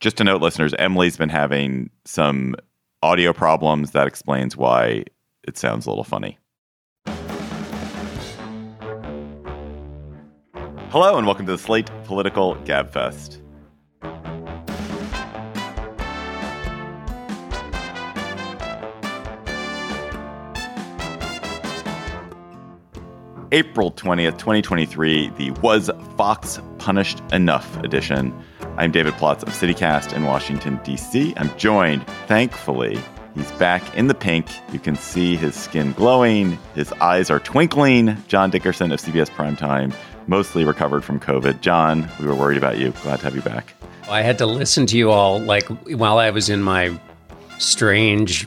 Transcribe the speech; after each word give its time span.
just 0.00 0.16
to 0.18 0.24
note, 0.24 0.40
listeners, 0.40 0.74
Emily's 0.78 1.16
been 1.16 1.28
having 1.28 1.90
some 2.04 2.54
audio 3.02 3.32
problems. 3.32 3.90
That 3.92 4.06
explains 4.06 4.56
why 4.56 5.04
it 5.46 5.58
sounds 5.58 5.86
a 5.86 5.90
little 5.90 6.04
funny. 6.04 6.38
Hello, 10.90 11.18
and 11.18 11.26
welcome 11.26 11.46
to 11.46 11.52
the 11.52 11.58
Slate 11.58 11.90
Political 12.04 12.56
Gabfest. 12.58 13.42
April 23.50 23.90
20th, 23.92 24.38
2023, 24.38 25.30
the 25.30 25.50
Was 25.62 25.90
Fox 26.16 26.60
Punished 26.78 27.22
Enough 27.32 27.78
edition. 27.82 28.34
I'm 28.78 28.92
David 28.92 29.14
Plotz 29.14 29.42
of 29.42 29.48
CityCast 29.48 30.12
in 30.12 30.22
Washington, 30.22 30.78
D.C. 30.84 31.34
I'm 31.36 31.54
joined, 31.58 32.06
thankfully, 32.28 32.96
he's 33.34 33.50
back 33.52 33.82
in 33.96 34.06
the 34.06 34.14
pink. 34.14 34.46
You 34.72 34.78
can 34.78 34.94
see 34.94 35.34
his 35.34 35.56
skin 35.56 35.94
glowing, 35.94 36.56
his 36.76 36.92
eyes 36.92 37.28
are 37.28 37.40
twinkling. 37.40 38.16
John 38.28 38.50
Dickerson 38.50 38.92
of 38.92 39.00
CBS 39.00 39.30
Primetime, 39.30 39.92
mostly 40.28 40.64
recovered 40.64 41.02
from 41.02 41.18
COVID. 41.18 41.60
John, 41.60 42.08
we 42.20 42.26
were 42.28 42.36
worried 42.36 42.56
about 42.56 42.78
you. 42.78 42.92
Glad 43.02 43.16
to 43.16 43.24
have 43.24 43.34
you 43.34 43.42
back. 43.42 43.74
I 44.08 44.22
had 44.22 44.38
to 44.38 44.46
listen 44.46 44.86
to 44.86 44.96
you 44.96 45.10
all 45.10 45.40
like 45.40 45.66
while 45.88 46.18
I 46.18 46.30
was 46.30 46.48
in 46.48 46.62
my 46.62 46.96
strange 47.58 48.46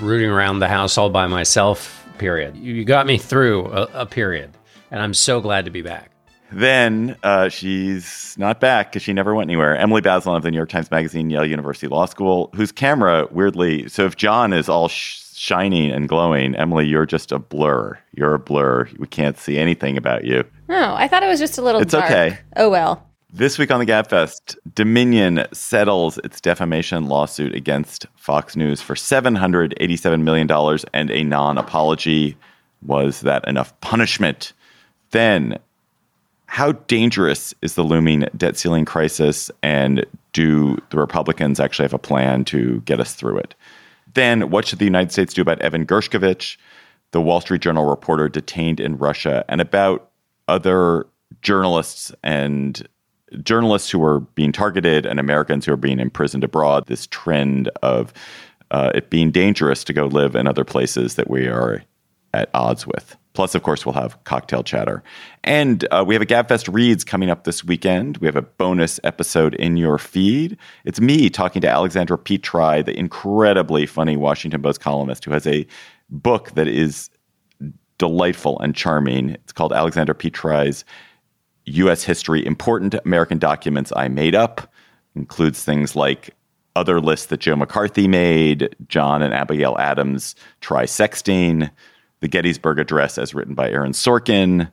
rooting 0.00 0.28
around 0.28 0.58
the 0.58 0.68
house 0.68 0.98
all 0.98 1.08
by 1.08 1.26
myself 1.28 2.06
period. 2.18 2.58
You 2.58 2.84
got 2.84 3.06
me 3.06 3.16
through 3.16 3.68
a, 3.68 3.88
a 3.94 4.06
period, 4.06 4.50
and 4.90 5.00
I'm 5.00 5.14
so 5.14 5.40
glad 5.40 5.64
to 5.64 5.70
be 5.70 5.80
back. 5.80 6.11
Then 6.52 7.16
uh, 7.22 7.48
she's 7.48 8.34
not 8.38 8.60
back 8.60 8.90
because 8.90 9.02
she 9.02 9.12
never 9.12 9.34
went 9.34 9.48
anywhere. 9.50 9.76
Emily 9.76 10.02
Bazelon 10.02 10.36
of 10.36 10.42
the 10.42 10.50
New 10.50 10.56
York 10.56 10.68
Times 10.68 10.90
Magazine, 10.90 11.30
Yale 11.30 11.46
University 11.46 11.86
Law 11.88 12.06
School, 12.06 12.50
whose 12.54 12.72
camera, 12.72 13.26
weirdly, 13.30 13.88
so 13.88 14.04
if 14.04 14.16
John 14.16 14.52
is 14.52 14.68
all 14.68 14.88
sh- 14.88 15.20
shining 15.34 15.90
and 15.90 16.08
glowing, 16.08 16.54
Emily, 16.56 16.86
you're 16.86 17.06
just 17.06 17.32
a 17.32 17.38
blur. 17.38 17.98
You're 18.14 18.34
a 18.34 18.38
blur. 18.38 18.88
We 18.98 19.06
can't 19.06 19.38
see 19.38 19.58
anything 19.58 19.96
about 19.96 20.24
you. 20.24 20.44
No, 20.68 20.94
I 20.94 21.08
thought 21.08 21.22
it 21.22 21.28
was 21.28 21.40
just 21.40 21.58
a 21.58 21.62
little 21.62 21.80
It's 21.80 21.92
dark. 21.92 22.04
okay. 22.04 22.38
Oh 22.56 22.68
well. 22.70 23.06
This 23.34 23.56
week 23.58 23.70
on 23.70 23.80
the 23.80 23.86
Gabfest, 23.86 24.56
Dominion 24.74 25.46
settles 25.54 26.18
its 26.18 26.38
defamation 26.38 27.06
lawsuit 27.06 27.54
against 27.54 28.06
Fox 28.16 28.56
News 28.56 28.82
for 28.82 28.94
$787 28.94 30.22
million 30.22 30.78
and 30.92 31.10
a 31.10 31.24
non 31.24 31.56
apology. 31.56 32.36
Was 32.82 33.20
that 33.22 33.48
enough 33.48 33.78
punishment? 33.80 34.52
Then, 35.12 35.58
how 36.52 36.72
dangerous 36.72 37.54
is 37.62 37.76
the 37.76 37.82
looming 37.82 38.26
debt 38.36 38.58
ceiling 38.58 38.84
crisis, 38.84 39.50
and 39.62 40.04
do 40.34 40.76
the 40.90 40.98
Republicans 40.98 41.58
actually 41.58 41.84
have 41.84 41.94
a 41.94 41.98
plan 41.98 42.44
to 42.44 42.82
get 42.82 43.00
us 43.00 43.14
through 43.14 43.38
it? 43.38 43.54
Then, 44.12 44.50
what 44.50 44.66
should 44.66 44.78
the 44.78 44.84
United 44.84 45.10
States 45.12 45.32
do 45.32 45.40
about 45.40 45.62
Evan 45.62 45.86
Gershkovich, 45.86 46.58
the 47.12 47.22
Wall 47.22 47.40
Street 47.40 47.62
Journal 47.62 47.86
reporter 47.86 48.28
detained 48.28 48.80
in 48.80 48.98
Russia, 48.98 49.46
and 49.48 49.62
about 49.62 50.10
other 50.46 51.06
journalists 51.40 52.12
and 52.22 52.86
journalists 53.42 53.88
who 53.88 54.04
are 54.04 54.20
being 54.20 54.52
targeted 54.52 55.06
and 55.06 55.18
Americans 55.18 55.64
who 55.64 55.72
are 55.72 55.78
being 55.78 55.98
imprisoned 55.98 56.44
abroad, 56.44 56.86
this 56.86 57.06
trend 57.06 57.70
of 57.82 58.12
uh, 58.72 58.90
it 58.94 59.08
being 59.08 59.30
dangerous 59.30 59.84
to 59.84 59.94
go 59.94 60.04
live 60.04 60.36
in 60.36 60.46
other 60.46 60.64
places 60.64 61.14
that 61.14 61.30
we 61.30 61.46
are 61.46 61.82
at 62.34 62.50
odds 62.52 62.86
with. 62.86 63.16
Plus, 63.34 63.54
of 63.54 63.62
course, 63.62 63.86
we'll 63.86 63.94
have 63.94 64.22
cocktail 64.24 64.62
chatter. 64.62 65.02
And 65.42 65.86
uh, 65.90 66.04
we 66.06 66.14
have 66.14 66.22
a 66.22 66.26
GabFest 66.26 66.72
Reads 66.72 67.02
coming 67.02 67.30
up 67.30 67.44
this 67.44 67.64
weekend. 67.64 68.18
We 68.18 68.26
have 68.26 68.36
a 68.36 68.42
bonus 68.42 69.00
episode 69.04 69.54
in 69.54 69.76
your 69.76 69.96
feed. 69.98 70.58
It's 70.84 71.00
me 71.00 71.30
talking 71.30 71.62
to 71.62 71.68
Alexandra 71.68 72.18
Petri, 72.18 72.82
the 72.82 72.94
incredibly 72.96 73.86
funny 73.86 74.16
Washington 74.16 74.60
Post 74.60 74.80
columnist 74.80 75.24
who 75.24 75.32
has 75.32 75.46
a 75.46 75.66
book 76.10 76.50
that 76.52 76.68
is 76.68 77.08
delightful 77.98 78.58
and 78.60 78.74
charming. 78.74 79.30
It's 79.30 79.52
called 79.52 79.72
Alexandra 79.72 80.14
Petri's 80.14 80.84
U.S. 81.66 82.02
History 82.02 82.44
Important 82.44 82.94
American 83.06 83.38
Documents 83.38 83.92
I 83.96 84.08
Made 84.08 84.34
Up. 84.34 84.70
Includes 85.14 85.64
things 85.64 85.94
like 85.94 86.34
other 86.74 87.00
lists 87.00 87.26
that 87.26 87.40
Joe 87.40 87.56
McCarthy 87.56 88.08
made, 88.08 88.74
John 88.88 89.22
and 89.22 89.34
Abigail 89.34 89.76
Adams 89.78 90.34
try 90.60 90.84
sexting, 90.84 91.70
the 92.22 92.28
Gettysburg 92.28 92.78
Address 92.78 93.18
as 93.18 93.34
written 93.34 93.54
by 93.54 93.68
Aaron 93.68 93.92
Sorkin, 93.92 94.70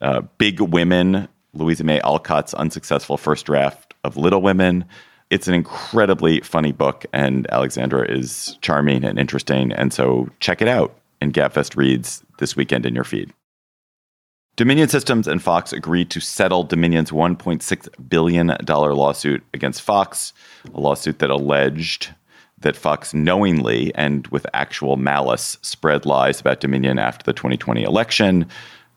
uh, 0.00 0.22
Big 0.38 0.60
Women, 0.60 1.28
Louisa 1.52 1.84
May 1.84 2.00
Alcott's 2.00 2.54
unsuccessful 2.54 3.16
first 3.16 3.46
draft 3.46 3.94
of 4.04 4.16
Little 4.16 4.40
Women. 4.40 4.84
It's 5.28 5.48
an 5.48 5.54
incredibly 5.54 6.40
funny 6.40 6.70
book, 6.70 7.04
and 7.12 7.50
Alexandra 7.50 8.08
is 8.08 8.56
charming 8.60 9.02
and 9.04 9.18
interesting. 9.18 9.72
And 9.72 9.92
so 9.92 10.28
check 10.38 10.62
it 10.62 10.68
out 10.68 10.94
in 11.20 11.32
Gabfest 11.32 11.76
Reads 11.76 12.22
this 12.38 12.54
weekend 12.54 12.86
in 12.86 12.94
your 12.94 13.04
feed. 13.04 13.32
Dominion 14.54 14.88
Systems 14.88 15.26
and 15.26 15.42
Fox 15.42 15.72
agreed 15.72 16.10
to 16.10 16.20
settle 16.20 16.62
Dominion's 16.62 17.10
$1.6 17.10 18.08
billion 18.08 18.56
lawsuit 18.68 19.42
against 19.52 19.82
Fox, 19.82 20.32
a 20.72 20.80
lawsuit 20.80 21.18
that 21.18 21.30
alleged 21.30 22.14
that 22.64 22.76
Fox 22.76 23.12
knowingly 23.14 23.94
and 23.94 24.26
with 24.28 24.46
actual 24.54 24.96
malice 24.96 25.58
spread 25.60 26.06
lies 26.06 26.40
about 26.40 26.60
Dominion 26.60 26.98
after 26.98 27.22
the 27.22 27.32
2020 27.34 27.82
election, 27.82 28.46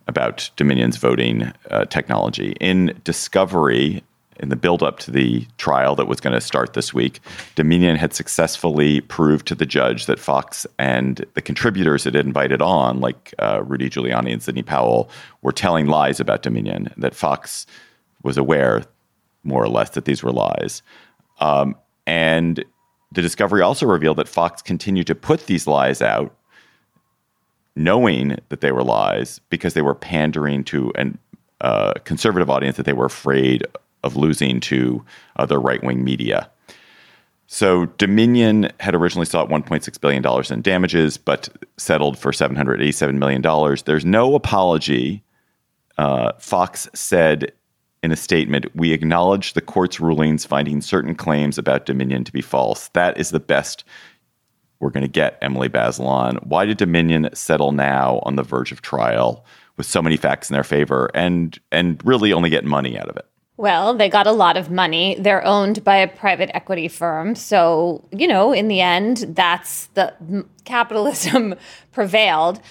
about 0.08 0.50
Dominion's 0.56 0.96
voting 0.96 1.52
uh, 1.70 1.84
technology. 1.86 2.56
In 2.62 3.00
discovery, 3.04 4.04
in 4.40 4.48
the 4.48 4.56
buildup 4.56 5.00
to 5.00 5.12
the 5.12 5.46
trial 5.58 5.96
that 5.96 6.08
was 6.08 6.22
going 6.22 6.34
to 6.34 6.40
start 6.40 6.76
this 6.76 6.94
week, 6.94 7.20
Dominion 7.56 7.98
had 7.98 8.14
successfully 8.14 9.02
proved 9.02 9.46
to 9.48 9.56
the 9.56 9.66
judge 9.66 10.06
that 10.06 10.18
Fox 10.18 10.66
and 10.80 11.26
the 11.34 11.42
contributors 11.42 12.06
it 12.06 12.16
had 12.16 12.26
invited 12.26 12.62
on, 12.62 13.02
like 13.02 13.34
uh, 13.40 13.62
Rudy 13.66 13.90
Giuliani 13.90 14.32
and 14.32 14.42
Sidney 14.42 14.64
Powell, 14.64 15.10
were 15.42 15.52
telling 15.52 15.88
lies 15.88 16.22
about 16.22 16.42
Dominion, 16.42 16.94
that 16.96 17.14
Fox 17.14 17.66
was 18.24 18.38
aware, 18.38 18.86
more 19.44 19.62
or 19.62 19.70
less, 19.70 19.90
that 19.90 20.06
these 20.06 20.24
were 20.24 20.32
lies. 20.32 20.82
Um, 21.42 21.76
and 22.06 22.64
the 23.12 23.22
discovery 23.22 23.62
also 23.62 23.86
revealed 23.86 24.18
that 24.18 24.28
Fox 24.28 24.62
continued 24.62 25.08
to 25.08 25.16
put 25.16 25.46
these 25.46 25.68
lies 25.68 26.02
out, 26.02 26.36
knowing 27.76 28.38
that 28.50 28.62
they 28.62 28.72
were 28.72 28.84
lies 28.84 29.40
because 29.50 29.74
they 29.74 29.82
were 29.82 29.96
pandering 29.96 30.64
to 30.66 30.92
a 30.96 31.12
uh, 31.62 31.94
conservative 32.04 32.50
audience 32.50 32.78
that 32.78 32.86
they 32.86 32.94
were 32.94 33.06
afraid 33.06 33.66
of 34.04 34.16
losing 34.16 34.60
to 34.60 35.04
other 35.38 35.60
right 35.60 35.84
wing 35.84 36.04
media. 36.04 36.50
So 37.48 37.86
Dominion 37.86 38.70
had 38.80 38.94
originally 38.94 39.26
sought 39.26 39.50
$1.6 39.50 40.02
billion 40.02 40.54
in 40.54 40.62
damages, 40.62 41.18
but 41.18 41.48
settled 41.78 42.18
for 42.20 42.32
$787 42.32 43.16
million. 43.16 43.42
There's 43.86 44.06
no 44.06 44.36
apology. 44.36 45.24
Uh, 45.98 46.34
Fox 46.40 46.90
said 46.94 47.54
in 48.08 48.14
a 48.14 48.16
statement, 48.16 48.74
we 48.74 48.94
acknowledge 48.94 49.52
the 49.52 49.60
court's 49.60 50.00
rulings 50.00 50.46
finding 50.46 50.80
certain 50.80 51.14
claims 51.14 51.58
about 51.58 51.86
Dominion 51.86 52.24
to 52.24 52.32
be 52.32 52.42
false. 52.42 52.88
That 52.94 53.18
is 53.18 53.32
the 53.32 53.40
best 53.42 53.84
we're 54.80 54.92
going 54.92 55.04
to 55.04 55.10
get, 55.10 55.38
Emily 55.42 55.68
Bazelon. 55.68 56.42
Why 56.46 56.66
did 56.66 56.78
Dominion 56.78 57.30
settle 57.34 57.74
now 57.74 58.22
on 58.24 58.38
the 58.38 58.44
verge 58.44 58.72
of 58.72 58.82
trial 58.82 59.46
with 59.76 59.86
so 59.86 60.02
many 60.02 60.16
facts 60.16 60.50
in 60.50 60.54
their 60.54 60.64
favor 60.64 61.12
and 61.14 61.60
and 61.70 62.02
really 62.06 62.32
only 62.32 62.50
get 62.50 62.64
money 62.64 62.98
out 62.98 63.10
of 63.10 63.18
it? 63.18 63.26
Well, 63.58 63.94
they 63.94 64.08
got 64.08 64.26
a 64.26 64.32
lot 64.32 64.56
of 64.56 64.72
money. 64.72 65.18
They're 65.20 65.44
owned 65.44 65.84
by 65.84 65.98
a 65.98 66.08
private 66.08 66.50
equity 66.56 66.88
firm. 66.88 67.36
So, 67.36 68.08
you 68.14 68.30
know, 68.30 68.54
in 68.54 68.70
the 68.70 68.80
end, 68.80 69.18
that's 69.36 69.88
the 69.88 70.46
capitalism 70.64 71.56
prevailed 71.92 72.62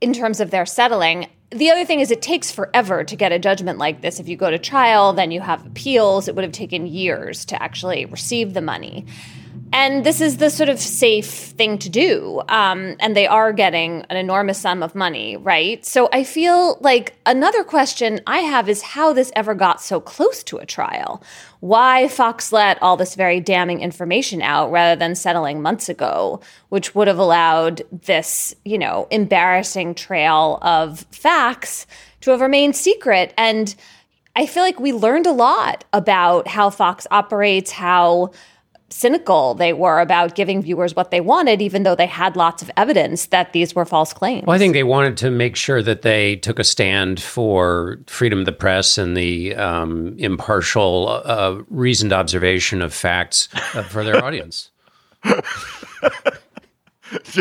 in 0.00 0.12
terms 0.12 0.40
of 0.40 0.50
their 0.50 0.66
settling. 0.66 1.28
The 1.50 1.70
other 1.70 1.84
thing 1.84 2.00
is, 2.00 2.10
it 2.10 2.22
takes 2.22 2.50
forever 2.50 3.04
to 3.04 3.16
get 3.16 3.30
a 3.30 3.38
judgment 3.38 3.78
like 3.78 4.00
this. 4.00 4.18
If 4.18 4.28
you 4.28 4.36
go 4.36 4.50
to 4.50 4.58
trial, 4.58 5.12
then 5.12 5.30
you 5.30 5.40
have 5.40 5.64
appeals. 5.64 6.26
It 6.26 6.34
would 6.34 6.42
have 6.42 6.52
taken 6.52 6.86
years 6.86 7.44
to 7.46 7.62
actually 7.62 8.04
receive 8.04 8.52
the 8.52 8.60
money. 8.60 9.06
And 9.72 10.04
this 10.04 10.20
is 10.20 10.38
the 10.38 10.48
sort 10.48 10.68
of 10.68 10.78
safe 10.78 11.26
thing 11.26 11.78
to 11.78 11.88
do. 11.88 12.42
Um, 12.48 12.96
and 13.00 13.16
they 13.16 13.26
are 13.26 13.52
getting 13.52 14.02
an 14.08 14.16
enormous 14.16 14.58
sum 14.58 14.82
of 14.82 14.94
money, 14.94 15.36
right? 15.36 15.84
So 15.84 16.08
I 16.12 16.24
feel 16.24 16.78
like 16.80 17.14
another 17.26 17.64
question 17.64 18.20
I 18.26 18.38
have 18.38 18.68
is 18.68 18.82
how 18.82 19.12
this 19.12 19.32
ever 19.34 19.54
got 19.54 19.80
so 19.80 20.00
close 20.00 20.42
to 20.44 20.58
a 20.58 20.66
trial. 20.66 21.22
Why 21.60 22.08
Fox 22.08 22.52
let 22.52 22.80
all 22.82 22.96
this 22.96 23.14
very 23.14 23.40
damning 23.40 23.80
information 23.80 24.40
out 24.40 24.70
rather 24.70 24.98
than 24.98 25.14
settling 25.14 25.62
months 25.62 25.88
ago, 25.88 26.40
which 26.68 26.94
would 26.94 27.08
have 27.08 27.18
allowed 27.18 27.82
this, 27.90 28.54
you 28.64 28.78
know, 28.78 29.08
embarrassing 29.10 29.94
trail 29.94 30.58
of 30.62 31.00
facts 31.10 31.86
to 32.20 32.30
have 32.30 32.40
remained 32.40 32.76
secret. 32.76 33.34
And 33.36 33.74
I 34.36 34.46
feel 34.46 34.62
like 34.62 34.78
we 34.78 34.92
learned 34.92 35.26
a 35.26 35.32
lot 35.32 35.84
about 35.92 36.46
how 36.46 36.70
Fox 36.70 37.06
operates, 37.10 37.72
how 37.72 38.32
cynical 38.88 39.54
they 39.54 39.72
were 39.72 40.00
about 40.00 40.34
giving 40.34 40.62
viewers 40.62 40.94
what 40.94 41.10
they 41.10 41.20
wanted, 41.20 41.60
even 41.60 41.82
though 41.82 41.94
they 41.94 42.06
had 42.06 42.36
lots 42.36 42.62
of 42.62 42.70
evidence 42.76 43.26
that 43.26 43.52
these 43.52 43.74
were 43.74 43.84
false 43.84 44.12
claims. 44.12 44.46
Well, 44.46 44.54
I 44.54 44.58
think 44.58 44.74
they 44.74 44.82
wanted 44.82 45.16
to 45.18 45.30
make 45.30 45.56
sure 45.56 45.82
that 45.82 46.02
they 46.02 46.36
took 46.36 46.58
a 46.58 46.64
stand 46.64 47.20
for 47.20 47.98
freedom 48.06 48.40
of 48.40 48.46
the 48.46 48.52
press 48.52 48.98
and 48.98 49.16
the 49.16 49.54
um, 49.56 50.14
impartial, 50.18 51.22
uh, 51.24 51.62
reasoned 51.68 52.12
observation 52.12 52.82
of 52.82 52.94
facts 52.94 53.48
uh, 53.74 53.82
for 53.82 54.04
their 54.04 54.24
audience. 54.24 54.70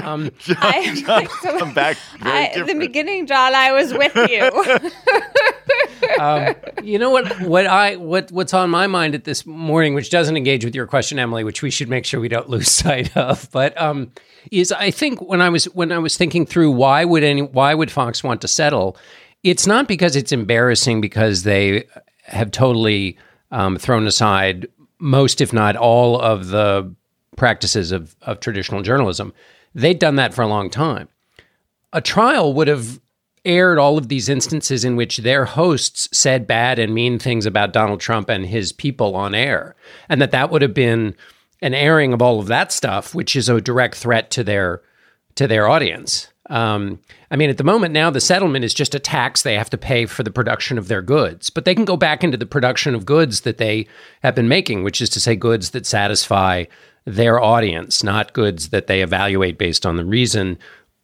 Um, 0.04 0.32
I, 0.50 0.96
John, 0.96 1.28
so, 1.42 1.60
come 1.60 1.74
back. 1.74 1.98
I, 2.22 2.64
the 2.66 2.76
beginning, 2.76 3.26
John, 3.26 3.56
I 3.56 3.72
was 3.72 3.94
with 3.94 4.16
you. 4.16 4.90
um, 6.20 6.56
you 6.84 7.00
know 7.00 7.10
what? 7.10 7.42
What 7.42 7.66
I 7.66 7.96
what 7.96 8.32
what's 8.32 8.54
on 8.54 8.70
my 8.70 8.88
mind 8.88 9.16
at 9.16 9.24
this 9.24 9.46
morning, 9.46 9.94
which 9.94 10.10
doesn't 10.10 10.38
engage 10.38 10.64
with 10.64 10.76
your 10.76 10.88
question, 10.88 11.18
Emily, 11.18 11.44
which 11.44 11.62
we 11.62 11.72
should 11.72 11.90
make 11.90 12.06
sure 12.06 12.20
we 12.20 12.28
don't 12.28 12.50
lose 12.56 12.72
sight 12.72 13.16
of, 13.18 13.50
but 13.52 13.80
um, 13.82 14.12
is 14.52 14.72
I 14.72 14.92
think 14.92 15.22
when 15.22 15.42
I 15.42 15.50
was 15.50 15.66
when 15.66 15.92
I 15.92 15.98
was 15.98 16.18
thinking 16.18 16.46
through 16.46 16.72
why 16.72 17.06
would 17.06 17.24
any 17.24 17.42
why 17.42 17.74
would 17.74 17.92
Fox 17.92 18.24
want 18.24 18.42
to 18.42 18.48
settle, 18.48 18.98
it's 19.44 19.66
not 19.66 19.88
because 19.88 20.16
it's 20.16 20.32
embarrassing 20.32 21.02
because 21.02 21.44
they 21.44 21.86
have 22.24 22.52
totally 22.52 23.18
um, 23.52 23.78
thrown 23.78 24.08
aside 24.08 24.68
most, 25.00 25.42
if 25.42 25.54
not 25.54 25.76
all, 25.76 26.20
of 26.20 26.48
the 26.48 26.94
practices 27.36 27.92
of, 27.92 28.16
of 28.22 28.40
traditional 28.40 28.82
journalism. 28.82 29.34
They'd 29.75 30.00
done 30.00 30.16
that 30.16 30.33
for 30.33 30.42
a 30.42 30.48
long 30.48 30.69
time. 30.69 31.10
A 31.94 32.01
trial 32.01 32.54
would 32.54 32.68
have 32.68 33.00
aired 33.44 33.77
all 33.77 33.98
of 33.98 34.07
these 34.07 34.27
instances 34.27 34.83
in 34.83 34.95
which 34.95 35.19
their 35.19 35.45
hosts 35.45 36.10
said 36.12 36.48
bad 36.48 36.80
and 36.80 36.94
mean 36.94 37.19
things 37.19 37.45
about 37.45 37.74
Donald 37.74 38.00
Trump 38.00 38.30
and 38.30 38.45
his 38.45 38.72
people 38.72 39.16
on 39.16 39.36
air, 39.36 39.75
and 40.10 40.19
that 40.22 40.31
that 40.31 40.50
would 40.50 40.63
have 40.63 40.74
been 40.74 41.16
an 41.62 41.74
airing 41.74 42.12
of 42.12 42.22
all 42.22 42.39
of 42.39 42.48
that 42.48 42.72
stuff, 42.72 43.13
which 43.13 43.36
is 43.36 43.48
a 43.48 43.62
direct 43.62 43.95
threat 43.95 44.31
to 44.31 44.44
their 44.44 44.81
to 45.36 45.48
their 45.48 45.68
audience. 45.68 46.30
Um, 46.50 47.00
I 47.31 47.36
mean, 47.36 47.50
at 47.50 47.57
the 47.57 47.63
moment 47.63 47.94
now, 47.94 48.10
the 48.10 48.22
settlement 48.22 48.63
is 48.63 48.74
just 48.74 48.95
a 48.95 49.00
tax 49.00 49.42
they 49.42 49.56
have 49.56 49.69
to 49.72 49.77
pay 49.77 50.06
for 50.06 50.24
the 50.24 50.31
production 50.31 50.77
of 50.77 50.88
their 50.88 51.01
goods, 51.01 51.50
but 51.50 51.66
they 51.66 51.75
can 51.75 51.86
go 51.86 51.98
back 51.98 52.24
into 52.24 52.38
the 52.38 52.45
production 52.45 52.95
of 52.95 53.06
goods 53.06 53.42
that 53.42 53.57
they 53.57 53.88
have 54.22 54.36
been 54.36 54.48
making, 54.48 54.83
which 54.83 55.01
is 55.01 55.10
to 55.10 55.19
say, 55.19 55.36
goods 55.36 55.72
that 55.72 55.86
satisfy 55.86 56.66
their 57.06 57.40
audience, 57.40 58.04
not 58.04 58.34
goods 58.34 58.69
that 58.69 58.88
they 58.88 59.02
evaluate 59.02 59.57
based 59.57 59.86
on 59.86 59.96
the 59.96 60.06
reason 60.06 60.57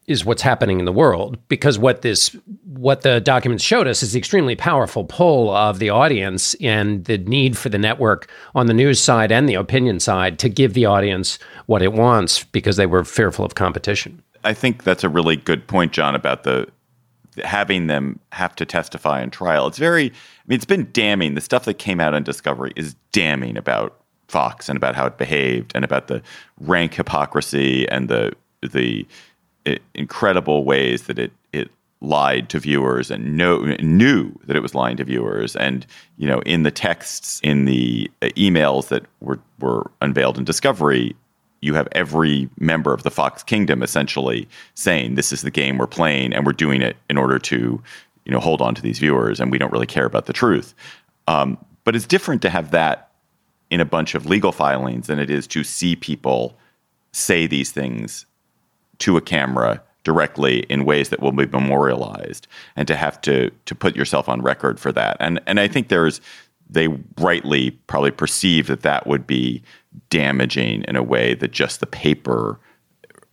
is 0.08 0.26
what's 0.26 0.42
happening 0.42 0.80
in 0.80 0.86
the 0.86 0.92
world 0.92 1.38
because 1.48 1.78
what 1.78 2.02
this 2.02 2.36
what 2.66 3.02
the 3.02 3.22
documents 3.22 3.64
showed 3.64 3.88
us 3.88 4.02
is 4.02 4.14
the 4.14 4.18
extremely 4.18 4.56
powerful 4.56 5.06
pull 5.06 5.56
of 5.56 5.80
the 5.80 5.90
audience 5.90 6.56
and 6.56 7.06
the 7.06 7.20
need 7.20 7.56
for 7.56 7.70
the 7.70 7.78
network 7.78 8.30
on 8.56 8.66
the 8.66 8.74
news 8.74 9.00
side 9.00 9.32
and 9.32 9.48
the 9.48 9.54
opinion 9.54 10.00
side 10.00 10.40
to 10.40 10.50
give 10.50 10.74
the 10.74 10.86
audience 10.86 11.38
what 11.68 11.82
it 11.82 11.94
wants 11.94 12.44
because 12.46 12.78
they 12.78 12.88
were 12.88 13.04
fearful 13.04 13.46
of 13.46 13.56
competition. 13.56 14.22
I 14.44 14.54
think 14.54 14.84
that's 14.84 15.04
a 15.04 15.10
really 15.10 15.36
good 15.36 15.68
point 15.68 15.94
John 15.94 16.16
about 16.16 16.44
the 16.44 16.68
having 17.46 17.88
them 17.88 18.20
have 18.32 18.56
to 18.56 18.66
testify 18.66 19.22
in 19.22 19.30
trial. 19.30 19.68
It's 19.68 19.78
very 19.78 20.08
I 20.08 20.44
mean 20.48 20.56
it's 20.56 20.66
been 20.66 20.90
damning. 20.92 21.36
The 21.36 21.42
stuff 21.42 21.66
that 21.66 21.76
came 21.76 22.00
out 22.00 22.16
on 22.16 22.24
Discovery 22.24 22.74
is 22.76 22.96
damning 23.12 23.56
about 23.56 24.01
Fox 24.32 24.70
and 24.70 24.78
about 24.78 24.96
how 24.96 25.06
it 25.06 25.18
behaved 25.18 25.74
and 25.76 25.84
about 25.84 26.08
the 26.08 26.22
rank 26.62 26.94
hypocrisy 26.94 27.88
and 27.90 28.08
the 28.08 28.34
the 28.62 29.06
incredible 29.94 30.64
ways 30.64 31.04
that 31.04 31.20
it 31.20 31.32
it 31.52 31.70
lied 32.04 32.50
to 32.50 32.58
viewers 32.58 33.12
and 33.12 33.38
know, 33.38 33.60
knew 33.80 34.32
that 34.46 34.56
it 34.56 34.62
was 34.62 34.74
lying 34.74 34.98
to 34.98 35.04
viewers. 35.04 35.56
And 35.56 35.86
you 36.18 36.28
know 36.28 36.40
in 36.42 36.64
the 36.64 36.72
texts 36.72 37.40
in 37.44 37.66
the 37.66 38.10
uh, 38.22 38.28
emails 38.38 38.88
that 38.88 39.06
were 39.20 39.40
were 39.60 39.92
unveiled 40.02 40.38
in 40.38 40.46
discovery 40.46 41.16
you 41.64 41.76
have 41.76 41.88
every 41.92 42.50
member 42.58 42.92
of 42.92 43.04
the 43.04 43.12
Fox 43.12 43.44
kingdom 43.44 43.84
essentially 43.84 44.48
saying 44.74 45.14
this 45.14 45.32
is 45.32 45.44
the 45.44 45.52
game 45.52 45.78
we're 45.78 45.86
playing 45.86 46.34
and 46.34 46.44
we're 46.44 46.54
doing 46.54 46.82
it 46.82 46.98
in 47.08 47.18
order 47.18 47.38
to 47.38 47.82
you 48.26 48.32
know 48.32 48.40
hold 48.40 48.62
on 48.62 48.74
to 48.76 48.82
these 48.82 48.98
viewers 48.98 49.40
and 49.40 49.52
we 49.52 49.58
don't 49.58 49.72
really 49.74 49.86
care 49.86 50.06
about 50.06 50.26
the 50.26 50.34
truth. 50.34 50.74
Um, 51.28 51.58
but 51.84 51.96
it's 51.96 52.08
different 52.08 52.42
to 52.44 52.50
have 52.50 52.72
that 52.72 53.11
in 53.72 53.80
a 53.80 53.86
bunch 53.86 54.14
of 54.14 54.28
legal 54.28 54.52
filings 54.52 55.08
than 55.08 55.18
it 55.18 55.32
is 55.32 55.48
to 55.48 55.64
see 55.64 55.96
people 55.96 56.56
say 57.12 57.48
these 57.48 57.72
things 57.72 58.26
to 59.00 59.18
a 59.18 59.22
camera 59.22 59.82
directly 60.04 60.60
in 60.70 60.86
ways 60.86 61.10
that 61.10 61.20
will 61.20 61.32
be 61.32 61.46
memorialized 61.48 62.48
and 62.76 62.88
to 62.88 62.96
have 62.96 63.20
to 63.22 63.50
to 63.66 63.74
put 63.74 63.96
yourself 63.96 64.30
on 64.30 64.42
record 64.42 64.80
for 64.80 64.92
that 64.92 65.18
and 65.20 65.40
and 65.48 65.60
I 65.60 65.68
think 65.68 65.88
there's 65.88 66.22
they 66.72 66.88
rightly 67.20 67.72
probably 67.88 68.12
perceive 68.12 68.68
that 68.68 68.82
that 68.82 69.06
would 69.06 69.28
be 69.28 69.62
damaging 70.10 70.84
in 70.88 70.96
a 70.96 71.04
way 71.04 71.36
that 71.36 71.52
just 71.52 71.82
the 71.82 71.86
paper 71.86 72.60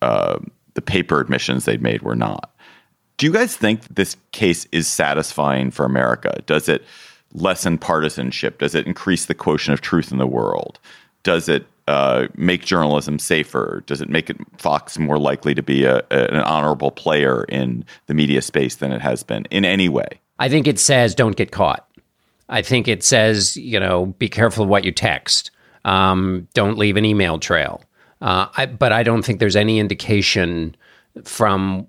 uh, 0.02 0.38
the 0.74 0.82
paper 0.82 1.20
admissions 1.20 1.64
they'd 1.64 1.82
made 1.82 2.02
were 2.02 2.16
not. 2.16 2.54
Do 3.16 3.26
you 3.26 3.32
guys 3.32 3.56
think 3.56 3.82
this 3.88 4.16
case 4.30 4.66
is 4.70 4.86
satisfying 4.86 5.70
for 5.70 5.84
America? 5.84 6.40
Does 6.46 6.68
it 6.68 6.84
lessen 7.34 7.78
partisanship? 7.78 8.58
Does 8.58 8.74
it 8.74 8.86
increase 8.86 9.26
the 9.26 9.34
quotient 9.34 9.74
of 9.74 9.80
truth 9.80 10.12
in 10.12 10.18
the 10.18 10.26
world? 10.26 10.78
Does 11.22 11.48
it 11.48 11.66
uh, 11.86 12.28
make 12.34 12.64
journalism 12.64 13.18
safer? 13.18 13.82
Does 13.86 14.00
it 14.00 14.08
make 14.08 14.28
it 14.30 14.36
Fox 14.58 14.98
more 14.98 15.18
likely 15.18 15.54
to 15.54 15.62
be 15.62 15.84
a, 15.84 15.98
a, 16.10 16.30
an 16.30 16.36
honorable 16.36 16.90
player 16.90 17.44
in 17.44 17.84
the 18.06 18.14
media 18.14 18.42
space 18.42 18.76
than 18.76 18.92
it 18.92 19.00
has 19.00 19.22
been 19.22 19.46
in 19.46 19.64
any 19.64 19.88
way? 19.88 20.08
I 20.38 20.48
think 20.48 20.66
it 20.66 20.78
says 20.78 21.14
don't 21.14 21.36
get 21.36 21.50
caught. 21.50 21.88
I 22.48 22.62
think 22.62 22.88
it 22.88 23.02
says 23.02 23.56
you 23.56 23.80
know 23.80 24.06
be 24.06 24.28
careful 24.28 24.66
what 24.66 24.84
you 24.84 24.92
text. 24.92 25.50
Um, 25.84 26.46
don't 26.54 26.78
leave 26.78 26.96
an 26.96 27.04
email 27.04 27.38
trail. 27.38 27.82
Uh, 28.20 28.48
I, 28.56 28.66
but 28.66 28.92
I 28.92 29.02
don't 29.02 29.22
think 29.22 29.38
there's 29.40 29.56
any 29.56 29.78
indication 29.78 30.76
from 31.24 31.86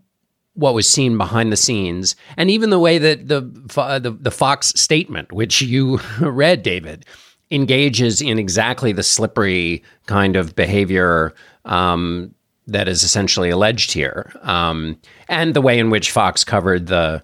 what 0.60 0.74
was 0.74 0.90
seen 0.90 1.18
behind 1.18 1.52
the 1.52 1.58
scenes, 1.58 2.16
and 2.38 2.52
even 2.52 2.70
the 2.70 2.80
way 2.80 2.98
that 2.98 3.28
the 3.28 3.42
the, 3.42 4.16
the 4.20 4.32
Fox 4.32 4.74
statement, 4.76 5.32
which 5.32 5.62
you 5.62 6.00
read, 6.22 6.64
David, 6.64 7.06
engages 7.50 8.22
in 8.22 8.38
exactly 8.38 8.92
the 8.92 9.04
slippery 9.04 9.84
kind 10.06 10.36
of 10.36 10.56
behavior 10.56 11.34
um, 11.66 12.34
that 12.68 12.88
is 12.88 13.04
essentially 13.04 13.50
alleged 13.50 13.92
here, 13.92 14.32
um, 14.42 15.00
and 15.30 15.54
the 15.54 15.62
way 15.62 15.80
in 15.80 15.90
which 15.90 16.12
Fox 16.12 16.44
covered 16.44 16.88
the 16.88 17.24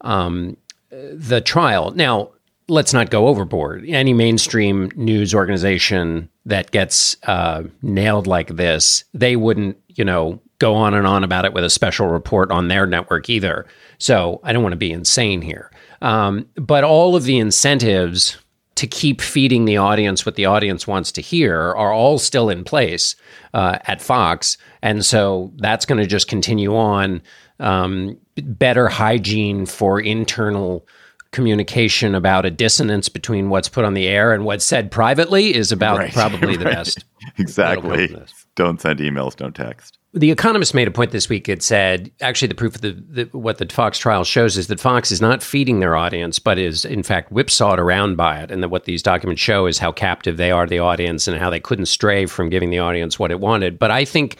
um, 0.00 0.56
the 0.90 1.40
trial. 1.40 1.92
Now, 1.92 2.30
let's 2.68 2.92
not 2.92 3.10
go 3.10 3.28
overboard. 3.28 3.84
Any 3.86 4.12
mainstream 4.12 4.90
news 4.96 5.34
organization 5.34 6.28
that 6.46 6.70
gets 6.70 7.16
uh, 7.24 7.64
nailed 7.82 8.26
like 8.26 8.48
this, 8.56 9.04
they 9.14 9.36
wouldn't, 9.36 9.76
you 9.88 10.04
know, 10.04 10.40
go 10.58 10.74
on 10.74 10.94
and 10.94 11.06
on 11.06 11.24
about 11.24 11.44
it 11.44 11.52
with 11.52 11.64
a 11.64 11.70
special 11.70 12.08
report 12.08 12.50
on 12.50 12.68
their 12.68 12.86
network 12.86 13.28
either. 13.28 13.66
So 13.98 14.40
I 14.42 14.52
don't 14.52 14.62
want 14.62 14.72
to 14.72 14.76
be 14.76 14.92
insane 14.92 15.42
here. 15.42 15.70
Um, 16.02 16.48
but 16.56 16.84
all 16.84 17.16
of 17.16 17.24
the 17.24 17.38
incentives 17.38 18.38
to 18.76 18.86
keep 18.86 19.22
feeding 19.22 19.64
the 19.64 19.78
audience 19.78 20.26
what 20.26 20.34
the 20.34 20.44
audience 20.46 20.86
wants 20.86 21.10
to 21.12 21.22
hear 21.22 21.56
are 21.74 21.92
all 21.92 22.18
still 22.18 22.50
in 22.50 22.62
place 22.62 23.16
uh, 23.54 23.78
at 23.86 24.02
Fox. 24.02 24.58
And 24.82 25.04
so 25.04 25.52
that's 25.56 25.86
going 25.86 26.00
to 26.00 26.06
just 26.06 26.28
continue 26.28 26.76
on. 26.76 27.22
Um, 27.58 28.18
better 28.36 28.88
hygiene 28.88 29.64
for 29.64 29.98
internal 29.98 30.86
communication 31.30 32.14
about 32.14 32.46
a 32.46 32.50
dissonance 32.50 33.08
between 33.08 33.48
what's 33.48 33.68
put 33.68 33.84
on 33.84 33.94
the 33.94 34.06
air 34.06 34.32
and 34.32 34.44
what's 34.44 34.64
said 34.64 34.90
privately 34.90 35.54
is 35.54 35.72
about 35.72 35.98
right, 35.98 36.12
probably 36.12 36.48
right. 36.48 36.58
the 36.58 36.64
best. 36.64 37.04
exactly. 37.38 38.14
Don't 38.54 38.80
send 38.80 39.00
emails, 39.00 39.36
don't 39.36 39.54
text. 39.54 39.98
The 40.16 40.30
Economist 40.30 40.72
made 40.72 40.88
a 40.88 40.90
point 40.90 41.10
this 41.10 41.28
week. 41.28 41.46
It 41.46 41.62
said, 41.62 42.10
actually, 42.22 42.48
the 42.48 42.54
proof 42.54 42.76
of 42.76 42.80
the, 42.80 42.92
the, 42.92 43.38
what 43.38 43.58
the 43.58 43.66
Fox 43.66 43.98
trial 43.98 44.24
shows 44.24 44.56
is 44.56 44.68
that 44.68 44.80
Fox 44.80 45.10
is 45.12 45.20
not 45.20 45.42
feeding 45.42 45.80
their 45.80 45.94
audience, 45.94 46.38
but 46.38 46.58
is 46.58 46.86
in 46.86 47.02
fact 47.02 47.30
whipsawed 47.30 47.78
around 47.78 48.16
by 48.16 48.40
it. 48.40 48.50
And 48.50 48.62
that 48.62 48.70
what 48.70 48.86
these 48.86 49.02
documents 49.02 49.42
show 49.42 49.66
is 49.66 49.78
how 49.78 49.92
captive 49.92 50.38
they 50.38 50.50
are, 50.50 50.64
to 50.64 50.70
the 50.70 50.78
audience, 50.78 51.28
and 51.28 51.38
how 51.38 51.50
they 51.50 51.60
couldn't 51.60 51.84
stray 51.84 52.24
from 52.24 52.48
giving 52.48 52.70
the 52.70 52.78
audience 52.78 53.18
what 53.18 53.30
it 53.30 53.40
wanted. 53.40 53.78
But 53.78 53.90
I 53.90 54.06
think 54.06 54.38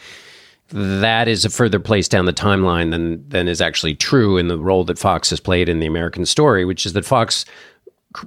that 0.69 1.27
is 1.27 1.45
a 1.45 1.49
further 1.49 1.79
place 1.79 2.07
down 2.07 2.25
the 2.25 2.33
timeline 2.33 2.89
than 2.89 3.29
than 3.29 3.47
is 3.47 3.61
actually 3.61 3.93
true 3.93 4.37
in 4.37 4.47
the 4.47 4.57
role 4.57 4.83
that 4.85 4.97
Fox 4.97 5.29
has 5.29 5.39
played 5.39 5.69
in 5.69 5.79
the 5.79 5.85
American 5.85 6.25
story, 6.25 6.65
which 6.65 6.87
is 6.87 6.93
that 6.93 7.05
Fox 7.05 7.45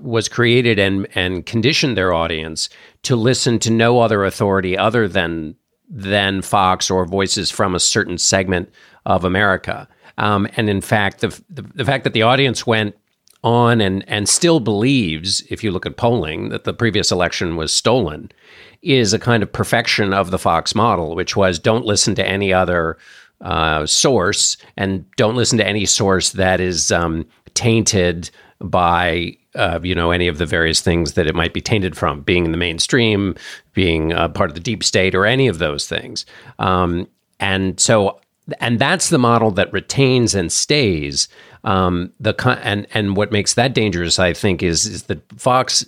was 0.01 0.29
created 0.29 0.79
and 0.79 1.09
and 1.17 1.45
conditioned 1.47 1.97
their 1.97 2.13
audience 2.13 2.69
to 3.03 3.17
listen 3.17 3.59
to 3.59 3.71
no 3.71 3.99
other 3.99 4.25
authority 4.25 4.79
other 4.79 5.09
than 5.09 5.57
than 5.91 6.41
Fox 6.41 6.91
or 6.91 7.05
voices 7.05 7.51
from 7.51 7.75
a 7.75 7.81
certain 7.81 8.17
segment 8.17 8.73
of 9.05 9.25
America. 9.25 9.89
Um, 10.19 10.47
and 10.57 10.71
in 10.71 10.81
fact, 10.81 11.21
the, 11.21 11.29
the, 11.51 11.63
the 11.63 11.85
fact 11.85 12.05
that 12.05 12.13
the 12.13 12.23
audience 12.23 12.67
went 12.67 12.95
on 13.43 13.81
and 13.81 14.07
and 14.07 14.29
still 14.29 14.61
believes, 14.61 15.43
if 15.49 15.65
you 15.65 15.71
look 15.71 15.87
at 15.87 15.97
polling, 15.97 16.51
that 16.51 16.65
the 16.65 16.75
previous 16.75 17.11
election 17.11 17.57
was 17.57 17.73
stolen, 17.73 18.31
is 18.83 19.13
a 19.13 19.19
kind 19.19 19.43
of 19.43 19.53
perfection 19.53 20.13
of 20.13 20.31
the 20.31 20.39
Fox 20.39 20.75
model, 20.75 21.15
which 21.15 21.37
was 21.37 21.59
don't 21.59 21.87
listen 21.87 22.15
to 22.15 22.27
any 22.27 22.53
other 22.53 22.99
uh, 23.41 23.87
source 23.87 24.59
and 24.77 25.05
don't 25.17 25.37
listen 25.37 25.57
to 25.59 25.67
any 25.67 25.87
source 25.87 26.33
that 26.33 26.61
is 26.61 26.93
um, 26.93 27.27
tainted 27.55 28.31
by 28.61 29.37
uh, 29.55 29.81
you 29.83 29.95
know 29.95 30.11
any 30.11 30.29
of 30.29 30.39
the 30.39 30.47
various 30.47 30.81
things 30.81 31.15
that 31.15 31.27
it 31.27 31.35
might 31.35 31.55
be 31.55 31.61
tainted 31.61 31.97
from, 31.97 32.23
being 32.23 32.45
in 32.45 32.53
the 32.53 32.59
mainstream, 32.59 33.35
being 33.75 34.11
part 34.11 34.51
of 34.51 34.55
the 34.55 34.61
deep 34.61 34.85
state, 34.85 35.15
or 35.15 35.27
any 35.27 35.49
of 35.49 35.59
those 35.59 35.87
things. 35.87 36.27
Um, 36.59 37.09
and 37.39 37.81
so, 37.81 38.21
and 38.61 38.79
that's 38.79 39.09
the 39.09 39.19
model 39.19 39.51
that 39.53 39.73
retains 39.73 40.35
and 40.35 40.53
stays. 40.53 41.29
Um, 41.65 42.13
the 42.21 42.35
and 42.63 42.87
and 42.93 43.17
what 43.17 43.33
makes 43.33 43.55
that 43.55 43.75
dangerous, 43.75 44.19
I 44.19 44.33
think, 44.33 44.63
is 44.63 44.87
is 44.87 45.05
that 45.05 45.21
Fox, 45.39 45.85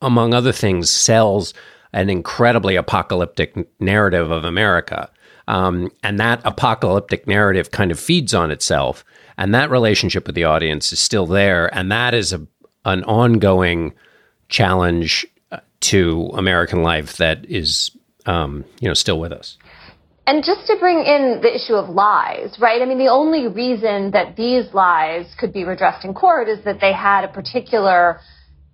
among 0.00 0.34
other 0.34 0.52
things, 0.52 0.90
sells 0.90 1.54
an 1.92 2.10
incredibly 2.10 2.76
apocalyptic 2.76 3.56
narrative 3.80 4.30
of 4.30 4.44
America. 4.44 5.10
Um, 5.46 5.90
and 6.02 6.20
that 6.20 6.42
apocalyptic 6.44 7.26
narrative 7.26 7.70
kind 7.70 7.90
of 7.90 7.98
feeds 7.98 8.34
on 8.34 8.50
itself. 8.50 9.04
And 9.38 9.54
that 9.54 9.70
relationship 9.70 10.26
with 10.26 10.34
the 10.34 10.44
audience 10.44 10.92
is 10.92 10.98
still 10.98 11.26
there. 11.26 11.72
And 11.74 11.90
that 11.92 12.12
is 12.12 12.32
a, 12.32 12.46
an 12.84 13.04
ongoing 13.04 13.94
challenge 14.48 15.26
uh, 15.52 15.60
to 15.80 16.30
American 16.34 16.82
life 16.82 17.16
that 17.18 17.46
is, 17.48 17.92
um, 18.26 18.64
you 18.80 18.88
know, 18.88 18.94
still 18.94 19.20
with 19.20 19.32
us. 19.32 19.56
And 20.26 20.44
just 20.44 20.66
to 20.66 20.76
bring 20.78 20.98
in 20.98 21.40
the 21.40 21.54
issue 21.54 21.74
of 21.74 21.88
lies, 21.88 22.58
right? 22.60 22.82
I 22.82 22.84
mean, 22.84 22.98
the 22.98 23.08
only 23.08 23.46
reason 23.46 24.10
that 24.10 24.36
these 24.36 24.74
lies 24.74 25.24
could 25.38 25.54
be 25.54 25.64
redressed 25.64 26.04
in 26.04 26.12
court 26.12 26.48
is 26.48 26.62
that 26.64 26.80
they 26.80 26.92
had 26.92 27.24
a 27.24 27.28
particular 27.28 28.20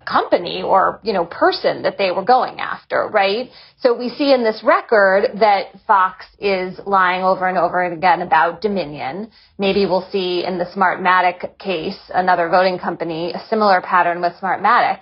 company 0.07 0.63
or, 0.63 1.01
you 1.03 1.13
know, 1.13 1.25
person 1.25 1.83
that 1.83 1.99
they 1.99 2.11
were 2.11 2.25
going 2.25 2.61
after, 2.61 3.09
right? 3.13 3.51
So 3.79 3.97
we 3.97 4.09
see 4.11 4.33
in 4.33 4.43
this 4.43 4.63
record 4.65 5.39
that 5.41 5.67
Fox 5.87 6.27
is 6.39 6.79
lying 6.87 7.23
over 7.23 7.49
and 7.49 7.59
over 7.59 7.83
again 7.85 8.23
about 8.23 8.61
Dominion. 8.61 9.31
Maybe 9.59 9.87
we'll 9.87 10.09
see 10.11 10.45
in 10.45 10.59
the 10.59 10.65
Smartmatic 10.65 11.59
case, 11.59 11.99
another 12.15 12.49
voting 12.49 12.79
company, 12.79 13.33
a 13.33 13.45
similar 13.49 13.81
pattern 13.81 14.21
with 14.21 14.33
Smartmatic. 14.41 15.01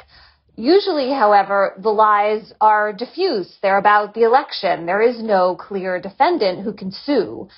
Usually, 0.57 1.11
however, 1.11 1.75
the 1.79 1.91
lies 1.91 2.53
are 2.61 2.93
diffuse. 2.93 3.57
They're 3.63 3.79
about 3.79 4.15
the 4.15 4.25
election. 4.25 4.87
There 4.87 5.01
is 5.01 5.23
no 5.23 5.57
clear 5.57 6.01
defendant 6.01 6.63
who 6.63 6.75
can 6.75 6.93
sue. 6.93 7.49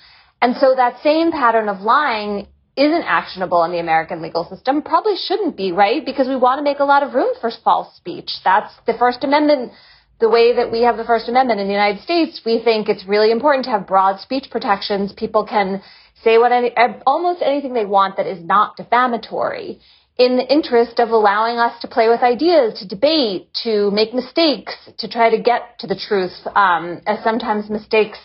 And 0.41 0.57
so 0.57 0.75
that 0.77 1.03
same 1.03 1.33
pattern 1.33 1.69
of 1.69 1.81
lying 1.81 2.47
isn't 2.77 3.05
actionable 3.05 3.63
in 3.65 3.71
the 3.71 3.79
American 3.79 4.21
legal 4.21 4.45
system 4.45 4.83
probably 4.83 5.15
shouldn't 5.17 5.57
be, 5.57 5.71
right? 5.71 6.05
Because 6.05 6.27
we 6.27 6.37
want 6.37 6.59
to 6.59 6.65
make 6.65 6.81
a 6.81 6.85
lot 6.85 7.03
of 7.03 7.15
room 7.15 7.33
for 7.41 7.51
false 7.63 7.95
speech. 7.97 8.31
That's 8.43 8.73
the 8.87 8.95
First 8.95 9.23
Amendment. 9.23 9.73
The 10.21 10.29
way 10.29 10.55
that 10.57 10.73
we 10.73 10.83
have 10.83 10.97
the 10.97 11.05
First 11.05 11.29
Amendment 11.29 11.61
in 11.61 11.67
the 11.67 11.73
United 11.73 12.03
States, 12.03 12.41
we 12.45 12.61
think 12.63 12.89
it's 12.89 13.07
really 13.07 13.31
important 13.31 13.65
to 13.67 13.71
have 13.71 13.87
broad 13.87 14.21
speech 14.21 14.47
protections. 14.51 15.13
People 15.13 15.47
can 15.47 15.83
say 16.23 16.39
what 16.39 16.53
any, 16.53 16.73
almost 17.07 17.43
anything 17.43 17.75
they 17.75 17.85
want 17.85 18.17
that 18.17 18.27
is 18.27 18.43
not 18.45 18.77
defamatory 18.77 19.81
in 20.17 20.37
the 20.37 20.53
interest 20.53 21.01
of 21.01 21.11
allowing 21.11 21.59
us 21.59 21.81
to 21.81 21.89
play 21.89 22.09
with 22.09 22.23
ideas, 22.23 22.79
to 22.79 22.87
debate, 22.87 23.49
to 23.65 23.91
make 23.91 24.15
mistakes, 24.15 24.75
to 24.99 25.09
try 25.09 25.31
to 25.31 25.43
get 25.43 25.79
to 25.81 25.87
the 25.87 25.97
truth, 26.09 26.33
um, 26.55 27.01
as 27.07 27.23
sometimes 27.25 27.69
mistakes 27.69 28.19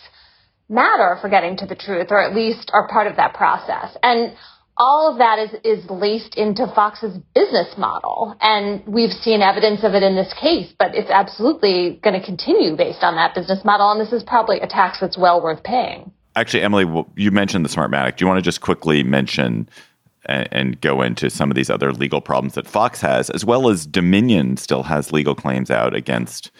matter 0.70 1.18
for 1.20 1.28
getting 1.28 1.56
to 1.58 1.66
the 1.66 1.74
truth, 1.74 2.06
or 2.10 2.22
at 2.22 2.34
least 2.34 2.70
are 2.72 2.88
part 2.88 3.06
of 3.06 3.16
that 3.16 3.34
process. 3.34 3.96
And 4.02 4.34
all 4.76 5.12
of 5.12 5.18
that 5.18 5.38
is, 5.38 5.50
is 5.62 5.90
laced 5.90 6.36
into 6.36 6.66
Fox's 6.74 7.18
business 7.34 7.74
model. 7.76 8.34
And 8.40 8.82
we've 8.86 9.10
seen 9.10 9.42
evidence 9.42 9.84
of 9.84 9.92
it 9.92 10.02
in 10.02 10.16
this 10.16 10.32
case, 10.40 10.72
but 10.78 10.94
it's 10.94 11.10
absolutely 11.10 12.00
going 12.02 12.18
to 12.18 12.24
continue 12.24 12.76
based 12.76 13.02
on 13.02 13.16
that 13.16 13.34
business 13.34 13.62
model. 13.64 13.90
And 13.90 14.00
this 14.00 14.12
is 14.12 14.22
probably 14.22 14.60
a 14.60 14.66
tax 14.66 14.98
that's 15.00 15.18
well 15.18 15.42
worth 15.42 15.62
paying. 15.62 16.10
Actually, 16.34 16.62
Emily, 16.62 17.04
you 17.16 17.30
mentioned 17.30 17.64
the 17.64 17.68
Smartmatic. 17.68 18.16
Do 18.16 18.24
you 18.24 18.28
want 18.28 18.38
to 18.38 18.42
just 18.42 18.62
quickly 18.62 19.02
mention 19.02 19.68
and, 20.24 20.48
and 20.50 20.80
go 20.80 21.02
into 21.02 21.28
some 21.28 21.50
of 21.50 21.56
these 21.56 21.68
other 21.68 21.92
legal 21.92 22.20
problems 22.20 22.54
that 22.54 22.66
Fox 22.66 23.00
has, 23.00 23.28
as 23.30 23.44
well 23.44 23.68
as 23.68 23.84
Dominion 23.84 24.56
still 24.56 24.84
has 24.84 25.12
legal 25.12 25.34
claims 25.34 25.70
out 25.70 25.94
against 25.94 26.50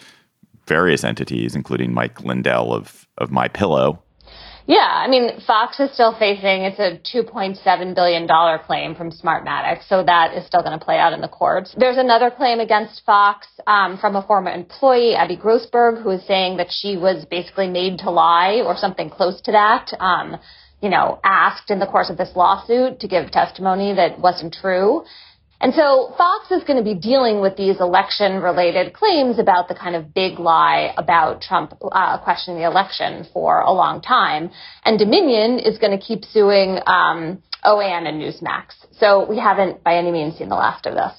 various 0.67 1.03
entities, 1.03 1.55
including 1.55 1.93
Mike 1.93 2.21
Lindell 2.21 2.73
of 2.73 3.07
of 3.21 3.31
My 3.31 3.47
Pillow. 3.47 4.03
Yeah, 4.67 4.87
I 4.87 5.07
mean, 5.07 5.41
Fox 5.45 5.79
is 5.79 5.91
still 5.93 6.15
facing 6.17 6.63
it's 6.63 6.79
a 6.79 6.99
2.7 7.13 7.95
billion 7.95 8.27
dollar 8.27 8.59
claim 8.59 8.95
from 8.95 9.11
Smartmatic, 9.11 9.87
so 9.87 10.03
that 10.03 10.33
is 10.35 10.45
still 10.45 10.61
going 10.61 10.77
to 10.77 10.85
play 10.85 10.97
out 10.97 11.13
in 11.13 11.21
the 11.21 11.27
courts. 11.27 11.73
There's 11.77 11.97
another 11.97 12.29
claim 12.29 12.59
against 12.59 13.03
Fox 13.03 13.47
um, 13.65 13.97
from 13.97 14.15
a 14.15 14.21
former 14.21 14.51
employee, 14.51 15.15
Abby 15.15 15.35
Grossberg, 15.35 16.03
who 16.03 16.11
is 16.11 16.25
saying 16.27 16.57
that 16.57 16.67
she 16.69 16.95
was 16.95 17.25
basically 17.25 17.67
made 17.67 17.99
to 17.99 18.11
lie 18.11 18.61
or 18.65 18.77
something 18.77 19.09
close 19.09 19.41
to 19.41 19.51
that. 19.51 19.91
Um, 19.99 20.37
you 20.81 20.89
know, 20.89 21.19
asked 21.23 21.69
in 21.69 21.79
the 21.79 21.85
course 21.85 22.09
of 22.09 22.17
this 22.17 22.31
lawsuit 22.35 22.99
to 22.99 23.07
give 23.07 23.29
testimony 23.31 23.93
that 23.93 24.19
wasn't 24.19 24.53
true. 24.53 25.03
And 25.61 25.75
so 25.75 26.11
Fox 26.17 26.49
is 26.49 26.63
going 26.63 26.77
to 26.77 26.83
be 26.83 26.99
dealing 26.99 27.39
with 27.39 27.55
these 27.55 27.79
election 27.79 28.41
related 28.41 28.93
claims 28.93 29.37
about 29.37 29.67
the 29.67 29.75
kind 29.75 29.95
of 29.95 30.11
big 30.11 30.39
lie 30.39 30.91
about 30.97 31.41
Trump 31.41 31.77
uh, 31.91 32.17
questioning 32.17 32.59
the 32.59 32.65
election 32.65 33.27
for 33.31 33.61
a 33.61 33.71
long 33.71 34.01
time. 34.01 34.49
And 34.83 34.97
Dominion 34.97 35.59
is 35.59 35.77
going 35.77 35.97
to 35.97 36.03
keep 36.03 36.25
suing 36.25 36.79
um, 36.87 37.43
OAN 37.63 38.07
and 38.07 38.19
Newsmax. 38.19 38.73
So 38.97 39.29
we 39.29 39.37
haven't 39.37 39.83
by 39.83 39.97
any 39.97 40.11
means 40.11 40.35
seen 40.39 40.49
the 40.49 40.55
last 40.55 40.87
of 40.87 40.95
this. 40.95 41.13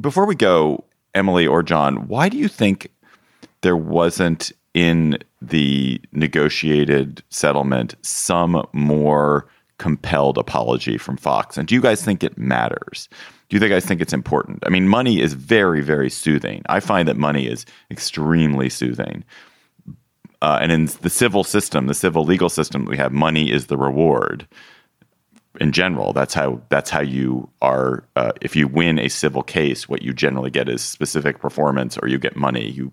Before 0.00 0.26
we 0.26 0.36
go, 0.36 0.84
Emily 1.12 1.48
or 1.48 1.64
John, 1.64 2.06
why 2.06 2.28
do 2.28 2.36
you 2.36 2.46
think 2.46 2.92
there 3.62 3.76
wasn't 3.76 4.52
in 4.74 5.18
the 5.42 6.00
negotiated 6.12 7.24
settlement 7.30 7.96
some 8.02 8.64
more 8.72 9.48
compelled 9.78 10.38
apology 10.38 10.98
from 10.98 11.16
Fox? 11.16 11.56
And 11.56 11.68
do 11.68 11.74
you 11.74 11.80
guys 11.80 12.04
think 12.04 12.22
it 12.22 12.38
matters? 12.38 13.08
do 13.48 13.56
you 13.56 13.68
guys 13.68 13.84
think 13.84 14.00
it's 14.00 14.12
important? 14.12 14.62
I 14.66 14.70
mean, 14.70 14.88
money 14.88 15.20
is 15.20 15.34
very, 15.34 15.80
very 15.80 16.10
soothing. 16.10 16.62
I 16.68 16.80
find 16.80 17.06
that 17.08 17.16
money 17.16 17.46
is 17.46 17.64
extremely 17.90 18.68
soothing. 18.68 19.24
Uh, 20.42 20.58
and 20.60 20.72
in 20.72 20.86
the 21.02 21.10
civil 21.10 21.44
system, 21.44 21.86
the 21.86 21.94
civil 21.94 22.24
legal 22.24 22.48
system 22.48 22.84
we 22.84 22.96
have, 22.96 23.12
money 23.12 23.50
is 23.50 23.66
the 23.66 23.78
reward. 23.78 24.46
In 25.60 25.72
general, 25.72 26.12
that's 26.12 26.34
how 26.34 26.60
that's 26.68 26.90
how 26.90 27.00
you 27.00 27.48
are. 27.62 28.04
Uh, 28.14 28.32
if 28.42 28.54
you 28.54 28.68
win 28.68 28.98
a 28.98 29.08
civil 29.08 29.42
case, 29.42 29.88
what 29.88 30.02
you 30.02 30.12
generally 30.12 30.50
get 30.50 30.68
is 30.68 30.82
specific 30.82 31.38
performance, 31.38 31.96
or 31.96 32.08
you 32.08 32.18
get 32.18 32.36
money. 32.36 32.68
You 32.68 32.92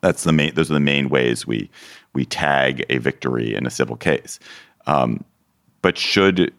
that's 0.00 0.22
the 0.22 0.32
main. 0.32 0.54
Those 0.54 0.70
are 0.70 0.74
the 0.74 0.80
main 0.80 1.08
ways 1.08 1.48
we 1.48 1.68
we 2.12 2.24
tag 2.24 2.84
a 2.90 2.98
victory 2.98 3.56
in 3.56 3.66
a 3.66 3.70
civil 3.70 3.96
case. 3.96 4.38
Um, 4.86 5.24
but 5.82 5.98
should 5.98 6.52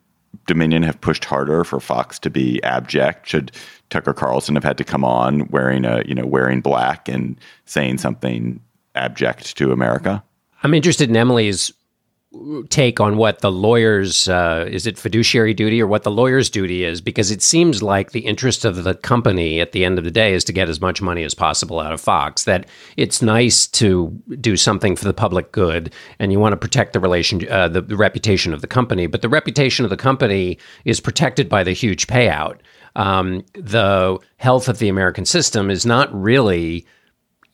Dominion 0.48 0.84
have 0.84 1.00
pushed 1.02 1.26
harder 1.26 1.64
for 1.64 1.80
Fox 1.80 2.18
to 2.20 2.30
be 2.30 2.62
abject? 2.64 3.28
Should 3.28 3.52
Tucker 3.90 4.14
Carlson 4.14 4.56
have 4.56 4.64
had 4.64 4.78
to 4.78 4.84
come 4.84 5.04
on 5.04 5.48
wearing 5.48 5.86
a 5.86 6.04
you 6.06 6.16
know 6.16 6.26
wearing 6.26 6.62
black 6.62 7.08
and 7.08 7.38
saying 7.66 7.98
something 7.98 8.60
abject 8.96 9.58
to 9.58 9.72
America? 9.72 10.24
I'm 10.64 10.74
interested 10.74 11.10
in 11.10 11.18
Emily's 11.18 11.72
take 12.70 13.02
on 13.02 13.18
what 13.18 13.40
the 13.40 13.52
lawyer's 13.52 14.30
uh, 14.30 14.66
is 14.70 14.88
it 14.88 14.98
fiduciary 14.98 15.54
duty 15.54 15.82
or 15.82 15.88
what 15.88 16.04
the 16.04 16.12
lawyer's 16.12 16.50
duty 16.50 16.86
is? 16.86 17.02
Because 17.02 17.30
it 17.30 17.42
seems 17.42 17.84
like 17.84 18.12
the 18.12 18.22
interest 18.22 18.64
of 18.64 18.84
the 18.84 18.96
company 18.96 19.60
at 19.60 19.74
the 19.74 19.84
end 19.84 19.98
of 19.98 20.06
the 20.06 20.12
day 20.12 20.34
is 20.34 20.46
to 20.46 20.54
get 20.54 20.70
as 20.70 20.80
much 20.80 21.02
money 21.02 21.24
as 21.24 21.34
possible 21.34 21.80
out 21.80 21.92
of 21.92 22.00
Fox 22.00 22.46
that 22.46 22.66
it's 22.96 23.22
nice 23.22 23.68
to 23.68 24.18
do 24.40 24.56
something 24.56 24.96
for 24.96 25.04
the 25.04 25.14
public 25.14 25.52
good 25.52 25.94
and 26.20 26.32
you 26.32 26.40
want 26.40 26.54
to 26.54 26.58
protect 26.58 26.94
the 26.94 27.02
relation 27.02 27.46
uh, 27.50 27.68
the, 27.68 27.82
the 27.82 27.98
reputation 27.98 28.54
of 28.54 28.62
the 28.62 28.68
company. 28.68 29.08
But 29.08 29.22
the 29.22 29.30
reputation 29.30 29.84
of 29.84 29.90
the 29.90 29.98
company 29.98 30.58
is 30.86 31.02
protected 31.02 31.50
by 31.50 31.64
the 31.64 31.74
huge 31.74 32.08
payout. 32.08 32.60
Um, 32.96 33.44
the 33.54 34.20
health 34.38 34.70
of 34.70 34.80
the 34.80 34.90
American 34.90 35.26
system 35.26 35.70
is 35.70 35.86
not 35.86 36.14
really 36.14 36.86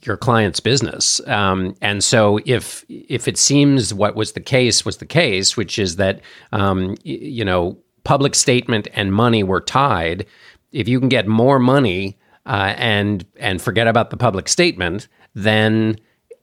your 0.07 0.17
client's 0.17 0.59
business. 0.59 1.21
Um, 1.27 1.75
and 1.81 2.03
so 2.03 2.39
if 2.45 2.85
if 2.89 3.27
it 3.27 3.37
seems 3.37 3.93
what 3.93 4.15
was 4.15 4.31
the 4.31 4.39
case 4.39 4.85
was 4.85 4.97
the 4.97 5.05
case, 5.05 5.57
which 5.57 5.77
is 5.77 5.97
that 5.97 6.21
um, 6.51 6.95
you 7.03 7.45
know 7.45 7.77
public 8.03 8.33
statement 8.35 8.87
and 8.93 9.13
money 9.13 9.43
were 9.43 9.61
tied, 9.61 10.25
if 10.71 10.87
you 10.87 10.99
can 10.99 11.09
get 11.09 11.27
more 11.27 11.59
money 11.59 12.17
uh, 12.45 12.73
and 12.77 13.25
and 13.37 13.61
forget 13.61 13.87
about 13.87 14.09
the 14.09 14.17
public 14.17 14.47
statement, 14.47 15.07
then 15.35 15.97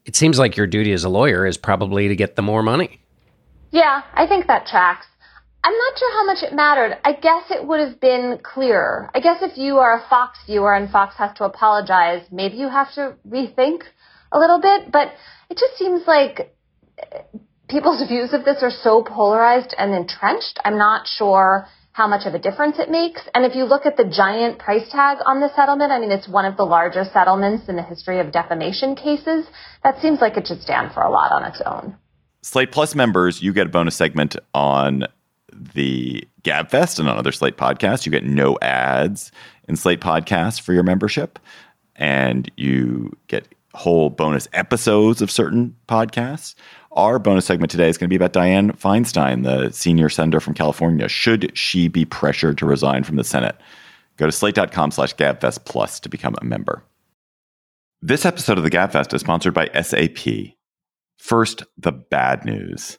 it 0.04 0.14
seems 0.14 0.38
like 0.38 0.56
your 0.56 0.66
duty 0.66 0.92
as 0.92 1.04
a 1.04 1.08
lawyer 1.08 1.46
is 1.46 1.56
probably 1.56 2.08
to 2.08 2.16
get 2.16 2.36
the 2.36 2.42
more 2.42 2.62
money. 2.62 3.00
Yeah, 3.70 4.02
I 4.12 4.26
think 4.26 4.46
that 4.46 4.66
tracks. 4.66 5.06
I'm 5.64 5.72
not 5.72 5.98
sure 5.98 6.12
how 6.12 6.26
much 6.26 6.42
it 6.42 6.54
mattered. 6.54 6.98
I 7.04 7.12
guess 7.12 7.44
it 7.50 7.66
would 7.66 7.80
have 7.80 7.98
been 7.98 8.38
clearer. 8.42 9.10
I 9.14 9.20
guess 9.20 9.38
if 9.40 9.56
you 9.56 9.78
are 9.78 9.98
a 9.98 10.08
Fox 10.10 10.38
viewer 10.44 10.74
and 10.74 10.90
Fox 10.90 11.14
has 11.16 11.34
to 11.38 11.44
apologize, 11.44 12.22
maybe 12.30 12.56
you 12.56 12.68
have 12.68 12.92
to 12.94 13.16
rethink 13.26 13.80
a 14.30 14.38
little 14.38 14.60
bit. 14.60 14.92
But 14.92 15.12
it 15.48 15.56
just 15.56 15.78
seems 15.78 16.02
like 16.06 16.54
eh, 16.98 17.22
people's 17.66 18.06
views 18.08 18.34
of 18.34 18.44
this 18.44 18.58
are 18.60 18.70
so 18.70 19.02
polarized 19.02 19.74
and 19.78 19.94
entrenched. 19.94 20.58
I'm 20.66 20.76
not 20.76 21.08
sure 21.08 21.66
how 21.92 22.08
much 22.08 22.26
of 22.26 22.34
a 22.34 22.38
difference 22.38 22.78
it 22.78 22.90
makes. 22.90 23.22
And 23.34 23.46
if 23.46 23.54
you 23.54 23.64
look 23.64 23.86
at 23.86 23.96
the 23.96 24.04
giant 24.04 24.58
price 24.58 24.90
tag 24.90 25.18
on 25.24 25.40
the 25.40 25.48
settlement, 25.56 25.92
I 25.92 25.98
mean, 25.98 26.10
it's 26.10 26.28
one 26.28 26.44
of 26.44 26.58
the 26.58 26.64
largest 26.64 27.14
settlements 27.14 27.70
in 27.70 27.76
the 27.76 27.82
history 27.82 28.20
of 28.20 28.32
defamation 28.32 28.96
cases. 28.96 29.46
That 29.82 30.02
seems 30.02 30.20
like 30.20 30.36
it 30.36 30.46
should 30.46 30.60
stand 30.60 30.92
for 30.92 31.02
a 31.02 31.10
lot 31.10 31.32
on 31.32 31.44
its 31.44 31.62
own. 31.64 31.96
Slate 32.42 32.72
Plus 32.72 32.94
members, 32.94 33.42
you 33.42 33.54
get 33.54 33.68
a 33.68 33.70
bonus 33.70 33.96
segment 33.96 34.36
on 34.52 35.04
the 35.74 36.26
GabFest 36.42 36.98
and 36.98 37.08
on 37.08 37.16
other 37.16 37.32
Slate 37.32 37.56
podcasts. 37.56 38.06
You 38.06 38.12
get 38.12 38.24
no 38.24 38.58
ads 38.62 39.32
in 39.68 39.76
Slate 39.76 40.00
podcasts 40.00 40.60
for 40.60 40.72
your 40.72 40.82
membership, 40.82 41.38
and 41.96 42.50
you 42.56 43.16
get 43.28 43.48
whole 43.74 44.10
bonus 44.10 44.48
episodes 44.52 45.20
of 45.20 45.30
certain 45.30 45.76
podcasts. 45.88 46.54
Our 46.92 47.18
bonus 47.18 47.46
segment 47.46 47.70
today 47.70 47.88
is 47.88 47.98
going 47.98 48.08
to 48.08 48.18
be 48.18 48.24
about 48.24 48.32
Dianne 48.32 48.78
Feinstein, 48.78 49.42
the 49.42 49.70
senior 49.72 50.08
senator 50.08 50.40
from 50.40 50.54
California. 50.54 51.08
Should 51.08 51.56
she 51.56 51.88
be 51.88 52.04
pressured 52.04 52.58
to 52.58 52.66
resign 52.66 53.02
from 53.02 53.16
the 53.16 53.24
Senate? 53.24 53.56
Go 54.16 54.26
to 54.26 54.32
slate.com 54.32 54.92
slash 54.92 55.14
gabfest 55.16 55.64
plus 55.64 55.98
to 56.00 56.08
become 56.08 56.36
a 56.40 56.44
member. 56.44 56.84
This 58.00 58.26
episode 58.26 58.58
of 58.58 58.64
the 58.64 58.70
Gabfest 58.70 59.14
is 59.14 59.22
sponsored 59.22 59.54
by 59.54 59.70
SAP. 59.80 60.52
First, 61.16 61.64
the 61.78 61.90
bad 61.90 62.44
news. 62.44 62.98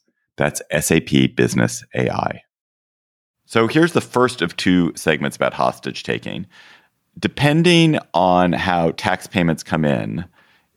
That's 0.41 0.63
SAP 0.79 1.35
Business 1.35 1.83
AI. 1.93 2.41
So 3.45 3.67
here's 3.67 3.93
the 3.93 4.01
first 4.01 4.41
of 4.41 4.57
two 4.57 4.91
segments 4.95 5.35
about 5.35 5.53
hostage 5.53 6.01
taking 6.01 6.47
depending 7.19 7.99
on 8.15 8.53
how 8.53 8.89
tax 8.91 9.27
payments 9.27 9.61
come 9.61 9.85
in, 9.85 10.25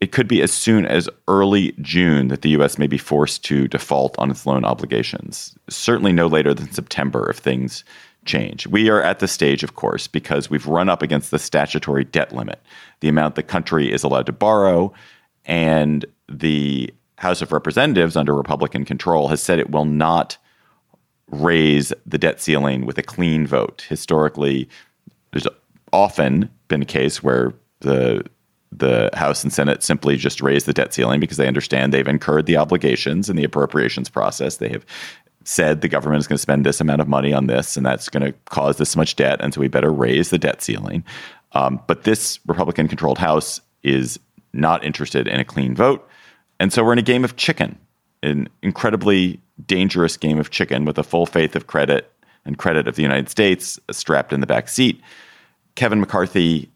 it 0.01 0.13
could 0.13 0.29
be 0.29 0.43
as 0.43 0.53
soon 0.53 0.85
as 0.85 1.09
early 1.29 1.73
June 1.81 2.29
that 2.29 2.43
the 2.43 2.51
U.S. 2.51 2.77
may 2.77 2.89
be 2.89 2.99
forced 2.99 3.43
to 3.45 3.67
default 3.69 4.19
on 4.19 4.31
its 4.31 4.45
loan 4.45 4.67
obligations. 4.67 5.57
Certainly 5.71 6.13
no 6.13 6.27
later 6.27 6.53
than 6.53 6.71
September 6.71 7.31
if 7.31 7.39
things 7.39 7.85
change. 8.27 8.67
We 8.67 8.91
are 8.91 9.01
at 9.01 9.21
the 9.21 9.29
stage, 9.29 9.63
of 9.63 9.77
course, 9.77 10.09
because 10.09 10.51
we've 10.51 10.67
run 10.67 10.91
up 10.91 11.01
against 11.01 11.31
the 11.31 11.39
statutory 11.39 12.05
debt 12.05 12.35
limit, 12.35 12.61
the 13.01 13.09
amount 13.09 13.37
the 13.37 13.43
country 13.43 13.91
is 13.91 14.03
allowed 14.03 14.27
to 14.27 14.33
borrow, 14.33 14.93
and 15.47 16.05
the 16.29 16.93
House 17.19 17.43
of 17.43 17.53
Representatives 17.53 18.17
under 18.17 18.35
Republican 18.35 18.85
control 18.85 19.29
has 19.29 19.43
said 19.43 19.59
it 19.59 19.71
will 19.71 19.85
not 19.85 20.37
raise 21.29 21.93
the 22.07 22.19
debt 22.19 22.41
ceiling 22.41 22.87
with 22.87 22.99
a 22.99 23.03
clean 23.03 23.47
vote. 23.47 23.85
Historically, 23.89 24.69
there's 25.33 25.47
often 25.93 26.51
been 26.69 26.83
a 26.83 26.87
case 26.87 27.23
where 27.23 27.55
the 27.81 28.25
the 28.77 29.09
House 29.15 29.45
and 29.45 29.53
Senate 29.53 29.85
simply 29.85 30.17
just 30.17 30.41
raise 30.41 30.65
the 30.65 30.73
debt 30.73 30.93
ceiling 30.93 31.21
because 31.21 31.37
they 31.37 31.47
understand 31.47 31.93
they've 31.93 32.09
incurred 32.09 32.47
the 32.47 32.57
obligations 32.57 33.31
in 33.31 33.37
the 33.37 33.45
appropriations 33.45 34.09
process. 34.09 34.57
They 34.57 34.71
have 34.71 34.85
said 35.45 35.81
the 35.81 35.89
government 35.89 36.21
is 36.21 36.27
going 36.27 36.39
to 36.39 36.43
spend 36.43 36.67
this 36.67 36.81
amount 36.81 37.01
of 37.01 37.07
money 37.07 37.33
on 37.33 37.47
this, 37.47 37.77
and 37.77 37.87
that's 37.87 38.09
going 38.09 38.25
to 38.25 38.33
cause 38.47 38.79
this 38.79 38.97
much 38.97 39.15
debt, 39.15 39.41
and 39.41 39.55
so 39.55 39.61
we 39.61 39.69
better 39.69 39.93
raise 39.93 40.31
the 40.31 40.39
debt 40.39 40.61
ceiling. 40.63 41.05
Um, 41.53 41.81
but 41.87 42.03
this 42.03 42.41
Republican 42.47 42.89
controlled 42.89 43.19
House 43.19 43.61
is 43.85 44.19
not 44.53 44.83
interested 44.85 45.29
in 45.29 45.39
a 45.39 45.45
clean 45.45 45.75
vote. 45.77 46.09
And 46.61 46.73
so 46.73 46.85
we're 46.85 46.93
in 46.93 46.99
a 46.99 47.03
game 47.03 47.25
of 47.25 47.37
chicken, 47.37 47.79
an 48.23 48.49
incredibly 48.63 49.41
dangerous 49.67 50.17
game 50.17 50.39
of 50.39 50.51
chicken 50.51 50.85
with 50.85 50.99
a 50.99 51.03
full 51.03 51.27
faith 51.27 51.57
of 51.57 51.67
credit 51.67 52.11
and 52.45 52.59
credit 52.59 52.89
of 52.89 52.97
the 52.97 53.03
United 53.03 53.29
States 53.29 53.79
strapped 53.91 54.33
in 54.33 54.41
the 54.41 54.47
back 54.47 54.69
seat. 54.69 55.01
Kevin 55.75 56.01
McCarthy 56.01 56.71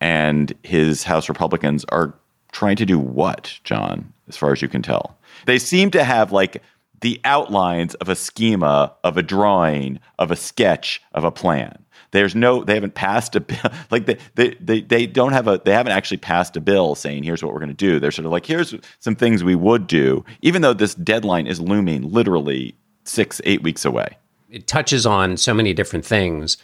and 0.00 0.52
his 0.62 1.04
House 1.04 1.28
Republicans 1.28 1.84
are 1.90 2.14
trying 2.52 2.76
to 2.76 2.86
do 2.86 2.98
what, 2.98 3.58
John, 3.64 4.12
as 4.28 4.36
far 4.36 4.52
as 4.52 4.62
you 4.62 4.68
can 4.68 4.82
tell? 4.82 5.16
They 5.46 5.58
seem 5.58 5.90
to 5.92 6.04
have 6.04 6.32
like 6.32 6.62
the 7.00 7.20
outlines 7.24 7.94
of 7.96 8.08
a 8.08 8.16
schema, 8.16 8.94
of 9.04 9.16
a 9.16 9.22
drawing, 9.22 10.00
of 10.18 10.30
a 10.30 10.36
sketch, 10.36 11.02
of 11.12 11.24
a 11.24 11.30
plan. 11.30 11.83
There's 12.14 12.36
no, 12.36 12.62
they 12.62 12.74
haven't 12.74 12.94
passed 12.94 13.34
a 13.34 13.40
bill. 13.40 13.58
Like 13.90 14.06
they, 14.06 14.18
they, 14.36 14.54
they, 14.60 14.80
they 14.82 15.04
don't 15.04 15.32
have 15.32 15.48
a, 15.48 15.60
they 15.64 15.72
haven't 15.72 15.92
actually 15.92 16.18
passed 16.18 16.56
a 16.56 16.60
bill 16.60 16.94
saying, 16.94 17.24
here's 17.24 17.42
what 17.42 17.52
we're 17.52 17.58
going 17.58 17.70
to 17.70 17.74
do. 17.74 17.98
They're 17.98 18.12
sort 18.12 18.24
of 18.24 18.30
like, 18.30 18.46
here's 18.46 18.72
some 19.00 19.16
things 19.16 19.42
we 19.42 19.56
would 19.56 19.88
do, 19.88 20.24
even 20.40 20.62
though 20.62 20.74
this 20.74 20.94
deadline 20.94 21.48
is 21.48 21.60
looming 21.60 22.12
literally 22.12 22.76
six, 23.02 23.40
eight 23.42 23.64
weeks 23.64 23.84
away. 23.84 24.16
It 24.48 24.68
touches 24.68 25.06
on 25.06 25.36
so 25.36 25.52
many 25.52 25.74
different 25.74 26.04
things. 26.04 26.56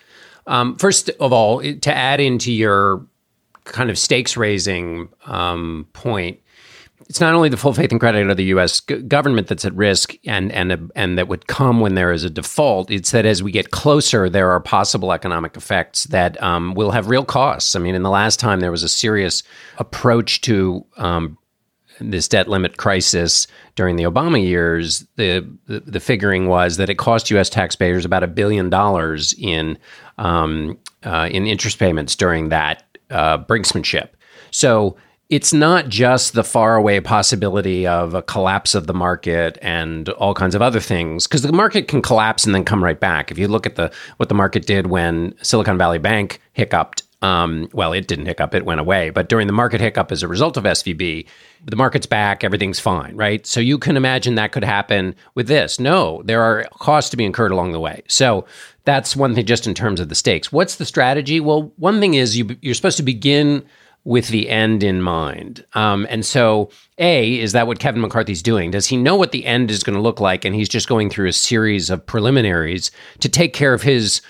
Um, 0.46 0.76
first 0.76 1.10
of 1.18 1.32
all, 1.32 1.60
to 1.60 1.92
add 1.92 2.20
into 2.20 2.52
your 2.52 3.04
kind 3.64 3.90
of 3.90 3.98
stakes 3.98 4.36
raising 4.36 5.08
um, 5.26 5.88
point, 5.94 6.38
it's 7.10 7.20
not 7.20 7.34
only 7.34 7.48
the 7.48 7.56
full 7.56 7.74
faith 7.74 7.90
and 7.90 7.98
credit 7.98 8.30
of 8.30 8.36
the 8.36 8.44
U.S. 8.44 8.80
G- 8.82 9.02
government 9.02 9.48
that's 9.48 9.64
at 9.64 9.74
risk 9.74 10.14
and 10.26 10.52
and 10.52 10.92
and 10.94 11.18
that 11.18 11.26
would 11.26 11.48
come 11.48 11.80
when 11.80 11.96
there 11.96 12.12
is 12.12 12.22
a 12.22 12.30
default. 12.30 12.88
It's 12.88 13.10
that 13.10 13.26
as 13.26 13.42
we 13.42 13.50
get 13.50 13.72
closer, 13.72 14.30
there 14.30 14.48
are 14.52 14.60
possible 14.60 15.12
economic 15.12 15.56
effects 15.56 16.04
that 16.04 16.40
um, 16.40 16.72
will 16.74 16.92
have 16.92 17.08
real 17.08 17.24
costs. 17.24 17.74
I 17.74 17.80
mean, 17.80 17.96
in 17.96 18.04
the 18.04 18.10
last 18.10 18.38
time 18.38 18.60
there 18.60 18.70
was 18.70 18.84
a 18.84 18.88
serious 18.88 19.42
approach 19.78 20.40
to 20.42 20.86
um, 20.98 21.36
this 22.00 22.28
debt 22.28 22.46
limit 22.46 22.76
crisis 22.76 23.48
during 23.74 23.96
the 23.96 24.04
Obama 24.04 24.40
years, 24.40 25.04
the, 25.16 25.44
the, 25.66 25.80
the 25.80 26.00
figuring 26.00 26.46
was 26.46 26.76
that 26.76 26.88
it 26.90 26.94
cost 26.94 27.28
U.S. 27.32 27.50
taxpayers 27.50 28.04
about 28.04 28.22
a 28.22 28.28
billion 28.28 28.70
dollars 28.70 29.34
in 29.36 29.76
um, 30.16 30.78
uh, 31.02 31.28
in 31.28 31.48
interest 31.48 31.80
payments 31.80 32.14
during 32.14 32.50
that 32.50 32.84
uh, 33.10 33.36
brinksmanship. 33.36 34.10
So 34.52 34.96
it's 35.30 35.52
not 35.52 35.88
just 35.88 36.32
the 36.34 36.42
faraway 36.42 36.98
possibility 36.98 37.86
of 37.86 38.14
a 38.14 38.22
collapse 38.22 38.74
of 38.74 38.88
the 38.88 38.94
market 38.94 39.56
and 39.62 40.08
all 40.10 40.34
kinds 40.34 40.56
of 40.56 40.60
other 40.60 40.80
things 40.80 41.26
because 41.26 41.42
the 41.42 41.52
market 41.52 41.86
can 41.86 42.02
collapse 42.02 42.44
and 42.44 42.54
then 42.54 42.64
come 42.64 42.82
right 42.82 42.98
back. 42.98 43.30
If 43.30 43.38
you 43.38 43.46
look 43.46 43.64
at 43.64 43.76
the 43.76 43.92
what 44.16 44.28
the 44.28 44.34
market 44.34 44.66
did 44.66 44.88
when 44.88 45.34
Silicon 45.40 45.78
Valley 45.78 45.98
Bank 45.98 46.40
hiccuped 46.52 47.04
um, 47.22 47.68
well, 47.74 47.92
it 47.92 48.08
didn't 48.08 48.26
hiccup, 48.26 48.54
it 48.54 48.64
went 48.64 48.80
away. 48.80 49.10
But 49.10 49.28
during 49.28 49.46
the 49.46 49.52
market 49.52 49.80
hiccup 49.80 50.10
as 50.10 50.22
a 50.22 50.28
result 50.28 50.56
of 50.56 50.64
SVB, 50.64 51.26
the 51.66 51.76
market's 51.76 52.06
back, 52.06 52.42
everything's 52.42 52.80
fine, 52.80 53.14
right? 53.14 53.46
So 53.46 53.60
you 53.60 53.76
can 53.76 53.98
imagine 53.98 54.36
that 54.36 54.52
could 54.52 54.64
happen 54.64 55.14
with 55.34 55.46
this. 55.46 55.78
No, 55.78 56.22
there 56.24 56.42
are 56.42 56.64
costs 56.78 57.10
to 57.10 57.18
be 57.18 57.26
incurred 57.26 57.52
along 57.52 57.72
the 57.72 57.80
way. 57.80 58.02
So 58.08 58.46
that's 58.84 59.14
one 59.14 59.34
thing 59.34 59.44
just 59.44 59.66
in 59.66 59.74
terms 59.74 60.00
of 60.00 60.08
the 60.08 60.14
stakes. 60.14 60.50
What's 60.50 60.76
the 60.76 60.86
strategy? 60.86 61.40
Well, 61.40 61.72
one 61.76 62.00
thing 62.00 62.14
is 62.14 62.38
you, 62.38 62.56
you're 62.62 62.74
supposed 62.74 62.96
to 62.96 63.02
begin 63.02 63.66
with 64.04 64.28
the 64.28 64.48
end 64.48 64.82
in 64.82 65.02
mind. 65.02 65.64
Um, 65.74 66.06
and 66.08 66.24
so, 66.24 66.70
A, 66.98 67.38
is 67.38 67.52
that 67.52 67.66
what 67.66 67.78
Kevin 67.78 68.00
McCarthy's 68.00 68.42
doing? 68.42 68.70
Does 68.70 68.86
he 68.86 68.96
know 68.96 69.14
what 69.14 69.32
the 69.32 69.44
end 69.44 69.70
is 69.70 69.82
going 69.82 69.96
to 69.96 70.02
look 70.02 70.20
like? 70.20 70.44
And 70.44 70.54
he's 70.54 70.68
just 70.68 70.88
going 70.88 71.10
through 71.10 71.28
a 71.28 71.32
series 71.32 71.90
of 71.90 72.04
preliminaries 72.04 72.90
to 73.20 73.28
take 73.28 73.52
care 73.52 73.74
of 73.74 73.82
his 73.82 74.22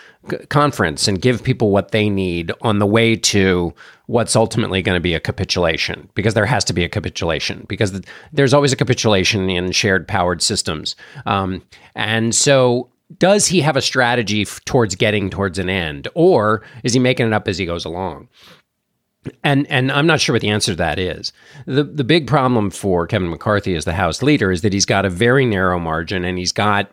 conference 0.48 1.09
and 1.09 1.22
give 1.22 1.42
people 1.42 1.70
what 1.70 1.92
they 1.92 2.11
need 2.11 2.52
on 2.61 2.78
the 2.78 2.87
way 2.87 3.16
to 3.16 3.72
what's 4.06 4.37
ultimately 4.37 4.83
going 4.83 4.96
to 4.96 5.00
be 5.00 5.14
a 5.14 5.20
capitulation 5.20 6.09
because 6.14 6.35
there 6.35 6.44
has 6.44 6.62
to 6.62 6.74
be 6.74 6.85
a 6.85 6.88
capitulation 6.88 7.64
because 7.68 7.98
there's 8.33 8.52
always 8.52 8.72
a 8.72 8.76
capitulation 8.76 9.48
in 9.48 9.72
shared 9.72 10.06
powered 10.06 10.42
systems 10.42 10.94
um, 11.24 11.62
and 11.94 12.35
so 12.35 12.90
does 13.18 13.46
he 13.46 13.62
have 13.62 13.76
a 13.76 13.83
strategy 13.83 14.42
f- 14.42 14.61
towards 14.66 14.94
getting 14.94 15.30
towards 15.30 15.59
an 15.59 15.70
end 15.70 16.06
or 16.14 16.62
is 16.85 16.92
he 16.92 16.98
making 16.98 17.26
it 17.26 17.33
up 17.33 17.48
as 17.48 17.56
he 17.56 17.64
goes 17.64 17.87
along 17.87 18.28
and 19.44 19.66
and 19.68 19.92
I'm 19.92 20.06
not 20.06 20.20
sure 20.20 20.35
what 20.35 20.42
the 20.42 20.48
answer 20.48 20.72
to 20.72 20.76
that 20.76 20.98
is. 20.98 21.33
The 21.66 21.85
the 21.85 22.04
big 22.04 22.26
problem 22.26 22.70
for 22.70 23.06
Kevin 23.06 23.30
McCarthy 23.30 23.74
as 23.74 23.85
the 23.85 23.92
House 23.92 24.22
leader 24.22 24.50
is 24.50 24.62
that 24.62 24.72
he's 24.72 24.87
got 24.87 25.04
a 25.04 25.11
very 25.11 25.44
narrow 25.44 25.78
margin 25.78 26.24
and 26.24 26.38
he's 26.38 26.52
got 26.52 26.90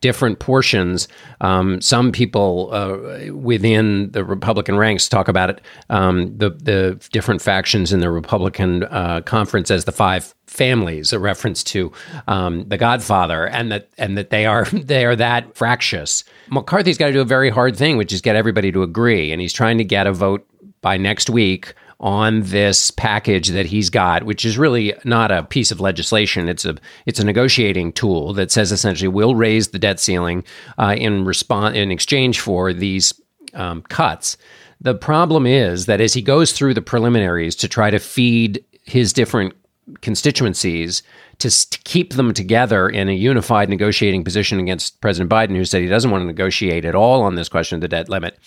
different 0.00 0.38
portions. 0.38 1.08
Um, 1.40 1.80
some 1.80 2.12
people 2.12 2.70
uh, 2.72 3.32
within 3.32 4.10
the 4.12 4.24
Republican 4.24 4.76
ranks 4.76 5.08
talk 5.08 5.28
about 5.28 5.50
it, 5.50 5.60
um, 5.90 6.36
the 6.36 6.50
the 6.50 7.08
different 7.12 7.42
factions 7.42 7.92
in 7.92 8.00
the 8.00 8.10
Republican 8.10 8.84
uh, 8.84 9.22
conference 9.22 9.70
as 9.70 9.84
the 9.84 9.92
five 9.92 10.34
families, 10.46 11.12
a 11.12 11.18
reference 11.18 11.62
to 11.64 11.92
um, 12.26 12.68
the 12.68 12.76
Godfather, 12.76 13.46
and 13.46 13.72
that 13.72 13.88
and 13.98 14.16
that 14.16 14.30
they 14.30 14.46
are 14.46 14.64
they 14.72 15.04
are 15.04 15.16
that 15.16 15.56
fractious. 15.56 16.24
McCarthy's 16.50 16.98
got 16.98 17.06
to 17.06 17.12
do 17.12 17.20
a 17.20 17.24
very 17.24 17.50
hard 17.50 17.76
thing, 17.76 17.96
which 17.96 18.12
is 18.12 18.20
get 18.20 18.36
everybody 18.36 18.72
to 18.72 18.82
agree, 18.82 19.32
and 19.32 19.40
he's 19.40 19.52
trying 19.52 19.78
to 19.78 19.84
get 19.84 20.06
a 20.06 20.12
vote 20.12 20.46
by 20.80 20.96
next 20.96 21.30
week 21.30 21.74
on 22.00 22.42
this 22.42 22.90
package 22.92 23.48
that 23.48 23.66
he's 23.66 23.90
got, 23.90 24.22
which 24.22 24.44
is 24.44 24.56
really 24.56 24.94
not 25.04 25.32
a 25.32 25.42
piece 25.42 25.70
of 25.70 25.80
legislation. 25.80 26.48
It's 26.48 26.64
a 26.64 26.76
it's 27.06 27.18
a 27.18 27.24
negotiating 27.24 27.92
tool 27.92 28.32
that 28.34 28.52
says 28.52 28.70
essentially 28.70 29.08
we'll 29.08 29.34
raise 29.34 29.68
the 29.68 29.78
debt 29.78 29.98
ceiling 29.98 30.44
uh, 30.78 30.94
in 30.96 31.24
response 31.24 31.76
in 31.76 31.90
exchange 31.90 32.40
for 32.40 32.72
these 32.72 33.12
um, 33.54 33.82
cuts. 33.82 34.36
The 34.80 34.94
problem 34.94 35.44
is 35.44 35.86
that 35.86 36.00
as 36.00 36.14
he 36.14 36.22
goes 36.22 36.52
through 36.52 36.74
the 36.74 36.82
preliminaries 36.82 37.56
to 37.56 37.68
try 37.68 37.90
to 37.90 37.98
feed 37.98 38.64
his 38.84 39.12
different 39.12 39.54
constituencies 40.02 41.02
to, 41.38 41.70
to 41.70 41.78
keep 41.80 42.14
them 42.14 42.32
together 42.32 42.88
in 42.88 43.08
a 43.08 43.12
unified 43.12 43.68
negotiating 43.68 44.22
position 44.22 44.60
against 44.60 45.00
President 45.00 45.30
Biden, 45.30 45.56
who 45.56 45.64
said 45.64 45.82
he 45.82 45.88
doesn't 45.88 46.10
want 46.10 46.22
to 46.22 46.26
negotiate 46.26 46.84
at 46.84 46.94
all 46.94 47.22
on 47.22 47.34
this 47.34 47.48
question 47.48 47.76
of 47.76 47.80
the 47.80 47.88
debt 47.88 48.08
limit. 48.08 48.38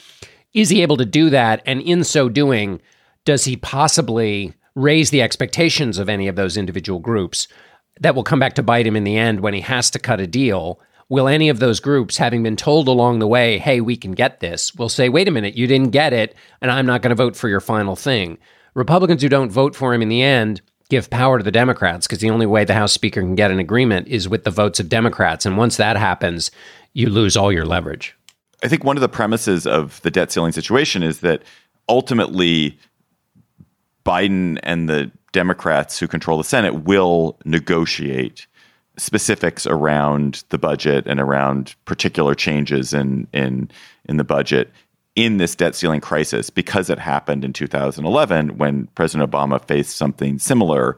Is 0.54 0.70
he 0.70 0.82
able 0.82 0.98
to 0.98 1.06
do 1.06 1.30
that? 1.30 1.62
And 1.66 1.82
in 1.82 2.04
so 2.04 2.30
doing, 2.30 2.82
does 3.26 3.46
he 3.46 3.56
possibly 3.56 4.54
raise 4.76 5.10
the 5.10 5.22
expectations 5.22 5.98
of 5.98 6.10
any 6.10 6.28
of 6.28 6.36
those 6.36 6.58
individual 6.58 7.00
groups 7.00 7.48
that 8.00 8.16
will 8.16 8.24
come 8.24 8.40
back 8.40 8.54
to 8.56 8.64
bite 8.64 8.88
him 8.88 8.96
in 8.96 9.04
the 9.04 9.18
end 9.18 9.42
when 9.42 9.54
he 9.54 9.62
has 9.62 9.90
to 9.92 10.00
cut 10.00 10.20
a 10.20 10.28
deal? 10.28 10.80
Will 11.10 11.28
any 11.28 11.50
of 11.50 11.60
those 11.60 11.82
groups, 11.82 12.18
having 12.18 12.42
been 12.42 12.56
told 12.56 12.88
along 12.88 13.20
the 13.20 13.28
way, 13.28 13.58
hey, 13.58 13.82
we 13.82 13.98
can 13.98 14.14
get 14.14 14.40
this, 14.40 14.74
will 14.76 14.90
say, 14.90 15.10
wait 15.10 15.28
a 15.28 15.32
minute, 15.32 15.56
you 15.56 15.68
didn't 15.68 15.92
get 15.92 16.14
it, 16.14 16.36
and 16.62 16.72
I'm 16.72 16.86
not 16.86 17.02
going 17.02 17.10
to 17.10 17.16
vote 17.16 17.36
for 17.36 17.50
your 17.50 17.60
final 17.60 17.98
thing? 17.98 18.38
Republicans 18.74 19.22
who 19.22 19.28
don't 19.28 19.52
vote 19.52 19.76
for 19.76 19.94
him 19.94 20.02
in 20.02 20.08
the 20.08 20.22
end 20.22 20.62
give 20.90 21.10
power 21.10 21.38
to 21.38 21.44
the 21.44 21.52
Democrats 21.52 22.08
because 22.08 22.20
the 22.20 22.30
only 22.30 22.46
way 22.46 22.64
the 22.64 22.74
House 22.74 22.94
Speaker 22.94 23.22
can 23.22 23.36
get 23.36 23.52
an 23.52 23.60
agreement 23.60 24.08
is 24.08 24.30
with 24.30 24.46
the 24.46 24.52
votes 24.52 24.80
of 24.80 24.90
Democrats. 24.90 25.46
And 25.46 25.58
once 25.58 25.78
that 25.78 25.98
happens, 25.98 26.52
you 26.94 27.10
lose 27.10 27.36
all 27.36 27.52
your 27.52 27.66
leverage. 27.66 28.16
I 28.64 28.68
think 28.68 28.84
one 28.84 28.98
of 28.98 29.02
the 29.02 29.10
premises 29.10 29.66
of 29.66 30.02
the 30.02 30.12
debt 30.12 30.32
ceiling 30.32 30.52
situation 30.52 31.04
is 31.04 31.22
that 31.22 31.44
ultimately 31.90 32.78
Biden 34.06 34.60
and 34.64 34.88
the 34.88 35.12
Democrats 35.32 36.00
who 36.00 36.08
control 36.08 36.38
the 36.38 36.44
Senate 36.44 36.84
will 36.84 37.38
negotiate 37.46 38.48
specifics 38.98 39.66
around 39.66 40.44
the 40.50 40.58
budget 40.58 41.06
and 41.08 41.20
around 41.20 41.76
particular 41.86 42.36
changes 42.36 42.94
in 42.94 43.28
in 43.34 43.70
in 44.06 44.18
the 44.18 44.24
budget 44.24 44.70
in 45.16 45.38
this 45.38 45.56
debt 45.56 45.76
ceiling 45.76 46.02
crisis 46.02 46.50
because 46.50 46.90
it 46.90 47.00
happened 47.00 47.44
in 47.44 47.54
2011 47.54 48.58
when 48.58 48.88
President 48.96 49.30
Obama 49.30 49.64
faced 49.66 49.98
something 49.98 50.40
similar. 50.40 50.98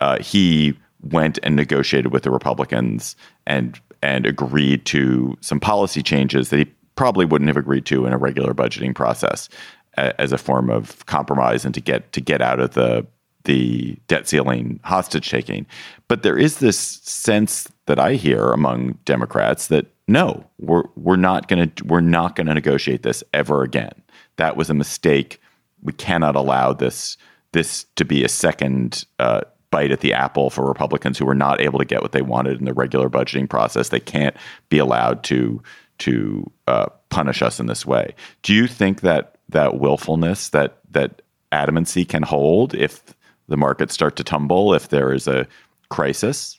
Uh, 0.00 0.18
he 0.20 0.76
went 1.02 1.38
and 1.42 1.56
negotiated 1.56 2.12
with 2.12 2.22
the 2.22 2.30
Republicans 2.30 3.16
and 3.46 3.80
and 4.02 4.26
agreed 4.26 4.84
to 4.86 5.36
some 5.40 5.60
policy 5.60 6.02
changes 6.02 6.50
that 6.50 6.58
he 6.58 6.66
probably 6.96 7.24
wouldn't 7.24 7.48
have 7.48 7.56
agreed 7.56 7.86
to 7.86 8.06
in 8.06 8.12
a 8.12 8.18
regular 8.18 8.54
budgeting 8.54 8.94
process 8.94 9.48
as 9.96 10.32
a 10.32 10.38
form 10.38 10.70
of 10.70 11.04
compromise 11.06 11.64
and 11.64 11.74
to 11.74 11.80
get 11.80 12.12
to 12.12 12.20
get 12.20 12.42
out 12.42 12.60
of 12.60 12.72
the 12.74 13.06
the 13.44 13.96
debt 14.08 14.28
ceiling 14.28 14.80
hostage 14.82 15.30
taking. 15.30 15.66
But 16.08 16.22
there 16.22 16.36
is 16.36 16.58
this 16.58 16.78
sense 16.78 17.68
that 17.86 18.00
I 18.00 18.14
hear 18.14 18.50
among 18.50 18.98
Democrats 19.04 19.68
that 19.68 19.86
no, 20.08 20.44
we're 20.58 20.84
we're 20.96 21.16
not 21.16 21.48
going 21.48 21.70
to 21.70 21.84
we're 21.84 22.00
not 22.00 22.36
going 22.36 22.46
to 22.46 22.54
negotiate 22.54 23.02
this 23.02 23.24
ever 23.32 23.62
again. 23.62 23.92
That 24.36 24.56
was 24.56 24.70
a 24.70 24.74
mistake. 24.74 25.40
We 25.82 25.92
cannot 25.92 26.36
allow 26.36 26.72
this 26.72 27.16
this 27.52 27.86
to 27.96 28.04
be 28.04 28.24
a 28.24 28.28
second 28.28 29.04
uh, 29.18 29.42
bite 29.70 29.90
at 29.90 30.00
the 30.00 30.12
apple 30.12 30.50
for 30.50 30.66
Republicans 30.66 31.18
who 31.18 31.24
were 31.24 31.34
not 31.34 31.60
able 31.60 31.78
to 31.78 31.84
get 31.84 32.02
what 32.02 32.12
they 32.12 32.22
wanted 32.22 32.58
in 32.58 32.64
the 32.66 32.74
regular 32.74 33.08
budgeting 33.08 33.48
process. 33.48 33.88
They 33.88 34.00
can't 34.00 34.36
be 34.68 34.78
allowed 34.78 35.24
to 35.24 35.62
to 35.98 36.50
uh, 36.66 36.86
punish 37.08 37.42
us 37.42 37.60
in 37.60 37.66
this 37.66 37.86
way. 37.86 38.14
Do 38.42 38.54
you 38.54 38.66
think 38.66 39.00
that 39.00 39.36
that 39.48 39.78
willfulness, 39.78 40.50
that 40.50 40.78
that 40.90 41.22
adamancy, 41.52 42.08
can 42.08 42.22
hold 42.22 42.74
if 42.74 43.14
the 43.48 43.56
markets 43.56 43.94
start 43.94 44.16
to 44.16 44.24
tumble, 44.24 44.74
if 44.74 44.88
there 44.88 45.12
is 45.12 45.28
a 45.28 45.46
crisis? 45.88 46.58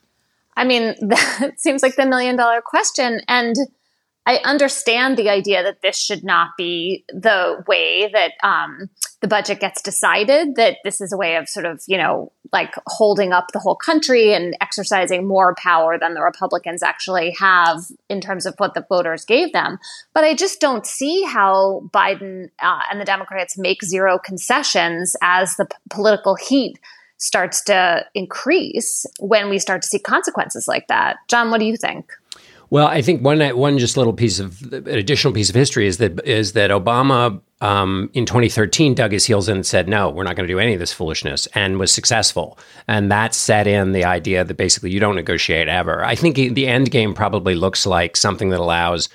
I 0.56 0.64
mean, 0.64 0.96
that 1.02 1.54
seems 1.58 1.84
like 1.84 1.96
the 1.96 2.06
million 2.06 2.36
dollar 2.36 2.62
question. 2.62 3.22
And 3.28 3.56
I 4.28 4.42
understand 4.44 5.16
the 5.16 5.30
idea 5.30 5.64
that 5.64 5.82
this 5.82 5.98
should 5.98 6.22
not 6.22 6.50
be 6.58 7.06
the 7.08 7.64
way 7.66 8.12
that 8.12 8.34
um, 8.44 8.90
the 9.22 9.28
budget 9.30 9.62
gets 9.62 9.82
decided, 9.82 10.58
that 10.58 10.80
this 10.84 11.00
is 11.00 11.14
a 11.14 11.18
way 11.18 11.38
of 11.38 11.48
sort 11.48 11.66
of, 11.66 11.82
you 11.88 11.98
know, 11.98 12.34
like 12.52 12.74
holding 12.88 13.32
up 13.32 13.46
the 13.54 13.60
whole 13.60 13.78
country 13.78 14.34
and 14.34 14.54
exercising 14.60 15.26
more 15.26 15.56
power 15.56 15.98
than 15.98 16.14
the 16.14 16.22
Republicans 16.22 16.84
actually 16.84 17.32
have 17.40 17.80
in 18.10 18.20
terms 18.20 18.46
of 18.46 18.54
what 18.58 18.74
the 18.74 18.86
voters 18.90 19.24
gave 19.24 19.54
them. 19.54 19.80
But 20.14 20.26
I 20.26 20.36
just 20.36 20.60
don't 20.60 20.86
see 20.86 21.24
how 21.24 21.90
Biden 21.94 22.50
uh, 22.62 22.82
and 22.92 23.00
the 23.00 23.06
Democrats 23.06 23.58
make 23.58 23.82
zero 23.82 24.20
concessions 24.20 25.16
as 25.22 25.56
the 25.56 25.68
p- 25.68 25.78
political 25.90 26.36
heat 26.36 26.78
starts 27.16 27.64
to 27.64 28.06
increase 28.14 29.06
when 29.20 29.50
we 29.50 29.58
start 29.58 29.82
to 29.84 29.88
see 29.88 30.00
consequences 30.00 30.68
like 30.68 30.88
that. 30.88 31.16
John, 31.30 31.50
what 31.50 31.60
do 31.60 31.66
you 31.66 31.78
think? 31.78 32.12
Well, 32.70 32.88
I 32.88 33.02
think 33.02 33.24
one 33.24 33.40
one 33.56 33.78
just 33.78 33.96
little 33.96 34.14
piece 34.14 34.40
of 34.40 34.62
an 34.74 34.88
additional 34.88 35.34
piece 35.34 35.50
of 35.50 35.56
history 35.56 35.88
is 35.88 35.98
that 35.98 36.26
is 36.26 36.54
that 36.54 36.70
Obama 36.70 37.40
um, 37.62 38.10
in 38.14 38.26
2013 38.26 38.94
dug 38.94 39.14
his 39.14 39.26
heels 39.26 39.48
in 39.48 39.58
and 39.58 39.66
said, 39.66 39.88
"No, 39.88 40.10
we're 40.10 40.24
not 40.24 40.36
going 40.36 40.48
to 40.48 40.54
do 40.54 40.60
any 40.60 40.74
of 40.74 40.80
this 40.80 40.92
foolishness," 40.92 41.48
and 41.54 41.80
was 41.80 41.94
successful. 41.94 42.60
And 42.88 43.10
that 43.10 43.34
set 43.34 43.68
in 43.68 43.94
the 43.94 44.04
idea 44.04 44.44
that 44.44 44.58
basically 44.58 44.92
you 44.92 45.00
don't 45.00 45.16
negotiate 45.16 45.70
ever. 45.70 46.04
I 46.04 46.16
think 46.16 46.36
the 46.36 46.68
end 46.68 46.92
game 46.92 47.14
probably 47.14 47.56
looks 47.56 47.86
like 47.86 48.18
something 48.18 48.50
that 48.50 48.60
allows 48.60 49.08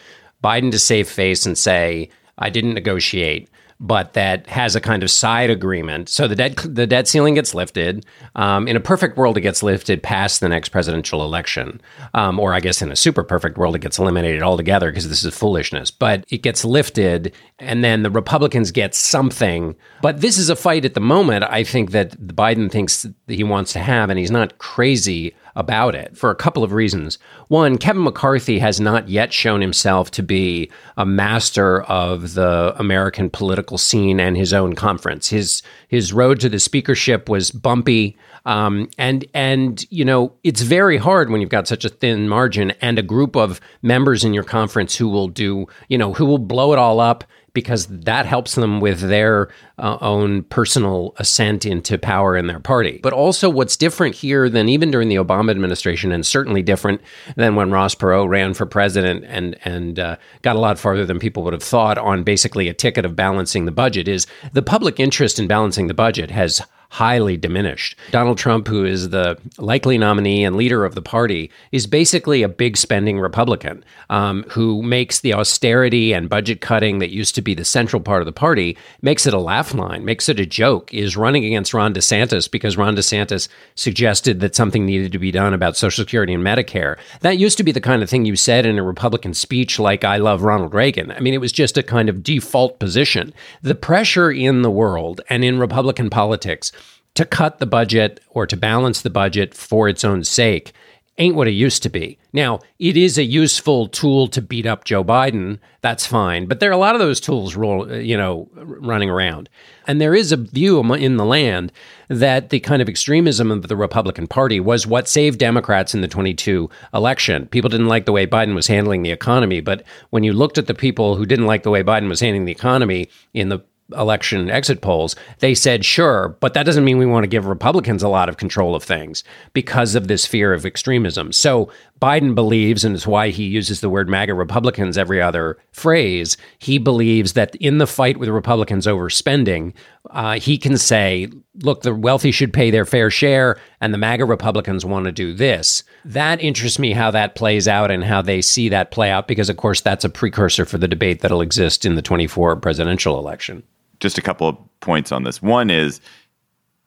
Biden 0.42 0.70
to 0.70 0.78
save 0.78 1.08
face 1.08 1.44
and 1.44 1.56
say, 1.58 2.08
"I 2.38 2.48
didn't 2.48 2.74
negotiate." 2.74 3.50
But 3.82 4.12
that 4.12 4.46
has 4.46 4.76
a 4.76 4.80
kind 4.80 5.02
of 5.02 5.10
side 5.10 5.50
agreement. 5.50 6.08
So 6.08 6.28
the 6.28 6.36
debt 6.36 6.56
the 6.64 6.86
debt 6.86 7.08
ceiling 7.08 7.34
gets 7.34 7.52
lifted. 7.52 8.06
Um, 8.36 8.68
in 8.68 8.76
a 8.76 8.80
perfect 8.80 9.16
world, 9.16 9.36
it 9.36 9.40
gets 9.40 9.62
lifted 9.62 10.02
past 10.02 10.40
the 10.40 10.48
next 10.48 10.68
presidential 10.68 11.24
election, 11.24 11.80
um, 12.14 12.38
or 12.38 12.54
I 12.54 12.60
guess 12.60 12.80
in 12.80 12.92
a 12.92 12.96
super 12.96 13.24
perfect 13.24 13.58
world, 13.58 13.74
it 13.74 13.80
gets 13.80 13.98
eliminated 13.98 14.40
altogether 14.40 14.90
because 14.90 15.08
this 15.08 15.24
is 15.24 15.34
foolishness. 15.34 15.90
But 15.90 16.24
it 16.30 16.42
gets 16.42 16.64
lifted, 16.64 17.34
and 17.58 17.82
then 17.82 18.04
the 18.04 18.10
Republicans 18.10 18.70
get 18.70 18.94
something. 18.94 19.74
But 20.00 20.20
this 20.20 20.38
is 20.38 20.48
a 20.48 20.56
fight 20.56 20.84
at 20.84 20.94
the 20.94 21.00
moment. 21.00 21.44
I 21.44 21.64
think 21.64 21.90
that 21.90 22.12
Biden 22.20 22.70
thinks 22.70 23.02
that 23.02 23.14
he 23.26 23.42
wants 23.42 23.72
to 23.72 23.80
have, 23.80 24.10
and 24.10 24.18
he's 24.18 24.30
not 24.30 24.58
crazy 24.58 25.34
about 25.54 25.94
it 25.94 26.16
for 26.16 26.30
a 26.30 26.34
couple 26.34 26.64
of 26.64 26.72
reasons. 26.72 27.18
One, 27.48 27.78
Kevin 27.78 28.04
McCarthy 28.04 28.58
has 28.58 28.80
not 28.80 29.08
yet 29.08 29.32
shown 29.32 29.60
himself 29.60 30.10
to 30.12 30.22
be 30.22 30.70
a 30.96 31.04
master 31.04 31.82
of 31.82 32.34
the 32.34 32.74
American 32.78 33.30
political 33.30 33.78
scene 33.78 34.20
and 34.20 34.36
his 34.36 34.52
own 34.52 34.74
conference. 34.74 35.28
His 35.28 35.62
his 35.88 36.12
road 36.12 36.40
to 36.40 36.48
the 36.48 36.58
speakership 36.58 37.28
was 37.28 37.50
bumpy. 37.50 38.16
Um, 38.44 38.88
and 38.98 39.24
and 39.34 39.84
you 39.90 40.04
know 40.04 40.32
it's 40.42 40.62
very 40.62 40.96
hard 40.96 41.30
when 41.30 41.40
you've 41.40 41.50
got 41.50 41.68
such 41.68 41.84
a 41.84 41.88
thin 41.88 42.28
margin 42.28 42.72
and 42.80 42.98
a 42.98 43.02
group 43.02 43.36
of 43.36 43.60
members 43.82 44.24
in 44.24 44.34
your 44.34 44.42
conference 44.42 44.96
who 44.96 45.08
will 45.08 45.28
do 45.28 45.66
you 45.88 45.96
know 45.96 46.12
who 46.12 46.26
will 46.26 46.38
blow 46.38 46.72
it 46.72 46.78
all 46.78 46.98
up 46.98 47.22
because 47.54 47.86
that 47.86 48.26
helps 48.26 48.54
them 48.54 48.80
with 48.80 49.00
their 49.00 49.48
uh, 49.78 49.98
own 50.00 50.42
personal 50.44 51.14
ascent 51.18 51.66
into 51.66 51.98
power 51.98 52.36
in 52.36 52.46
their 52.46 52.60
party. 52.60 53.00
But 53.02 53.12
also, 53.12 53.50
what's 53.50 53.76
different 53.76 54.14
here 54.14 54.48
than 54.48 54.68
even 54.68 54.90
during 54.90 55.08
the 55.08 55.16
Obama 55.16 55.50
administration, 55.50 56.12
and 56.12 56.26
certainly 56.26 56.62
different 56.62 57.00
than 57.36 57.54
when 57.54 57.70
Ross 57.70 57.94
Perot 57.94 58.28
ran 58.28 58.54
for 58.54 58.66
president 58.66 59.24
and 59.26 59.58
and 59.64 59.98
uh, 59.98 60.16
got 60.42 60.56
a 60.56 60.60
lot 60.60 60.78
farther 60.78 61.04
than 61.04 61.18
people 61.18 61.42
would 61.44 61.52
have 61.52 61.62
thought 61.62 61.98
on 61.98 62.22
basically 62.22 62.68
a 62.68 62.74
ticket 62.74 63.04
of 63.04 63.16
balancing 63.16 63.64
the 63.64 63.72
budget, 63.72 64.08
is 64.08 64.26
the 64.52 64.62
public 64.62 64.98
interest 64.98 65.38
in 65.38 65.46
balancing 65.46 65.88
the 65.88 65.94
budget 65.94 66.30
has 66.30 66.62
highly 66.92 67.38
diminished. 67.38 67.96
Donald 68.10 68.36
Trump, 68.36 68.68
who 68.68 68.84
is 68.84 69.08
the 69.08 69.38
likely 69.56 69.96
nominee 69.96 70.44
and 70.44 70.56
leader 70.56 70.84
of 70.84 70.94
the 70.94 71.00
party, 71.00 71.50
is 71.72 71.86
basically 71.86 72.42
a 72.42 72.48
big 72.50 72.76
spending 72.76 73.18
Republican 73.18 73.82
um, 74.10 74.44
who 74.50 74.82
makes 74.82 75.20
the 75.20 75.32
austerity 75.32 76.12
and 76.12 76.28
budget 76.28 76.60
cutting 76.60 76.98
that 76.98 77.08
used 77.08 77.34
to 77.34 77.40
be 77.40 77.54
the 77.54 77.64
central 77.64 78.02
part 78.02 78.20
of 78.20 78.26
the 78.26 78.32
party, 78.32 78.76
makes 79.00 79.26
it 79.26 79.32
a 79.32 79.38
laugh 79.38 79.72
line, 79.72 80.04
makes 80.04 80.28
it 80.28 80.38
a 80.38 80.44
joke, 80.44 80.92
is 80.92 81.16
running 81.16 81.46
against 81.46 81.72
Ron 81.72 81.94
DeSantis 81.94 82.50
because 82.50 82.76
Ron 82.76 82.94
DeSantis 82.94 83.48
suggested 83.74 84.40
that 84.40 84.54
something 84.54 84.84
needed 84.84 85.12
to 85.12 85.18
be 85.18 85.30
done 85.30 85.54
about 85.54 85.78
Social 85.78 86.04
Security 86.04 86.34
and 86.34 86.44
Medicare. 86.44 86.98
That 87.20 87.38
used 87.38 87.56
to 87.56 87.64
be 87.64 87.72
the 87.72 87.80
kind 87.80 88.02
of 88.02 88.10
thing 88.10 88.26
you 88.26 88.36
said 88.36 88.66
in 88.66 88.78
a 88.78 88.82
Republican 88.82 89.32
speech 89.32 89.78
like, 89.78 90.04
I 90.04 90.18
love 90.18 90.42
Ronald 90.42 90.74
Reagan. 90.74 91.10
I 91.10 91.20
mean, 91.20 91.32
it 91.32 91.40
was 91.40 91.52
just 91.52 91.78
a 91.78 91.82
kind 91.82 92.10
of 92.10 92.22
default 92.22 92.78
position. 92.78 93.32
The 93.62 93.74
pressure 93.74 94.30
in 94.30 94.60
the 94.60 94.70
world 94.70 95.22
and 95.30 95.42
in 95.42 95.58
Republican 95.58 96.10
politics 96.10 96.70
to 97.14 97.24
cut 97.24 97.58
the 97.58 97.66
budget 97.66 98.20
or 98.30 98.46
to 98.46 98.56
balance 98.56 99.02
the 99.02 99.10
budget 99.10 99.54
for 99.54 99.88
its 99.88 100.04
own 100.04 100.24
sake 100.24 100.72
ain't 101.18 101.36
what 101.36 101.48
it 101.48 101.52
used 101.52 101.82
to 101.82 101.90
be. 101.90 102.18
Now, 102.32 102.60
it 102.78 102.96
is 102.96 103.18
a 103.18 103.24
useful 103.24 103.86
tool 103.88 104.28
to 104.28 104.40
beat 104.40 104.64
up 104.64 104.84
Joe 104.84 105.04
Biden. 105.04 105.58
That's 105.82 106.06
fine. 106.06 106.46
But 106.46 106.60
there 106.60 106.70
are 106.70 106.72
a 106.72 106.78
lot 106.78 106.94
of 106.94 107.00
those 107.00 107.20
tools 107.20 107.54
roll, 107.54 107.90
uh, 107.90 107.96
you 107.96 108.16
know, 108.16 108.48
running 108.54 109.10
around. 109.10 109.50
And 109.86 110.00
there 110.00 110.14
is 110.14 110.32
a 110.32 110.38
view 110.38 110.80
in 110.94 111.18
the 111.18 111.24
land 111.24 111.70
that 112.08 112.48
the 112.48 112.60
kind 112.60 112.80
of 112.80 112.88
extremism 112.88 113.50
of 113.50 113.68
the 113.68 113.76
Republican 113.76 114.26
Party 114.26 114.58
was 114.58 114.86
what 114.86 115.08
saved 115.08 115.38
Democrats 115.38 115.94
in 115.94 116.00
the 116.00 116.08
22 116.08 116.70
election. 116.94 117.46
People 117.48 117.68
didn't 117.68 117.88
like 117.88 118.06
the 118.06 118.12
way 118.12 118.26
Biden 118.26 118.54
was 118.54 118.68
handling 118.68 119.02
the 119.02 119.10
economy, 119.10 119.60
but 119.60 119.82
when 120.10 120.24
you 120.24 120.32
looked 120.32 120.56
at 120.56 120.66
the 120.66 120.74
people 120.74 121.16
who 121.16 121.26
didn't 121.26 121.46
like 121.46 121.62
the 121.62 121.70
way 121.70 121.82
Biden 121.82 122.08
was 122.08 122.20
handling 122.20 122.46
the 122.46 122.52
economy 122.52 123.08
in 123.34 123.48
the 123.50 123.60
election 123.96 124.50
exit 124.50 124.80
polls, 124.80 125.16
they 125.38 125.54
said, 125.54 125.84
sure, 125.84 126.36
but 126.40 126.54
that 126.54 126.64
doesn't 126.64 126.84
mean 126.84 126.98
we 126.98 127.06
want 127.06 127.24
to 127.24 127.28
give 127.28 127.46
Republicans 127.46 128.02
a 128.02 128.08
lot 128.08 128.28
of 128.28 128.36
control 128.36 128.74
of 128.74 128.82
things 128.82 129.24
because 129.52 129.94
of 129.94 130.08
this 130.08 130.26
fear 130.26 130.52
of 130.52 130.66
extremism. 130.66 131.32
So 131.32 131.70
Biden 132.02 132.34
believes, 132.34 132.84
and 132.84 132.96
it's 132.96 133.06
why 133.06 133.28
he 133.28 133.44
uses 133.44 133.80
the 133.80 133.88
word 133.88 134.08
MAGA 134.08 134.34
Republicans 134.34 134.98
every 134.98 135.22
other 135.22 135.56
phrase, 135.70 136.36
he 136.58 136.76
believes 136.78 137.34
that 137.34 137.54
in 137.56 137.78
the 137.78 137.86
fight 137.86 138.16
with 138.16 138.28
Republicans 138.28 138.88
over 138.88 139.08
spending, 139.08 139.72
uh, 140.10 140.40
he 140.40 140.58
can 140.58 140.76
say, 140.76 141.28
look, 141.62 141.82
the 141.82 141.94
wealthy 141.94 142.32
should 142.32 142.52
pay 142.52 142.72
their 142.72 142.84
fair 142.84 143.08
share, 143.08 143.56
and 143.80 143.94
the 143.94 143.98
MAGA 143.98 144.24
Republicans 144.24 144.84
want 144.84 145.04
to 145.04 145.12
do 145.12 145.32
this. 145.32 145.84
That 146.04 146.42
interests 146.42 146.80
me 146.80 146.92
how 146.92 147.12
that 147.12 147.36
plays 147.36 147.68
out 147.68 147.92
and 147.92 148.02
how 148.02 148.20
they 148.20 148.42
see 148.42 148.68
that 148.70 148.90
play 148.90 149.10
out, 149.10 149.28
because, 149.28 149.48
of 149.48 149.56
course, 149.56 149.80
that's 149.80 150.04
a 150.04 150.10
precursor 150.10 150.64
for 150.64 150.78
the 150.78 150.88
debate 150.88 151.20
that'll 151.20 151.40
exist 151.40 151.84
in 151.84 151.94
the 151.94 152.02
24 152.02 152.56
presidential 152.56 153.16
election. 153.16 153.62
Just 154.02 154.18
a 154.18 154.22
couple 154.22 154.48
of 154.48 154.58
points 154.80 155.12
on 155.12 155.22
this. 155.22 155.40
One 155.40 155.70
is 155.70 156.00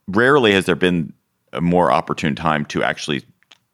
rarely 0.09 0.51
has 0.51 0.65
there 0.65 0.75
been 0.75 1.13
a 1.53 1.61
more 1.61 1.89
opportune 1.89 2.35
time 2.35 2.65
to 2.65 2.83
actually 2.83 3.23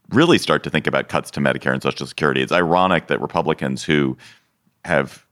really 0.10 0.38
start 0.38 0.62
to 0.64 0.70
think 0.70 0.86
about 0.86 1.10
cuts 1.10 1.32
to 1.32 1.40
Medicare 1.40 1.74
and 1.74 1.82
Social 1.82 2.06
Security. 2.06 2.44
It's 2.44 2.52
ironic 2.52 3.08
that 3.08 3.20
Republicans 3.20 3.84
who 3.84 4.16
have 4.86 5.26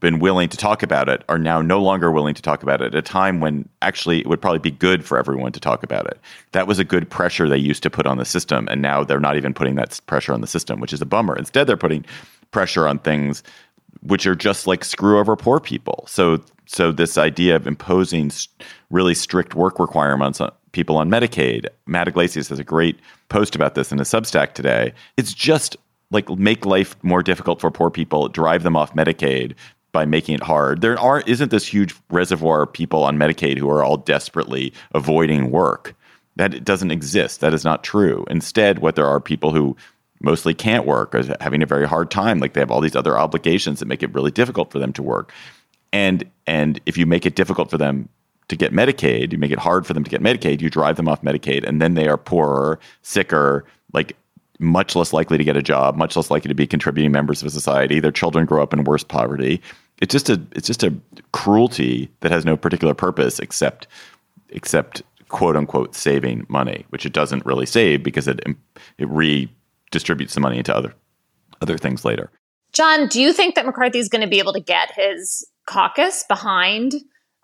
been 0.00 0.18
willing 0.18 0.50
to 0.50 0.56
talk 0.58 0.82
about 0.82 1.08
it 1.08 1.24
are 1.30 1.38
now 1.38 1.62
no 1.62 1.80
longer 1.80 2.10
willing 2.12 2.34
to 2.34 2.42
talk 2.42 2.62
about 2.62 2.82
it 2.82 2.94
at 2.94 2.98
a 2.98 3.02
time 3.02 3.40
when 3.40 3.66
actually 3.80 4.20
it 4.20 4.26
would 4.26 4.42
probably 4.42 4.58
be 4.58 4.70
good 4.70 5.02
for 5.02 5.18
everyone 5.18 5.52
to 5.52 5.60
talk 5.60 5.82
about 5.82 6.06
it. 6.08 6.20
That 6.52 6.66
was 6.66 6.78
a 6.78 6.84
good 6.84 7.08
pressure 7.08 7.48
they 7.48 7.56
used 7.56 7.82
to 7.84 7.90
put 7.90 8.06
on 8.06 8.18
the 8.18 8.26
system, 8.26 8.68
and 8.70 8.82
now 8.82 9.02
they're 9.02 9.18
not 9.18 9.38
even 9.38 9.54
putting 9.54 9.76
that 9.76 9.98
pressure 10.06 10.34
on 10.34 10.42
the 10.42 10.46
system, 10.46 10.78
which 10.78 10.92
is 10.92 11.00
a 11.00 11.06
bummer. 11.06 11.34
Instead, 11.36 11.66
they're 11.66 11.76
putting 11.78 12.04
pressure 12.50 12.86
on 12.86 12.98
things 12.98 13.42
which 14.02 14.26
are 14.26 14.34
just 14.34 14.66
like 14.66 14.84
screw 14.84 15.18
over 15.18 15.36
poor 15.36 15.60
people. 15.60 16.04
So, 16.08 16.42
so 16.66 16.92
this 16.92 17.18
idea 17.18 17.56
of 17.56 17.66
imposing 17.66 18.30
really 18.90 19.14
strict 19.14 19.54
work 19.54 19.78
requirements 19.78 20.40
on 20.40 20.52
people 20.72 20.96
on 20.96 21.10
Medicaid, 21.10 21.66
Matt 21.86 22.08
Yglesias 22.08 22.48
has 22.48 22.58
a 22.58 22.64
great 22.64 22.98
post 23.28 23.54
about 23.54 23.74
this 23.74 23.92
in 23.92 23.98
a 23.98 24.04
Substack 24.04 24.54
today. 24.54 24.92
It's 25.16 25.34
just 25.34 25.76
like 26.10 26.28
make 26.30 26.66
life 26.66 26.96
more 27.02 27.22
difficult 27.22 27.60
for 27.60 27.70
poor 27.70 27.90
people, 27.90 28.28
drive 28.28 28.62
them 28.62 28.76
off 28.76 28.94
Medicaid 28.94 29.54
by 29.92 30.04
making 30.04 30.36
it 30.36 30.42
hard. 30.42 30.80
There 30.80 30.98
are 30.98 31.22
isn't 31.22 31.50
this 31.50 31.66
huge 31.66 31.94
reservoir 32.10 32.62
of 32.62 32.72
people 32.72 33.02
on 33.02 33.18
Medicaid 33.18 33.58
who 33.58 33.70
are 33.70 33.82
all 33.82 33.96
desperately 33.96 34.72
avoiding 34.92 35.50
work. 35.50 35.94
That 36.36 36.64
doesn't 36.64 36.92
exist. 36.92 37.40
That 37.40 37.52
is 37.52 37.64
not 37.64 37.84
true. 37.84 38.24
Instead, 38.30 38.78
what 38.78 38.94
there 38.94 39.06
are 39.06 39.20
people 39.20 39.52
who 39.52 39.76
mostly 40.20 40.54
can't 40.54 40.86
work 40.86 41.14
or 41.14 41.22
having 41.40 41.62
a 41.62 41.66
very 41.66 41.86
hard 41.86 42.10
time. 42.10 42.38
Like 42.38 42.52
they 42.52 42.60
have 42.60 42.70
all 42.70 42.80
these 42.80 42.96
other 42.96 43.18
obligations 43.18 43.80
that 43.80 43.86
make 43.86 44.02
it 44.02 44.12
really 44.14 44.30
difficult 44.30 44.70
for 44.70 44.78
them 44.78 44.92
to 44.94 45.02
work. 45.02 45.32
And 45.92 46.28
and 46.46 46.80
if 46.86 46.96
you 46.96 47.06
make 47.06 47.26
it 47.26 47.34
difficult 47.34 47.70
for 47.70 47.78
them 47.78 48.08
to 48.48 48.56
get 48.56 48.72
Medicaid, 48.72 49.32
you 49.32 49.38
make 49.38 49.52
it 49.52 49.58
hard 49.58 49.86
for 49.86 49.94
them 49.94 50.04
to 50.04 50.10
get 50.10 50.20
Medicaid, 50.20 50.60
you 50.60 50.70
drive 50.70 50.96
them 50.96 51.08
off 51.08 51.22
Medicaid, 51.22 51.66
and 51.66 51.80
then 51.80 51.94
they 51.94 52.08
are 52.08 52.18
poorer, 52.18 52.78
sicker, 53.02 53.64
like 53.92 54.16
much 54.58 54.94
less 54.94 55.12
likely 55.12 55.38
to 55.38 55.44
get 55.44 55.56
a 55.56 55.62
job, 55.62 55.96
much 55.96 56.16
less 56.16 56.30
likely 56.30 56.48
to 56.48 56.54
be 56.54 56.66
contributing 56.66 57.10
members 57.10 57.42
of 57.42 57.50
society. 57.50 57.98
Their 57.98 58.12
children 58.12 58.46
grow 58.46 58.62
up 58.62 58.74
in 58.74 58.84
worse 58.84 59.04
poverty. 59.04 59.60
It's 60.00 60.12
just 60.12 60.28
a 60.28 60.40
it's 60.52 60.66
just 60.66 60.82
a 60.82 60.94
cruelty 61.32 62.10
that 62.20 62.30
has 62.30 62.44
no 62.44 62.56
particular 62.56 62.94
purpose 62.94 63.38
except 63.38 63.86
except 64.50 65.02
quote 65.28 65.56
unquote 65.56 65.94
saving 65.94 66.44
money, 66.48 66.84
which 66.90 67.06
it 67.06 67.12
doesn't 67.12 67.46
really 67.46 67.66
save 67.66 68.02
because 68.02 68.28
it 68.28 68.40
it 68.98 69.08
redistributes 69.90 70.34
the 70.34 70.40
money 70.40 70.58
into 70.58 70.74
other 70.74 70.94
other 71.60 71.76
things 71.76 72.04
later. 72.04 72.30
John, 72.72 73.08
do 73.08 73.20
you 73.20 73.32
think 73.32 73.56
that 73.56 73.66
McCarthy 73.66 73.98
is 73.98 74.08
going 74.08 74.22
to 74.22 74.28
be 74.28 74.38
able 74.38 74.52
to 74.52 74.60
get 74.60 74.92
his 74.94 75.46
caucus 75.66 76.24
behind 76.28 76.94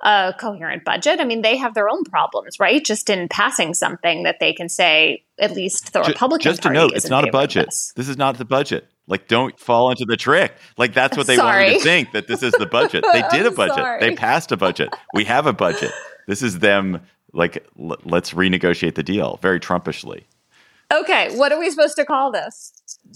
a 0.03 0.35
coherent 0.39 0.85
budget. 0.85 1.21
I 1.21 1.25
mean, 1.25 1.43
they 1.43 1.57
have 1.57 1.75
their 1.75 1.89
own 1.89 2.05
problems, 2.05 2.61
right? 2.61 2.85
Just 2.85 3.09
in 3.09 3.29
passing 3.29 3.75
something 3.75 4.25
that 4.25 4.41
they 4.41 4.53
can 4.53 4.69
say, 4.69 5.25
at 5.39 5.53
least 5.53 5.93
the 5.93 6.01
Republican 6.01 6.43
just, 6.43 6.63
just 6.63 6.69
to 6.69 6.71
note, 6.71 6.93
it's 6.95 7.09
not 7.09 7.27
a 7.27 7.33
budget. 7.33 7.67
This. 7.67 7.93
this. 7.97 8.09
is 8.09 8.19
not 8.19 8.37
the 8.39 8.45
budget. 8.45 8.87
Like, 9.07 9.29
don't 9.29 9.59
fall 9.59 9.91
into 9.91 10.05
the 10.05 10.17
trick. 10.17 10.53
Like, 10.77 10.93
that's 10.93 11.17
what 11.17 11.27
they 11.27 11.37
sorry. 11.37 11.65
wanted 11.65 11.79
to 11.79 11.85
think 11.85 12.13
that 12.13 12.27
this 12.27 12.43
is 12.43 12.53
the 12.53 12.67
budget. 12.67 13.05
They 13.13 13.23
did 13.31 13.47
a 13.47 13.51
budget. 13.51 13.77
Sorry. 13.77 14.01
They 14.01 14.17
passed 14.17 14.53
a 14.53 14.57
budget. 14.57 14.91
We 15.15 15.25
have 15.25 15.47
a 15.47 15.53
budget. 15.53 15.93
This 16.27 16.43
is 16.43 16.59
them. 16.59 17.01
Like, 17.33 17.67
l- 17.79 17.99
let's 18.05 18.33
renegotiate 18.33 18.97
the 18.97 19.03
deal 19.03 19.39
very 19.43 19.61
Trumpishly. 19.61 20.25
Okay, 20.93 21.37
what 21.37 21.53
are 21.53 21.59
we 21.59 21.71
supposed 21.71 21.97
to 21.97 22.05
call 22.05 22.31
this? 22.31 22.73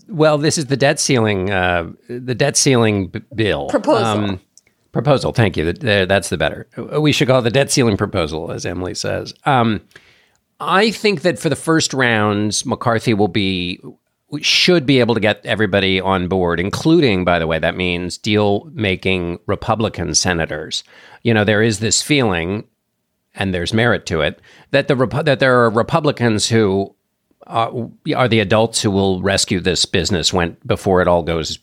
Well, 0.08 0.38
this 0.38 0.58
is 0.58 0.66
the 0.66 0.76
debt 0.76 0.98
ceiling. 0.98 1.50
Uh, 1.50 1.92
the 2.08 2.34
debt 2.34 2.56
ceiling 2.56 3.08
b- 3.08 3.22
bill 3.34 3.68
proposal. 3.68 4.04
Um, 4.04 4.40
Proposal. 4.92 5.32
Thank 5.32 5.56
you. 5.56 5.72
That's 5.72 6.30
the 6.30 6.36
better. 6.36 6.66
We 6.98 7.12
should 7.12 7.28
call 7.28 7.38
it 7.38 7.42
the 7.42 7.50
debt 7.50 7.70
ceiling 7.70 7.96
proposal, 7.96 8.50
as 8.50 8.66
Emily 8.66 8.94
says. 8.94 9.32
Um, 9.44 9.82
I 10.58 10.90
think 10.90 11.22
that 11.22 11.38
for 11.38 11.48
the 11.48 11.54
first 11.54 11.94
rounds, 11.94 12.66
McCarthy 12.66 13.14
will 13.14 13.28
be 13.28 13.80
should 14.40 14.86
be 14.86 14.98
able 15.00 15.14
to 15.14 15.20
get 15.20 15.44
everybody 15.46 16.00
on 16.00 16.26
board, 16.28 16.58
including, 16.60 17.24
by 17.24 17.38
the 17.38 17.46
way, 17.46 17.58
that 17.60 17.76
means 17.76 18.18
deal 18.18 18.68
making 18.72 19.38
Republican 19.46 20.14
senators. 20.14 20.82
You 21.22 21.34
know, 21.34 21.44
there 21.44 21.62
is 21.62 21.78
this 21.78 22.02
feeling, 22.02 22.64
and 23.34 23.54
there's 23.54 23.72
merit 23.72 24.06
to 24.06 24.22
it, 24.22 24.40
that 24.72 24.88
the 24.88 24.94
that 25.24 25.38
there 25.38 25.60
are 25.60 25.70
Republicans 25.70 26.48
who 26.48 26.94
are, 27.50 27.90
are 28.16 28.28
the 28.28 28.40
adults 28.40 28.80
who 28.80 28.90
will 28.90 29.20
rescue 29.22 29.60
this 29.60 29.84
business 29.84 30.32
when 30.32 30.56
before 30.64 31.02
it 31.02 31.08
all 31.08 31.22
goes 31.22 31.58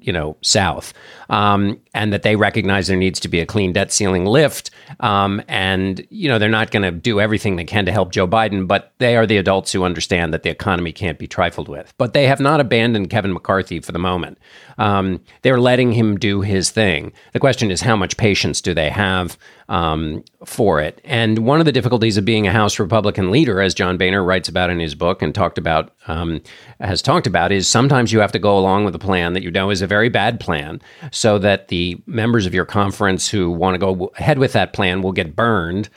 you 0.00 0.12
know 0.12 0.36
south? 0.42 0.92
Um, 1.28 1.80
and 1.94 2.12
that 2.12 2.22
they 2.22 2.36
recognize 2.36 2.86
there 2.86 2.96
needs 2.96 3.20
to 3.20 3.28
be 3.28 3.40
a 3.40 3.46
clean 3.46 3.72
debt 3.72 3.92
ceiling 3.92 4.24
lift 4.24 4.70
um, 5.00 5.42
and 5.48 6.04
you 6.10 6.28
know 6.28 6.38
they're 6.38 6.48
not 6.48 6.70
going 6.70 6.82
to 6.82 6.90
do 6.90 7.20
everything 7.20 7.56
they 7.56 7.64
can 7.64 7.86
to 7.86 7.92
help 7.92 8.10
joe 8.10 8.26
biden 8.26 8.66
but 8.66 8.92
they 8.98 9.16
are 9.16 9.26
the 9.26 9.36
adults 9.36 9.72
who 9.72 9.84
understand 9.84 10.34
that 10.34 10.42
the 10.42 10.50
economy 10.50 10.92
can't 10.92 11.18
be 11.18 11.28
trifled 11.28 11.68
with. 11.68 11.94
But 11.98 12.14
they 12.14 12.26
have 12.26 12.40
not 12.40 12.60
abandoned 12.60 13.10
kevin 13.10 13.32
mccarthy 13.32 13.80
for 13.80 13.92
the 13.92 13.98
moment. 13.98 14.38
Um, 14.78 15.20
they're 15.42 15.60
letting 15.60 15.92
him 15.92 16.18
do 16.18 16.40
his 16.40 16.70
thing. 16.70 17.12
The 17.32 17.40
question 17.40 17.70
is 17.70 17.80
how 17.80 17.96
much 17.96 18.16
patience 18.16 18.60
do 18.60 18.74
they 18.74 18.90
have 18.90 19.38
um, 19.70 20.22
for 20.44 20.80
it. 20.80 21.00
And 21.04 21.38
one 21.38 21.60
of 21.60 21.64
the 21.64 21.72
difficulties 21.72 22.16
of 22.16 22.24
being 22.24 22.46
a 22.46 22.52
House 22.52 22.78
Republican 22.78 23.30
leader, 23.30 23.62
as 23.62 23.72
John 23.72 23.96
Boehner 23.96 24.22
writes 24.22 24.48
about 24.48 24.68
in 24.68 24.80
his 24.80 24.94
book 24.94 25.22
and 25.22 25.34
talked 25.34 25.56
about, 25.56 25.92
um, 26.08 26.42
has 26.80 27.00
talked 27.00 27.26
about, 27.26 27.52
is 27.52 27.66
sometimes 27.66 28.12
you 28.12 28.18
have 28.18 28.32
to 28.32 28.38
go 28.38 28.58
along 28.58 28.84
with 28.84 28.94
a 28.94 28.98
plan 28.98 29.32
that 29.32 29.42
you 29.42 29.50
know 29.50 29.70
is 29.70 29.80
a 29.80 29.86
very 29.86 30.08
bad 30.08 30.40
plan, 30.40 30.82
so 31.12 31.38
that 31.38 31.68
the 31.68 32.02
members 32.04 32.44
of 32.44 32.52
your 32.52 32.66
conference 32.66 33.28
who 33.28 33.50
want 33.50 33.74
to 33.74 33.78
go 33.78 34.12
ahead 34.18 34.38
with 34.38 34.52
that 34.52 34.72
plan 34.72 35.00
will 35.00 35.12
get 35.12 35.34
burned 35.34 35.88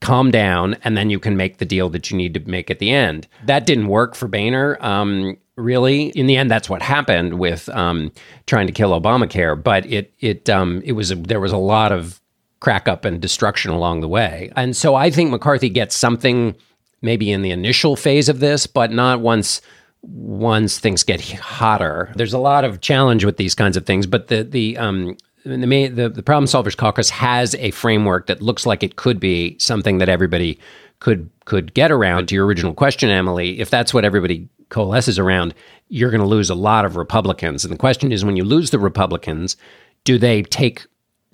calm 0.00 0.30
down, 0.30 0.76
and 0.84 0.98
then 0.98 1.08
you 1.08 1.18
can 1.18 1.34
make 1.34 1.56
the 1.56 1.64
deal 1.64 1.88
that 1.88 2.10
you 2.10 2.16
need 2.16 2.34
to 2.34 2.40
make 2.40 2.70
at 2.70 2.78
the 2.78 2.90
end. 2.90 3.26
That 3.46 3.64
didn't 3.64 3.88
work 3.88 4.14
for 4.14 4.28
Boehner. 4.28 4.76
Um, 4.84 5.38
really, 5.56 6.08
in 6.08 6.26
the 6.26 6.36
end, 6.36 6.50
that's 6.50 6.68
what 6.68 6.82
happened 6.82 7.38
with 7.38 7.70
um, 7.70 8.12
trying 8.46 8.66
to 8.66 8.72
kill 8.72 8.90
Obamacare. 8.90 9.60
But 9.60 9.86
it 9.86 10.12
it 10.20 10.50
um, 10.50 10.82
it 10.84 10.92
was 10.92 11.10
a, 11.10 11.16
there 11.16 11.40
was 11.40 11.52
a 11.52 11.56
lot 11.56 11.90
of 11.90 12.20
crack 12.64 12.88
up 12.88 13.04
and 13.04 13.20
destruction 13.20 13.70
along 13.70 14.00
the 14.00 14.08
way. 14.08 14.50
And 14.56 14.74
so 14.74 14.94
I 14.94 15.10
think 15.10 15.30
McCarthy 15.30 15.68
gets 15.68 15.94
something 15.94 16.56
maybe 17.02 17.30
in 17.30 17.42
the 17.42 17.50
initial 17.50 17.94
phase 17.94 18.30
of 18.30 18.40
this, 18.40 18.66
but 18.66 18.90
not 18.90 19.20
once 19.20 19.60
once 20.00 20.78
things 20.78 21.02
get 21.02 21.20
hotter. 21.20 22.10
There's 22.16 22.32
a 22.32 22.38
lot 22.38 22.64
of 22.64 22.80
challenge 22.80 23.22
with 23.26 23.36
these 23.36 23.54
kinds 23.54 23.76
of 23.76 23.84
things, 23.84 24.06
but 24.06 24.28
the 24.28 24.44
the 24.44 24.78
um 24.78 25.18
the, 25.44 25.66
main, 25.66 25.94
the 25.94 26.08
the 26.08 26.22
problem 26.22 26.46
solvers 26.46 26.74
caucus 26.74 27.10
has 27.10 27.54
a 27.56 27.70
framework 27.72 28.28
that 28.28 28.40
looks 28.40 28.64
like 28.64 28.82
it 28.82 28.96
could 28.96 29.20
be 29.20 29.58
something 29.58 29.98
that 29.98 30.08
everybody 30.08 30.58
could 31.00 31.28
could 31.44 31.74
get 31.74 31.92
around 31.92 32.28
to 32.28 32.34
your 32.34 32.46
original 32.46 32.72
question 32.72 33.10
Emily 33.10 33.60
if 33.60 33.68
that's 33.68 33.92
what 33.92 34.06
everybody 34.06 34.48
coalesces 34.70 35.18
around 35.18 35.52
you're 35.88 36.10
going 36.10 36.22
to 36.22 36.26
lose 36.26 36.48
a 36.48 36.54
lot 36.54 36.86
of 36.86 36.96
republicans 36.96 37.62
and 37.62 37.72
the 37.72 37.78
question 37.78 38.10
is 38.10 38.24
when 38.24 38.36
you 38.36 38.44
lose 38.44 38.70
the 38.70 38.78
republicans 38.78 39.56
do 40.04 40.16
they 40.18 40.42
take 40.42 40.86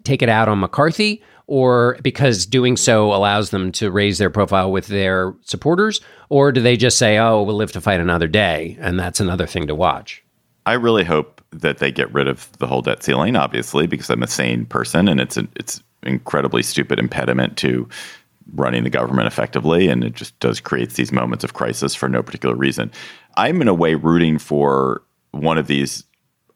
take 0.04 0.22
it 0.22 0.28
out 0.28 0.48
on 0.48 0.60
McCarthy 0.60 1.22
or 1.46 1.98
because 2.02 2.46
doing 2.46 2.76
so 2.76 3.12
allows 3.12 3.50
them 3.50 3.72
to 3.72 3.90
raise 3.90 4.18
their 4.18 4.30
profile 4.30 4.70
with 4.70 4.86
their 4.86 5.34
supporters? 5.42 6.00
Or 6.28 6.52
do 6.52 6.60
they 6.60 6.76
just 6.76 6.96
say, 6.96 7.18
oh, 7.18 7.42
we'll 7.42 7.56
live 7.56 7.72
to 7.72 7.80
fight 7.80 8.00
another 8.00 8.28
day? 8.28 8.76
And 8.80 8.98
that's 8.98 9.18
another 9.18 9.46
thing 9.46 9.66
to 9.66 9.74
watch. 9.74 10.22
I 10.66 10.74
really 10.74 11.04
hope 11.04 11.42
that 11.50 11.78
they 11.78 11.90
get 11.90 12.12
rid 12.14 12.28
of 12.28 12.50
the 12.58 12.66
whole 12.66 12.82
debt 12.82 13.02
ceiling, 13.02 13.34
obviously, 13.34 13.88
because 13.88 14.08
I'm 14.10 14.22
a 14.22 14.28
sane 14.28 14.66
person 14.66 15.08
and 15.08 15.20
it's 15.20 15.36
an 15.36 15.48
it's 15.56 15.82
incredibly 16.02 16.62
stupid 16.62 16.98
impediment 16.98 17.56
to 17.58 17.88
running 18.54 18.84
the 18.84 18.90
government 18.90 19.26
effectively. 19.26 19.88
And 19.88 20.04
it 20.04 20.14
just 20.14 20.38
does 20.40 20.60
create 20.60 20.90
these 20.90 21.12
moments 21.12 21.44
of 21.44 21.54
crisis 21.54 21.94
for 21.94 22.08
no 22.08 22.22
particular 22.22 22.54
reason. 22.54 22.90
I'm 23.36 23.60
in 23.60 23.68
a 23.68 23.74
way 23.74 23.94
rooting 23.94 24.38
for 24.38 25.02
one 25.32 25.58
of 25.58 25.66
these 25.66 26.04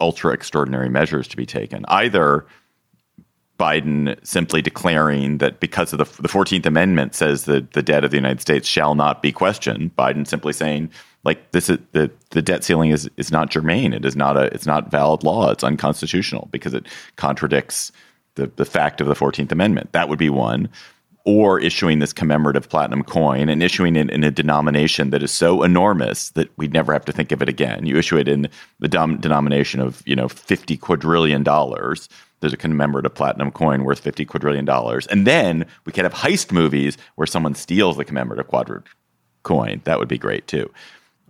ultra 0.01 0.33
extraordinary 0.33 0.89
measures 0.89 1.29
to 1.29 1.37
be 1.37 1.47
taken. 1.47 1.85
Either 1.89 2.47
Biden 3.59 4.17
simply 4.27 4.61
declaring 4.61 5.39
that 5.39 5.61
because 5.61 5.93
of 5.93 5.99
the, 5.99 6.05
14th 6.05 6.67
Amendment 6.67 7.15
says 7.15 7.45
that 7.45 7.73
the 7.73 7.83
debt 7.83 8.05
of 8.05 8.11
the 8.11 8.17
United 8.17 8.41
States 8.41 8.67
shall 8.69 8.95
not 8.95 9.23
be 9.23 9.31
questioned. 9.31 9.95
Biden 9.97 10.27
simply 10.27 10.53
saying, 10.53 10.91
like 11.23 11.53
this 11.53 11.71
is 11.71 11.79
the, 11.93 12.11
the 12.31 12.43
debt 12.43 12.65
ceiling 12.65 12.91
is, 12.91 13.09
is 13.17 13.31
not 13.31 13.51
germane. 13.51 13.93
It 13.93 14.05
is 14.05 14.17
not 14.17 14.37
a 14.37 14.53
it's 14.55 14.67
not 14.67 14.91
valid 14.91 15.23
law. 15.23 15.51
It's 15.51 15.63
unconstitutional 15.65 16.49
because 16.51 16.75
it 16.75 16.87
contradicts 17.17 17.93
the, 18.35 18.51
the 18.57 18.65
fact 18.65 19.01
of 19.01 19.07
the 19.07 19.15
14th 19.15 19.53
Amendment. 19.53 19.93
That 19.93 20.09
would 20.09 20.19
be 20.19 20.31
one. 20.31 20.69
or 21.27 21.59
issuing 21.59 22.01
this 22.01 22.13
commemorative 22.13 22.69
platinum 22.69 23.03
coin 23.03 23.49
and 23.49 23.63
issuing 23.63 23.97
it 23.97 24.11
in 24.11 24.23
a 24.25 24.31
denomination 24.31 25.09
that 25.11 25.23
is 25.23 25.31
so 25.33 25.63
enormous 25.63 26.31
that 26.31 26.51
we'd 26.59 26.73
never 26.75 26.93
have 26.93 27.05
to 27.07 27.13
think 27.13 27.33
of 27.33 27.41
it 27.41 27.49
again. 27.49 27.87
You 27.87 27.97
issue 27.97 28.19
it 28.19 28.29
in 28.29 28.49
the 28.81 28.89
dom- 28.89 29.19
denomination 29.19 29.81
of, 29.81 30.03
you 30.05 30.15
know, 30.15 30.29
50 30.29 30.77
quadrillion 30.77 31.43
dollars. 31.43 32.09
There's 32.45 32.53
a 32.53 32.59
commemorative 32.59 33.15
platinum 33.15 33.51
coin 33.51 33.85
worth 33.85 34.01
50 34.01 34.27
quadrillion 34.27 34.67
dollars. 34.67 35.07
And 35.07 35.27
then 35.27 35.65
we 35.87 35.93
could 35.93 36.05
have 36.05 36.13
heist 36.13 36.53
movies 36.53 36.99
where 37.15 37.27
someone 37.27 37.55
steals 37.55 37.97
the 37.97 38.05
commemorative 38.05 38.49
quadrillion 38.49 38.85
coin. 39.45 39.81
That 39.85 39.99
would 39.99 40.09
be 40.09 40.19
great 40.19 40.47
too. 40.47 40.71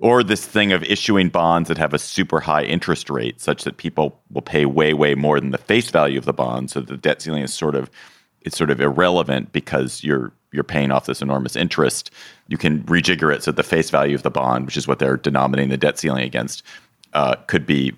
Or 0.01 0.25
this 0.25 0.45
thing 0.45 0.73
of 0.73 0.83
issuing 0.83 1.29
bonds 1.29 1.69
that 1.69 1.79
have 1.79 1.95
a 1.95 2.01
super 2.01 2.41
high 2.41 2.65
interest 2.65 3.11
rate 3.11 3.41
such 3.41 3.63
that 3.63 3.77
people 3.77 4.21
will 4.33 4.43
pay 4.43 4.67
way, 4.67 4.93
way 4.93 5.15
more 5.15 5.39
than 5.39 5.53
the 5.53 5.57
face 5.57 5.89
value 5.89 6.19
of 6.19 6.25
the 6.25 6.33
bond. 6.33 6.73
So 6.73 6.81
the 6.81 6.97
debt 6.97 7.23
ceiling 7.23 7.45
is 7.45 7.55
sort 7.55 7.77
of 7.77 7.93
it's 8.41 8.57
sort 8.57 8.73
of 8.73 8.81
irrelevant 8.81 9.53
because 9.53 10.03
you're 10.03 10.33
you're 10.51 10.65
paying 10.65 10.91
off 10.91 11.07
this 11.07 11.23
enormous 11.23 11.55
interest. 11.55 12.11
You 12.49 12.59
can 12.59 12.83
rejigger 12.87 13.33
it 13.33 13.45
so 13.45 13.53
the 13.53 13.63
face 13.63 13.91
value 13.91 14.17
of 14.17 14.25
the 14.25 14.31
bond, 14.33 14.67
which 14.67 14.77
is 14.77 14.89
what 14.89 14.99
they're 14.99 15.17
denominating 15.17 15.71
the 15.71 15.77
debt 15.77 15.97
ceiling 15.97 16.25
against, 16.25 16.65
uh, 17.13 17.37
could 17.47 17.67
be 17.67 17.93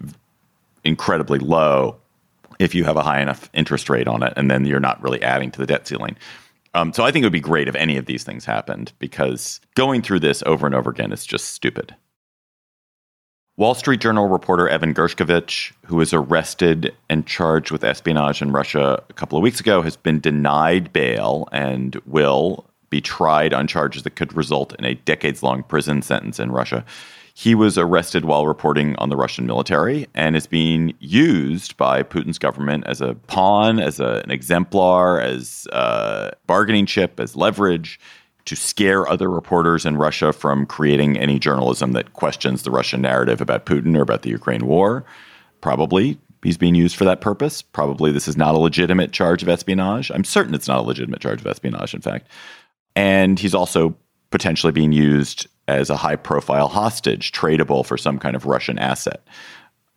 incredibly 0.85 1.39
low 1.39 1.97
if 2.59 2.75
you 2.75 2.85
have 2.85 2.97
a 2.97 3.03
high 3.03 3.21
enough 3.21 3.51
interest 3.55 3.89
rate 3.91 4.09
on 4.09 4.23
it, 4.23 4.33
and 4.37 4.51
then 4.51 4.65
you're 4.65 4.81
not 4.81 5.03
really 5.03 5.23
adding 5.23 5.51
to 5.53 5.59
the 5.59 5.67
debt 5.67 5.87
ceiling. 5.87 6.17
Um, 6.75 6.93
so 6.93 7.05
I 7.05 7.11
think 7.11 7.23
it 7.23 7.27
would 7.27 7.33
be 7.33 7.41
great 7.41 7.69
if 7.69 7.75
any 7.75 7.97
of 7.97 8.07
these 8.07 8.23
things 8.23 8.45
happened 8.45 8.93
because 8.99 9.61
going 9.75 10.03
through 10.03 10.21
this 10.21 10.43
over 10.45 10.67
and 10.67 10.75
over 10.75 10.91
again 10.91 11.13
is 11.13 11.25
just 11.25 11.47
stupid. 11.47 11.97
Wall 13.57 13.75
Street 13.75 14.03
Journal 14.03 14.29
reporter 14.29 14.69
Evan 14.69 14.93
Gershkovich, 14.93 15.73
who 15.87 15.97
was 15.97 16.13
arrested 16.13 16.95
and 17.09 17.27
charged 17.27 17.71
with 17.71 17.85
espionage 17.85 18.43
in 18.43 18.53
Russia 18.53 19.03
a 19.09 19.13
couple 19.15 19.39
of 19.39 19.43
weeks 19.43 19.61
ago, 19.61 19.81
has 19.81 19.97
been 19.97 20.21
denied 20.21 20.93
bail 20.93 21.49
and 21.53 21.97
will 22.05 22.67
be 22.91 23.01
tried 23.01 23.55
on 23.55 23.67
charges 23.67 24.03
that 24.03 24.17
could 24.17 24.37
result 24.37 24.75
in 24.75 24.85
a 24.85 24.95
decades 24.95 25.43
long 25.43 25.63
prison 25.63 26.03
sentence 26.03 26.39
in 26.39 26.53
Russia. 26.53 26.85
He 27.39 27.55
was 27.55 27.77
arrested 27.77 28.25
while 28.25 28.47
reporting 28.47 28.97
on 28.97 29.11
the 29.11 29.17
Russian 29.17 29.45
military 29.45 30.07
and 30.15 30.35
is 30.35 30.47
being 30.47 30.95
used 31.01 31.77
by 31.77 32.03
Putin's 32.03 32.39
government 32.39 32.85
as 32.87 33.03
a 33.03 33.13
pawn, 33.27 33.79
as 33.79 34.01
a, 34.01 34.23
an 34.25 34.31
exemplar, 34.31 35.21
as 35.21 35.67
a 35.71 36.33
bargaining 36.47 36.87
chip, 36.87 37.21
as 37.21 37.37
leverage 37.37 38.01
to 38.47 38.57
scare 38.57 39.07
other 39.07 39.29
reporters 39.29 39.85
in 39.85 39.99
Russia 39.99 40.33
from 40.33 40.65
creating 40.65 41.19
any 41.19 41.39
journalism 41.39 41.93
that 41.93 42.15
questions 42.15 42.63
the 42.63 42.71
Russian 42.71 43.03
narrative 43.03 43.43
about 43.43 43.67
Putin 43.67 43.95
or 43.99 44.01
about 44.01 44.23
the 44.23 44.31
Ukraine 44.31 44.65
war. 44.65 45.05
Probably 45.61 46.19
he's 46.43 46.57
being 46.57 46.75
used 46.75 46.97
for 46.97 47.05
that 47.05 47.21
purpose. 47.21 47.61
Probably 47.61 48.13
this 48.13 48.29
is 48.29 48.39
not 48.39 48.55
a 48.55 48.59
legitimate 48.59 49.13
charge 49.13 49.43
of 49.43 49.51
espionage. 49.51 50.11
I'm 50.11 50.25
certain 50.25 50.55
it's 50.55 50.69
not 50.69 50.79
a 50.79 50.89
legitimate 50.89 51.21
charge 51.21 51.43
of 51.43 51.47
espionage, 51.47 51.93
in 51.93 52.01
fact. 52.01 52.29
And 52.95 53.39
he's 53.39 53.55
also 53.55 53.95
potentially 54.31 54.73
being 54.73 54.93
used 54.93 55.49
as 55.69 55.91
a 55.91 55.97
high 55.97 56.17
profile 56.17 56.69
hostage, 56.69 57.33
tradable 57.33 57.85
for 57.85 57.97
some 57.97 58.19
kind 58.19 58.37
of 58.37 58.47
Russian 58.47 58.79
asset. 58.79 59.27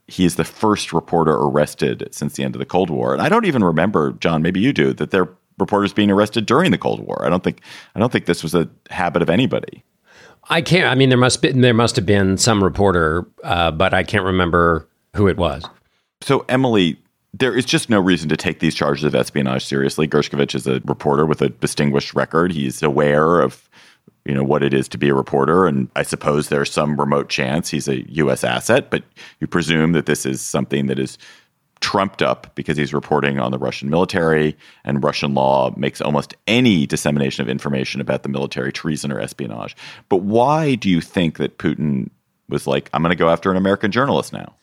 He 0.07 0.25
is 0.25 0.35
the 0.35 0.43
first 0.43 0.91
reporter 0.91 1.33
arrested 1.33 2.09
since 2.11 2.33
the 2.33 2.43
end 2.43 2.55
of 2.55 2.59
the 2.59 2.65
Cold 2.65 2.89
War. 2.89 3.13
And 3.13 3.21
I 3.21 3.29
don't 3.29 3.45
even 3.45 3.63
remember, 3.63 4.13
John, 4.13 4.41
maybe 4.41 4.59
you 4.59 4.73
do, 4.73 4.93
that 4.93 5.11
there 5.11 5.29
reporters 5.59 5.93
being 5.93 6.09
arrested 6.09 6.45
during 6.45 6.71
the 6.71 6.77
Cold 6.77 7.01
War. 7.01 7.23
I 7.25 7.29
don't 7.29 7.43
think 7.43 7.61
I 7.93 7.99
don't 7.99 8.11
think 8.11 8.25
this 8.25 8.41
was 8.41 8.55
a 8.55 8.69
habit 8.89 9.21
of 9.21 9.29
anybody. 9.29 9.83
I 10.49 10.61
can't. 10.61 10.87
I 10.87 10.95
mean, 10.95 11.09
there 11.09 11.17
must 11.17 11.41
be 11.41 11.51
there 11.51 11.73
must 11.73 11.95
have 11.95 12.05
been 12.05 12.37
some 12.37 12.63
reporter, 12.63 13.27
uh, 13.43 13.71
but 13.71 13.93
I 13.93 14.03
can't 14.03 14.23
remember 14.23 14.87
who 15.15 15.27
it 15.27 15.37
was. 15.37 15.63
So 16.21 16.45
Emily, 16.49 16.97
there 17.33 17.55
is 17.55 17.65
just 17.65 17.89
no 17.89 17.99
reason 17.99 18.29
to 18.29 18.37
take 18.37 18.59
these 18.59 18.73
charges 18.73 19.03
of 19.03 19.13
espionage 19.13 19.65
seriously. 19.65 20.07
Gershkovich 20.07 20.55
is 20.55 20.65
a 20.65 20.81
reporter 20.85 21.25
with 21.25 21.41
a 21.41 21.49
distinguished 21.49 22.13
record. 22.15 22.51
He's 22.51 22.81
aware 22.81 23.41
of 23.41 23.69
you 24.29 24.35
know 24.35 24.43
what 24.43 24.63
it 24.63 24.73
is 24.73 24.87
to 24.87 24.97
be 24.97 25.09
a 25.09 25.15
reporter 25.15 25.65
and 25.65 25.89
i 25.95 26.03
suppose 26.03 26.49
there's 26.49 26.71
some 26.71 26.99
remote 26.99 27.29
chance 27.29 27.69
he's 27.69 27.87
a 27.87 28.05
us 28.11 28.43
asset 28.43 28.91
but 28.91 29.03
you 29.39 29.47
presume 29.47 29.93
that 29.93 30.05
this 30.05 30.25
is 30.25 30.39
something 30.39 30.85
that 30.85 30.99
is 30.99 31.17
trumped 31.81 32.21
up 32.21 32.53
because 32.55 32.77
he's 32.77 32.93
reporting 32.93 33.39
on 33.39 33.51
the 33.51 33.57
Russian 33.57 33.89
military, 33.89 34.57
and 34.83 35.03
Russian 35.03 35.33
law 35.33 35.73
makes 35.77 36.01
almost 36.01 36.35
any 36.45 36.85
dissemination 36.85 37.41
of 37.41 37.49
information 37.49 38.01
about 38.01 38.23
the 38.23 38.29
military 38.29 38.71
treason 38.71 39.11
or 39.11 39.19
espionage. 39.19 39.75
But 40.09 40.17
why 40.17 40.75
do 40.75 40.89
you 40.89 41.01
think 41.01 41.37
that 41.37 41.57
Putin 41.57 42.09
was 42.49 42.67
like, 42.67 42.89
I'm 42.93 43.01
going 43.01 43.11
to 43.11 43.15
go 43.15 43.29
after 43.29 43.49
an 43.49 43.57
American 43.57 43.91
journalist 43.91 44.33
now? 44.33 44.55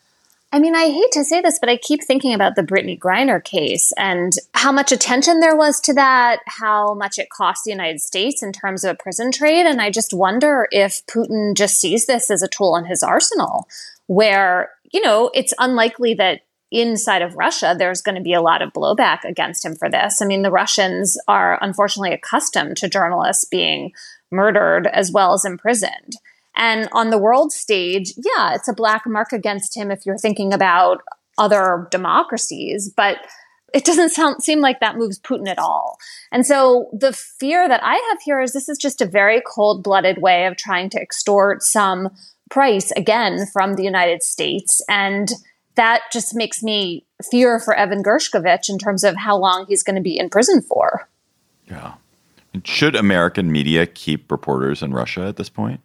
I 0.57 0.59
mean, 0.59 0.75
I 0.75 0.87
hate 0.89 1.11
to 1.11 1.23
say 1.23 1.39
this, 1.39 1.59
but 1.59 1.69
I 1.69 1.77
keep 1.77 2.03
thinking 2.03 2.33
about 2.33 2.55
the 2.55 2.63
Brittney 2.63 2.97
Griner 2.97 3.43
case 3.43 3.93
and 3.95 4.33
how 4.55 4.71
much 4.71 4.91
attention 4.91 5.39
there 5.39 5.55
was 5.55 5.79
to 5.81 5.93
that, 5.93 6.39
how 6.47 6.95
much 6.95 7.19
it 7.19 7.29
cost 7.29 7.63
the 7.63 7.69
United 7.69 8.01
States 8.01 8.41
in 8.41 8.51
terms 8.53 8.83
of 8.83 8.89
a 8.89 8.95
prison 8.95 9.31
trade. 9.31 9.67
And 9.67 9.79
I 9.79 9.91
just 9.91 10.15
wonder 10.15 10.67
if 10.71 11.05
Putin 11.05 11.55
just 11.55 11.79
sees 11.79 12.07
this 12.07 12.31
as 12.31 12.41
a 12.41 12.47
tool 12.47 12.75
in 12.75 12.85
his 12.85 13.03
arsenal, 13.03 13.67
where, 14.07 14.71
you 14.91 14.99
know, 14.99 15.29
it's 15.35 15.53
unlikely 15.59 16.15
that 16.15 16.41
inside 16.71 17.21
of 17.21 17.35
Russia, 17.35 17.75
there's 17.77 18.01
going 18.01 18.15
to 18.17 18.23
be 18.23 18.33
a 18.33 18.41
lot 18.41 18.63
of 18.63 18.73
blowback 18.73 19.25
against 19.25 19.63
him 19.63 19.75
for 19.75 19.91
this. 19.91 20.23
I 20.23 20.25
mean, 20.25 20.41
the 20.41 20.49
Russians 20.49 21.19
are 21.27 21.59
unfortunately 21.61 22.13
accustomed 22.13 22.77
to 22.77 22.89
journalists 22.89 23.45
being 23.45 23.91
murdered 24.31 24.87
as 24.87 25.11
well 25.11 25.33
as 25.33 25.45
imprisoned. 25.45 26.15
And 26.57 26.89
on 26.91 27.11
the 27.11 27.17
world 27.19 27.53
stage, 27.53 28.13
yeah, 28.17 28.55
it's 28.55 28.67
a 28.67 28.73
black 28.73 29.03
mark 29.05 29.31
against 29.31 29.77
him 29.77 29.91
if 29.91 30.05
you're 30.05 30.17
thinking 30.17 30.53
about 30.53 31.03
other 31.37 31.87
democracies, 31.91 32.91
but 32.95 33.19
it 33.73 33.85
doesn't 33.85 34.09
sound, 34.09 34.43
seem 34.43 34.59
like 34.59 34.79
that 34.79 34.97
moves 34.97 35.19
Putin 35.19 35.47
at 35.47 35.59
all. 35.59 35.99
And 36.31 36.45
so 36.45 36.89
the 36.93 37.13
fear 37.13 37.67
that 37.67 37.83
I 37.83 37.93
have 37.93 38.21
here 38.23 38.41
is 38.41 38.53
this 38.53 38.69
is 38.69 38.77
just 38.77 39.01
a 39.01 39.05
very 39.05 39.41
cold 39.45 39.83
blooded 39.83 40.21
way 40.21 40.45
of 40.45 40.57
trying 40.57 40.89
to 40.91 41.01
extort 41.01 41.61
some 41.61 42.09
price 42.49 42.91
again 42.91 43.45
from 43.53 43.75
the 43.75 43.83
United 43.83 44.23
States. 44.23 44.81
And 44.89 45.29
that 45.75 46.03
just 46.11 46.33
makes 46.33 46.63
me 46.63 47.05
fear 47.29 47.59
for 47.59 47.75
Evan 47.75 48.01
Gershkovich 48.01 48.69
in 48.69 48.79
terms 48.79 49.03
of 49.03 49.15
how 49.15 49.37
long 49.37 49.65
he's 49.67 49.83
going 49.83 49.95
to 49.95 50.01
be 50.01 50.17
in 50.17 50.29
prison 50.29 50.61
for. 50.61 51.07
Yeah. 51.69 51.95
Should 52.63 52.95
American 52.95 53.51
media 53.51 53.85
keep 53.85 54.31
reporters 54.31 54.81
in 54.81 54.93
Russia 54.93 55.27
at 55.27 55.35
this 55.35 55.49
point? 55.49 55.81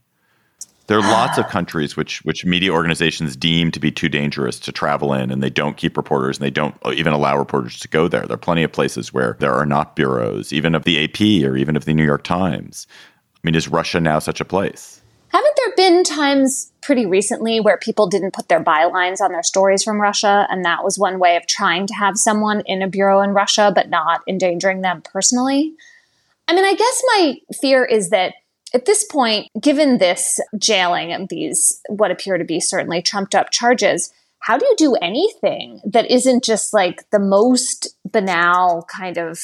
There 0.88 0.98
are 0.98 1.10
lots 1.10 1.38
of 1.38 1.48
countries 1.48 1.96
which 1.96 2.24
which 2.24 2.44
media 2.44 2.72
organizations 2.72 3.36
deem 3.36 3.70
to 3.70 3.80
be 3.80 3.90
too 3.90 4.08
dangerous 4.08 4.58
to 4.60 4.72
travel 4.72 5.12
in, 5.12 5.30
and 5.30 5.42
they 5.42 5.50
don't 5.50 5.76
keep 5.76 5.96
reporters, 5.96 6.38
and 6.38 6.44
they 6.44 6.50
don't 6.50 6.74
uh, 6.84 6.92
even 6.92 7.12
allow 7.12 7.38
reporters 7.38 7.78
to 7.80 7.88
go 7.88 8.08
there. 8.08 8.22
There 8.22 8.34
are 8.34 8.38
plenty 8.38 8.62
of 8.62 8.72
places 8.72 9.12
where 9.12 9.36
there 9.38 9.52
are 9.52 9.66
not 9.66 9.94
bureaus, 9.96 10.52
even 10.52 10.74
of 10.74 10.84
the 10.84 11.04
AP 11.04 11.48
or 11.48 11.56
even 11.56 11.76
of 11.76 11.84
the 11.84 11.94
New 11.94 12.04
York 12.04 12.24
Times. 12.24 12.86
I 13.36 13.38
mean, 13.44 13.54
is 13.54 13.68
Russia 13.68 14.00
now 14.00 14.18
such 14.18 14.40
a 14.40 14.44
place? 14.44 15.00
Haven't 15.28 15.56
there 15.56 15.74
been 15.76 16.04
times 16.04 16.70
pretty 16.82 17.06
recently 17.06 17.58
where 17.58 17.78
people 17.78 18.06
didn't 18.06 18.34
put 18.34 18.48
their 18.48 18.62
bylines 18.62 19.22
on 19.22 19.32
their 19.32 19.42
stories 19.42 19.82
from 19.82 19.98
Russia? 20.00 20.46
And 20.50 20.62
that 20.64 20.84
was 20.84 20.98
one 20.98 21.18
way 21.18 21.36
of 21.36 21.46
trying 21.46 21.86
to 21.86 21.94
have 21.94 22.18
someone 22.18 22.60
in 22.66 22.82
a 22.82 22.86
bureau 22.86 23.22
in 23.22 23.30
Russia, 23.30 23.72
but 23.74 23.88
not 23.88 24.20
endangering 24.28 24.82
them 24.82 25.00
personally? 25.00 25.72
I 26.48 26.54
mean, 26.54 26.66
I 26.66 26.74
guess 26.74 27.02
my 27.16 27.36
fear 27.60 27.82
is 27.82 28.10
that 28.10 28.34
at 28.74 28.86
this 28.86 29.04
point, 29.04 29.48
given 29.60 29.98
this 29.98 30.40
jailing 30.58 31.12
and 31.12 31.28
these 31.28 31.80
what 31.88 32.10
appear 32.10 32.38
to 32.38 32.44
be 32.44 32.60
certainly 32.60 33.02
trumped 33.02 33.34
up 33.34 33.50
charges, 33.50 34.12
how 34.40 34.58
do 34.58 34.66
you 34.66 34.74
do 34.76 34.94
anything 34.96 35.80
that 35.84 36.10
isn't 36.10 36.42
just 36.42 36.72
like 36.72 37.08
the 37.10 37.20
most 37.20 37.94
banal 38.10 38.84
kind 38.90 39.18
of 39.18 39.38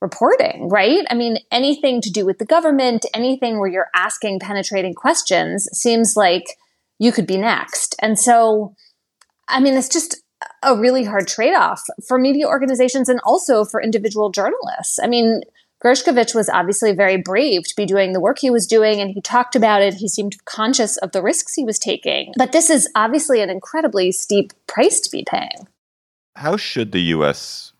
reporting, 0.00 0.68
right? 0.70 1.04
I 1.10 1.14
mean, 1.14 1.38
anything 1.50 2.00
to 2.02 2.10
do 2.10 2.24
with 2.24 2.38
the 2.38 2.46
government, 2.46 3.04
anything 3.12 3.58
where 3.58 3.68
you're 3.68 3.90
asking 3.94 4.40
penetrating 4.40 4.94
questions 4.94 5.68
seems 5.72 6.16
like 6.16 6.44
you 6.98 7.12
could 7.12 7.26
be 7.26 7.36
next. 7.36 7.96
And 8.00 8.18
so, 8.18 8.74
I 9.48 9.60
mean, 9.60 9.74
it's 9.74 9.88
just 9.88 10.22
a 10.62 10.76
really 10.76 11.04
hard 11.04 11.26
trade 11.26 11.54
off 11.54 11.82
for 12.06 12.18
media 12.18 12.46
organizations 12.46 13.08
and 13.08 13.20
also 13.24 13.64
for 13.64 13.82
individual 13.82 14.30
journalists. 14.30 14.98
I 15.02 15.08
mean, 15.08 15.42
Gershkovich 15.84 16.34
was 16.34 16.48
obviously 16.48 16.92
very 16.92 17.16
brave 17.16 17.62
to 17.64 17.76
be 17.76 17.86
doing 17.86 18.12
the 18.12 18.20
work 18.20 18.38
he 18.40 18.50
was 18.50 18.66
doing, 18.66 19.00
and 19.00 19.10
he 19.10 19.20
talked 19.20 19.54
about 19.54 19.82
it. 19.82 19.94
He 19.94 20.08
seemed 20.08 20.44
conscious 20.44 20.96
of 20.98 21.12
the 21.12 21.22
risks 21.22 21.54
he 21.54 21.64
was 21.64 21.78
taking. 21.78 22.32
But 22.36 22.52
this 22.52 22.68
is 22.68 22.88
obviously 22.96 23.40
an 23.40 23.50
incredibly 23.50 24.10
steep 24.10 24.52
price 24.66 25.00
to 25.00 25.10
be 25.10 25.24
paying. 25.28 25.68
How 26.34 26.56
should 26.56 26.92
the 26.92 27.02
U.S. 27.02 27.72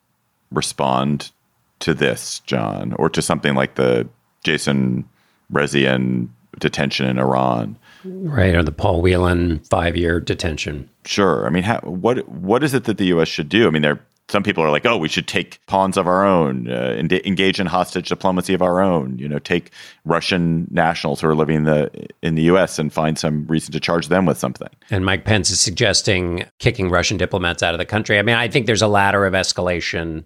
respond 0.53 1.33
to 1.81 1.95
this, 1.95 2.41
John, 2.41 2.93
or 2.95 3.09
to 3.11 3.23
something 3.23 3.55
like 3.55 3.75
the 3.75 4.09
Jason 4.45 5.09
Rezaian 5.53 6.29
detention 6.59 7.07
in 7.07 7.19
Iran. 7.19 7.79
Right, 8.05 8.55
or 8.55 8.63
the 8.63 8.73
Paul 8.73 9.03
Whelan 9.03 9.61
five-year 9.61 10.21
detention. 10.21 10.89
Sure. 11.05 11.47
I 11.47 11.51
mean, 11.51 11.63
how, 11.63 11.81
what 11.81 12.29
what 12.29 12.63
is 12.63 12.75
it 12.75 12.85
that 12.85 12.99
the 12.99 13.07
U.S. 13.07 13.29
should 13.29 13.49
do? 13.49 13.67
I 13.67 13.71
mean, 13.71 13.83
there 13.83 14.01
some 14.29 14.43
people 14.43 14.62
are 14.62 14.71
like, 14.71 14.85
oh, 14.85 14.97
we 14.97 15.09
should 15.09 15.27
take 15.27 15.64
pawns 15.67 15.97
of 15.97 16.07
our 16.07 16.25
own, 16.25 16.71
uh, 16.71 16.95
engage 17.25 17.59
in 17.59 17.67
hostage 17.67 18.09
diplomacy 18.09 18.55
of 18.55 18.62
our 18.62 18.81
own. 18.81 19.19
You 19.19 19.29
know, 19.29 19.38
take 19.38 19.71
Russian 20.05 20.69
nationals 20.71 21.21
who 21.21 21.29
are 21.29 21.35
living 21.35 21.57
in 21.57 21.64
the 21.64 21.91
in 22.23 22.35
the 22.35 22.43
U.S. 22.43 22.79
and 22.79 22.93
find 22.93 23.19
some 23.19 23.47
reason 23.47 23.73
to 23.73 23.81
charge 23.81 24.09
them 24.09 24.27
with 24.27 24.38
something. 24.38 24.69
And 24.91 25.05
Mike 25.05 25.25
Pence 25.25 25.51
is 25.51 25.61
suggesting 25.61 26.45
kicking 26.59 26.91
Russian 26.91 27.17
diplomats 27.17 27.62
out 27.62 27.75
of 27.75 27.79
the 27.79 27.87
country. 27.87 28.19
I 28.19 28.23
mean, 28.23 28.37
I 28.37 28.49
think 28.49 28.67
there's 28.67 28.83
a 28.83 28.88
ladder 28.88 29.25
of 29.27 29.35
escalation 29.35 30.25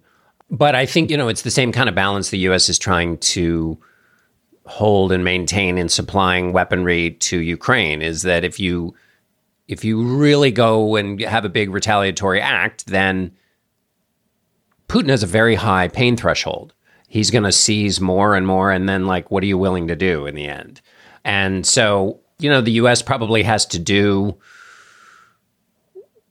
But 0.49 0.75
I 0.75 0.85
think, 0.85 1.09
you 1.09 1.17
know, 1.17 1.29
it's 1.29 1.41
the 1.41 1.51
same 1.51 1.71
kind 1.71 1.89
of 1.89 1.95
balance 1.95 2.29
the 2.29 2.37
US 2.39 2.69
is 2.69 2.77
trying 2.77 3.17
to 3.17 3.77
hold 4.65 5.11
and 5.11 5.23
maintain 5.23 5.77
in 5.77 5.89
supplying 5.89 6.53
weaponry 6.53 7.11
to 7.11 7.39
Ukraine 7.39 8.01
is 8.01 8.21
that 8.21 8.43
if 8.43 8.59
you 8.59 8.93
if 9.67 9.83
you 9.83 10.03
really 10.03 10.51
go 10.51 10.95
and 10.95 11.19
have 11.21 11.45
a 11.45 11.49
big 11.49 11.69
retaliatory 11.69 12.41
act, 12.41 12.85
then 12.87 13.31
Putin 14.87 15.09
has 15.09 15.23
a 15.23 15.27
very 15.27 15.55
high 15.55 15.87
pain 15.87 16.15
threshold. 16.15 16.73
He's 17.07 17.31
going 17.31 17.43
to 17.43 17.51
seize 17.51 18.01
more 18.01 18.35
and 18.35 18.47
more 18.47 18.71
and 18.71 18.89
then 18.89 19.05
like 19.05 19.31
what 19.31 19.43
are 19.43 19.47
you 19.47 19.57
willing 19.57 19.87
to 19.87 19.95
do 19.95 20.25
in 20.25 20.35
the 20.35 20.47
end? 20.47 20.81
And 21.23 21.65
so, 21.65 22.19
you 22.39 22.49
know, 22.49 22.61
the 22.61 22.71
US 22.73 23.01
probably 23.01 23.43
has 23.43 23.65
to 23.67 23.79
do 23.79 24.37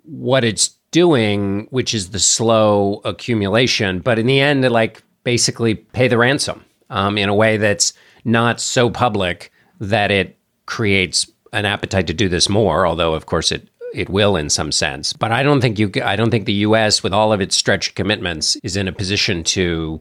what 0.02 0.44
it's 0.44 0.68
doing, 0.90 1.66
which 1.70 1.94
is 1.94 2.10
the 2.10 2.18
slow 2.18 3.00
accumulation, 3.04 4.00
but 4.00 4.18
in 4.18 4.26
the 4.26 4.40
end, 4.40 4.68
like 4.70 5.02
basically 5.24 5.74
pay 5.74 6.08
the 6.08 6.18
ransom 6.18 6.64
um, 6.90 7.16
in 7.16 7.28
a 7.28 7.34
way 7.34 7.56
that's 7.56 7.92
not 8.24 8.60
so 8.60 8.90
public 8.90 9.50
that 9.80 10.10
it 10.10 10.38
creates 10.66 11.30
an 11.52 11.64
appetite 11.64 12.06
to 12.06 12.14
do 12.14 12.28
this 12.28 12.48
more. 12.48 12.86
Although, 12.86 13.14
of 13.14 13.26
course, 13.26 13.50
it 13.52 13.68
it 13.92 14.08
will 14.08 14.36
in 14.36 14.50
some 14.50 14.72
sense. 14.72 15.12
But 15.12 15.32
I 15.32 15.42
don't 15.42 15.60
think 15.60 15.78
you. 15.78 15.90
I 16.02 16.16
don't 16.16 16.30
think 16.30 16.46
the 16.46 16.52
U.S. 16.54 17.02
with 17.02 17.12
all 17.12 17.32
of 17.32 17.40
its 17.40 17.56
stretched 17.56 17.94
commitments 17.94 18.56
is 18.62 18.76
in 18.76 18.88
a 18.88 18.92
position 18.92 19.44
to 19.44 20.00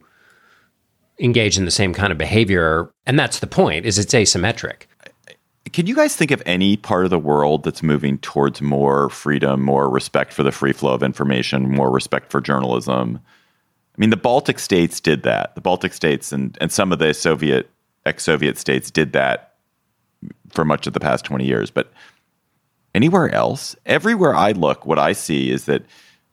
engage 1.20 1.58
in 1.58 1.66
the 1.66 1.72
same 1.72 1.94
kind 1.94 2.12
of 2.12 2.18
behavior. 2.18 2.92
And 3.06 3.18
that's 3.18 3.40
the 3.40 3.48
point. 3.48 3.86
Is 3.86 4.00
it's 4.00 4.14
asymmetric. 4.14 4.84
Can 5.72 5.88
you 5.88 5.96
guys 5.96 6.16
think 6.16 6.32
of 6.32 6.42
any 6.46 6.76
part 6.76 7.06
of 7.06 7.12
the 7.12 7.20
world 7.20 7.64
that's 7.64 7.84
moving 7.84 8.18
towards 8.18 8.62
more 8.62 9.10
freedom, 9.10 9.62
more 9.62 9.90
respect 9.90 10.34
for 10.34 10.44
the 10.44 10.52
free 10.52 10.74
flow 10.74 10.94
of 10.94 11.04
information, 11.04 11.70
more 11.70 11.92
respect 11.92 12.32
for 12.32 12.42
journalism? 12.42 13.20
I 13.96 14.02
mean, 14.02 14.10
the 14.10 14.18
Baltic 14.18 14.58
states 14.58 15.00
did 15.00 15.24
that. 15.24 15.54
The 15.56 15.62
Baltic 15.62 15.94
states 15.94 16.32
and, 16.32 16.58
and 16.60 16.72
some 16.72 16.92
of 16.92 17.00
the 17.00 17.14
Soviet, 17.14 17.70
ex 18.06 18.24
Soviet 18.24 18.58
states 18.58 18.90
did 18.90 19.14
that 19.14 19.54
for 20.50 20.66
much 20.66 20.88
of 20.88 20.94
the 20.94 21.00
past 21.00 21.26
20 21.26 21.46
years. 21.46 21.70
But 21.70 21.92
anywhere 22.94 23.34
else, 23.34 23.76
everywhere 23.86 24.36
I 24.36 24.52
look, 24.52 24.86
what 24.86 25.00
I 25.00 25.14
see 25.14 25.50
is 25.50 25.66
that 25.66 25.84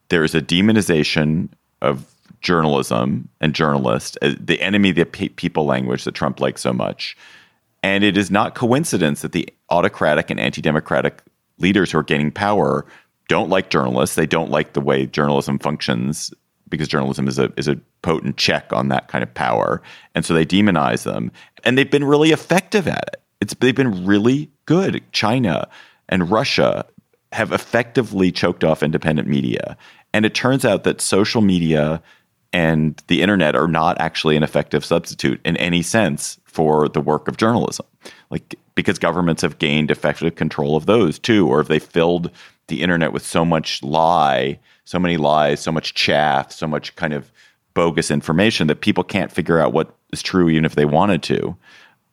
there 0.08 0.24
is 0.24 0.34
a 0.34 0.40
demonization 0.40 1.48
of 1.80 2.06
journalism 2.40 3.28
and 3.40 3.54
journalists, 3.54 4.16
uh, 4.22 4.34
the 4.38 4.60
enemy, 4.60 4.92
the 4.92 5.04
people 5.04 5.64
language 5.64 6.04
that 6.04 6.14
Trump 6.14 6.40
likes 6.40 6.60
so 6.60 6.72
much. 6.72 7.16
And 7.82 8.04
it 8.04 8.16
is 8.16 8.30
not 8.30 8.54
coincidence 8.54 9.22
that 9.22 9.32
the 9.32 9.48
autocratic 9.70 10.30
and 10.30 10.40
anti 10.40 10.60
democratic 10.60 11.22
leaders 11.58 11.92
who 11.92 11.98
are 11.98 12.04
gaining 12.04 12.32
power 12.32 12.86
don't 13.28 13.50
like 13.50 13.70
journalists. 13.70 14.16
They 14.16 14.26
don't 14.26 14.50
like 14.50 14.72
the 14.72 14.80
way 14.80 15.06
journalism 15.06 15.58
functions 15.58 16.32
because 16.68 16.88
journalism 16.88 17.28
is 17.28 17.38
a 17.38 17.52
is 17.56 17.68
a 17.68 17.76
potent 18.02 18.36
check 18.36 18.72
on 18.72 18.88
that 18.88 19.08
kind 19.08 19.22
of 19.22 19.32
power. 19.34 19.82
And 20.14 20.24
so 20.24 20.34
they 20.34 20.44
demonize 20.44 21.04
them. 21.04 21.30
And 21.64 21.76
they've 21.78 21.90
been 21.90 22.04
really 22.04 22.30
effective 22.30 22.88
at 22.88 23.04
it. 23.12 23.22
It's 23.40 23.54
they've 23.54 23.74
been 23.74 24.06
really 24.06 24.50
good. 24.66 25.02
China 25.12 25.68
and 26.08 26.30
Russia 26.30 26.86
have 27.32 27.52
effectively 27.52 28.32
choked 28.32 28.64
off 28.64 28.82
independent 28.82 29.28
media. 29.28 29.76
And 30.14 30.24
it 30.24 30.34
turns 30.34 30.64
out 30.64 30.84
that 30.84 31.00
social 31.00 31.42
media 31.42 32.02
and 32.52 33.02
the 33.08 33.20
internet 33.20 33.54
are 33.54 33.68
not 33.68 34.00
actually 34.00 34.36
an 34.36 34.42
effective 34.42 34.84
substitute 34.84 35.40
in 35.44 35.56
any 35.58 35.82
sense 35.82 36.40
for 36.44 36.88
the 36.88 37.00
work 37.00 37.28
of 37.28 37.36
journalism. 37.36 37.84
Like 38.30 38.54
because 38.74 38.98
governments 38.98 39.42
have 39.42 39.58
gained 39.58 39.90
effective 39.90 40.36
control 40.36 40.76
of 40.76 40.86
those 40.86 41.18
too, 41.18 41.46
or 41.46 41.60
if 41.60 41.68
they 41.68 41.78
filled 41.78 42.30
the 42.68 42.82
internet 42.82 43.12
with 43.12 43.24
so 43.24 43.44
much 43.44 43.82
lie, 43.82 44.58
so 44.84 44.98
many 44.98 45.16
lies, 45.16 45.60
so 45.60 45.72
much 45.72 45.94
chaff, 45.94 46.52
so 46.52 46.66
much 46.66 46.94
kind 46.96 47.12
of 47.12 47.30
bogus 47.74 48.10
information 48.10 48.66
that 48.66 48.80
people 48.80 49.04
can't 49.04 49.30
figure 49.30 49.58
out 49.58 49.72
what 49.72 49.94
is 50.12 50.22
true 50.22 50.48
even 50.48 50.64
if 50.64 50.74
they 50.74 50.84
wanted 50.84 51.22
to. 51.22 51.56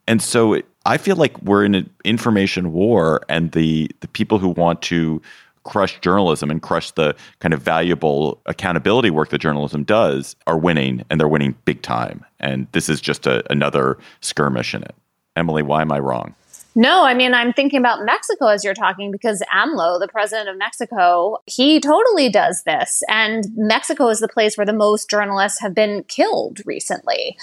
And 0.08 0.22
so 0.22 0.54
it, 0.54 0.66
I 0.86 0.98
feel 0.98 1.16
like 1.16 1.42
we're 1.42 1.66
in 1.66 1.76
an 1.76 1.90
information 2.04 2.72
war 2.72 3.22
and 3.28 3.52
the 3.52 3.90
the 4.02 4.08
people 4.08 4.40
who 4.40 4.50
want 4.50 4.82
to 4.84 5.22
crush 5.64 6.00
journalism 6.00 6.52
and 6.52 6.62
crush 6.62 6.92
the 6.92 7.16
kind 7.40 7.54
of 7.54 7.62
valuable 7.62 8.40
accountability 8.46 9.10
work 9.10 9.30
that 9.30 9.40
journalism 9.40 9.84
does 9.84 10.36
are 10.46 10.58
winning 10.58 11.04
and 11.10 11.20
they're 11.20 11.28
winning 11.28 11.56
big 11.66 11.82
time. 11.82 12.24
And 12.40 12.68
this 12.72 12.88
is 12.88 13.02
just 13.02 13.26
a, 13.26 13.44
another 13.52 13.98
skirmish 14.22 14.76
in 14.76 14.84
it. 14.84 14.96
Emily, 15.36 15.64
why 15.64 15.82
am 15.82 15.92
I 15.92 16.00
wrong? 16.00 16.36
No, 16.78 17.06
I 17.06 17.14
mean, 17.14 17.34
I'm 17.34 17.54
thinking 17.54 17.80
about 17.80 18.04
Mexico 18.04 18.48
as 18.48 18.64
you're 18.64 18.74
talking 18.74 19.10
because 19.10 19.42
AMLO, 19.54 19.98
the 20.00 20.10
president 20.10 20.50
of 20.50 20.58
Mexico, 20.58 21.38
he 21.46 21.80
totally 21.80 22.30
does 22.30 22.64
this. 22.64 23.02
And 23.08 23.46
Mexico 23.56 24.10
is 24.10 24.20
the 24.20 24.28
place 24.28 24.58
where 24.58 24.66
the 24.66 24.74
most 24.74 25.10
journalists 25.10 25.62
have 25.62 25.74
been 25.74 26.04
killed 26.04 26.60
recently. 26.66 27.38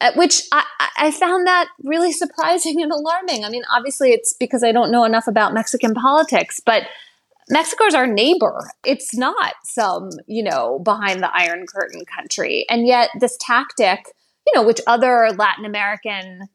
Uh, 0.00 0.12
which 0.16 0.42
I, 0.52 0.64
I, 0.98 1.10
found 1.12 1.46
that 1.46 1.68
really 1.82 2.12
surprising 2.12 2.80
and 2.82 2.90
alarming. 2.90 3.44
I 3.44 3.48
mean, 3.48 3.62
obviously, 3.74 4.10
it's 4.10 4.32
because 4.32 4.64
I 4.64 4.72
don't 4.72 4.90
know 4.90 5.04
enough 5.04 5.28
about 5.28 5.54
Mexican 5.54 5.94
politics, 5.94 6.60
but 6.64 6.82
Mexico's 7.48 7.94
our 7.94 8.06
neighbor. 8.06 8.70
It's 8.84 9.16
not 9.16 9.54
some, 9.64 10.10
you 10.26 10.42
know, 10.42 10.80
behind 10.80 11.22
the 11.22 11.30
Iron 11.34 11.64
Curtain 11.66 12.02
country. 12.04 12.66
And 12.68 12.86
yet, 12.86 13.10
this 13.20 13.36
tactic, 13.40 14.00
you 14.46 14.52
know, 14.54 14.66
which 14.66 14.80
other 14.86 15.30
Latin 15.36 15.64
American 15.64 16.48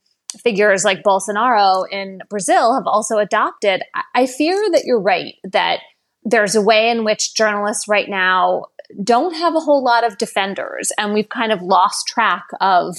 figures 0.43 0.83
like 0.83 1.03
Bolsonaro 1.03 1.85
in 1.91 2.19
Brazil 2.29 2.75
have 2.75 2.85
also 2.85 3.17
adopted, 3.17 3.83
I 4.13 4.25
fear 4.25 4.69
that 4.71 4.83
you're 4.85 5.01
right, 5.01 5.35
that 5.43 5.79
there's 6.23 6.55
a 6.55 6.61
way 6.61 6.89
in 6.89 7.03
which 7.03 7.33
journalists 7.33 7.87
right 7.87 8.09
now 8.09 8.65
don't 9.03 9.35
have 9.35 9.55
a 9.55 9.59
whole 9.59 9.83
lot 9.83 10.03
of 10.03 10.17
defenders. 10.17 10.91
And 10.97 11.13
we've 11.13 11.29
kind 11.29 11.51
of 11.51 11.61
lost 11.61 12.07
track 12.07 12.45
of 12.59 12.97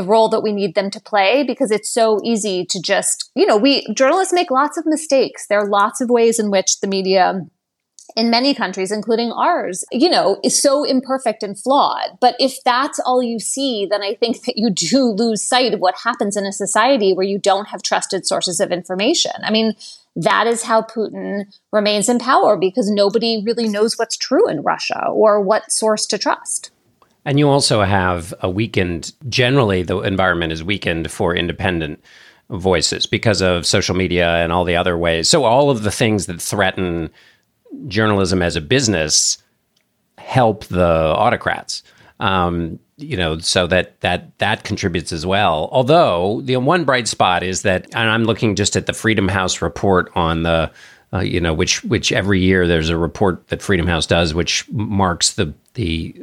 the 0.00 0.08
role 0.08 0.30
that 0.30 0.40
we 0.42 0.52
need 0.52 0.74
them 0.74 0.90
to 0.90 1.00
play 1.00 1.44
because 1.44 1.70
it's 1.70 1.92
so 1.92 2.20
easy 2.24 2.64
to 2.64 2.80
just, 2.80 3.30
you 3.34 3.46
know, 3.46 3.58
we 3.58 3.86
journalists 3.92 4.32
make 4.32 4.50
lots 4.50 4.78
of 4.78 4.86
mistakes. 4.86 5.46
There 5.46 5.60
are 5.60 5.68
lots 5.68 6.00
of 6.00 6.08
ways 6.08 6.38
in 6.38 6.50
which 6.50 6.80
the 6.80 6.86
media 6.86 7.42
in 8.16 8.30
many 8.30 8.54
countries, 8.54 8.90
including 8.90 9.30
ours, 9.30 9.84
you 9.92 10.08
know, 10.08 10.40
is 10.42 10.60
so 10.60 10.84
imperfect 10.84 11.42
and 11.42 11.56
flawed. 11.56 12.18
But 12.20 12.34
if 12.40 12.58
that's 12.64 12.98
all 12.98 13.22
you 13.22 13.38
see, 13.38 13.86
then 13.88 14.02
I 14.02 14.14
think 14.14 14.42
that 14.46 14.56
you 14.56 14.70
do 14.70 15.04
lose 15.04 15.42
sight 15.42 15.74
of 15.74 15.80
what 15.80 15.94
happens 16.02 16.36
in 16.36 16.46
a 16.46 16.52
society 16.52 17.12
where 17.12 17.26
you 17.26 17.38
don't 17.38 17.68
have 17.68 17.82
trusted 17.82 18.26
sources 18.26 18.58
of 18.58 18.72
information. 18.72 19.32
I 19.42 19.50
mean, 19.50 19.74
that 20.16 20.46
is 20.46 20.62
how 20.62 20.82
Putin 20.82 21.44
remains 21.72 22.08
in 22.08 22.18
power 22.18 22.56
because 22.56 22.90
nobody 22.90 23.42
really 23.44 23.68
knows 23.68 23.98
what's 23.98 24.16
true 24.16 24.48
in 24.48 24.62
Russia 24.62 25.06
or 25.08 25.40
what 25.40 25.70
source 25.70 26.06
to 26.06 26.18
trust. 26.18 26.70
And 27.24 27.38
you 27.38 27.48
also 27.48 27.82
have 27.82 28.32
a 28.40 28.48
weakened, 28.48 29.12
generally, 29.28 29.82
the 29.82 29.98
environment 30.00 30.52
is 30.52 30.64
weakened 30.64 31.10
for 31.10 31.34
independent 31.34 32.02
voices 32.48 33.06
because 33.06 33.42
of 33.42 33.66
social 33.66 33.94
media 33.94 34.36
and 34.36 34.52
all 34.52 34.64
the 34.64 34.76
other 34.76 34.96
ways. 34.96 35.28
So, 35.28 35.44
all 35.44 35.70
of 35.70 35.82
the 35.82 35.90
things 35.90 36.26
that 36.26 36.40
threaten 36.40 37.10
journalism 37.86 38.42
as 38.42 38.56
a 38.56 38.60
business 38.60 39.38
help 40.18 40.64
the 40.66 40.86
autocrats. 40.86 41.82
Um, 42.18 42.78
you 42.96 43.16
know, 43.16 43.38
so 43.38 43.66
that 43.66 43.98
that 44.00 44.36
that 44.38 44.64
contributes 44.64 45.12
as 45.12 45.24
well. 45.24 45.68
Although 45.72 46.42
the 46.44 46.56
one 46.56 46.84
bright 46.84 47.08
spot 47.08 47.42
is 47.42 47.62
that, 47.62 47.86
and 47.94 48.10
I'm 48.10 48.24
looking 48.24 48.54
just 48.56 48.76
at 48.76 48.86
the 48.86 48.92
Freedom 48.92 49.26
House 49.28 49.62
report 49.62 50.10
on 50.14 50.42
the, 50.42 50.70
uh, 51.12 51.20
you 51.20 51.40
know, 51.40 51.54
which 51.54 51.82
which 51.84 52.12
every 52.12 52.40
year 52.40 52.66
there's 52.66 52.90
a 52.90 52.98
report 52.98 53.48
that 53.48 53.62
Freedom 53.62 53.86
House 53.86 54.06
does, 54.06 54.34
which 54.34 54.68
marks 54.70 55.32
the 55.32 55.54
the 55.74 56.14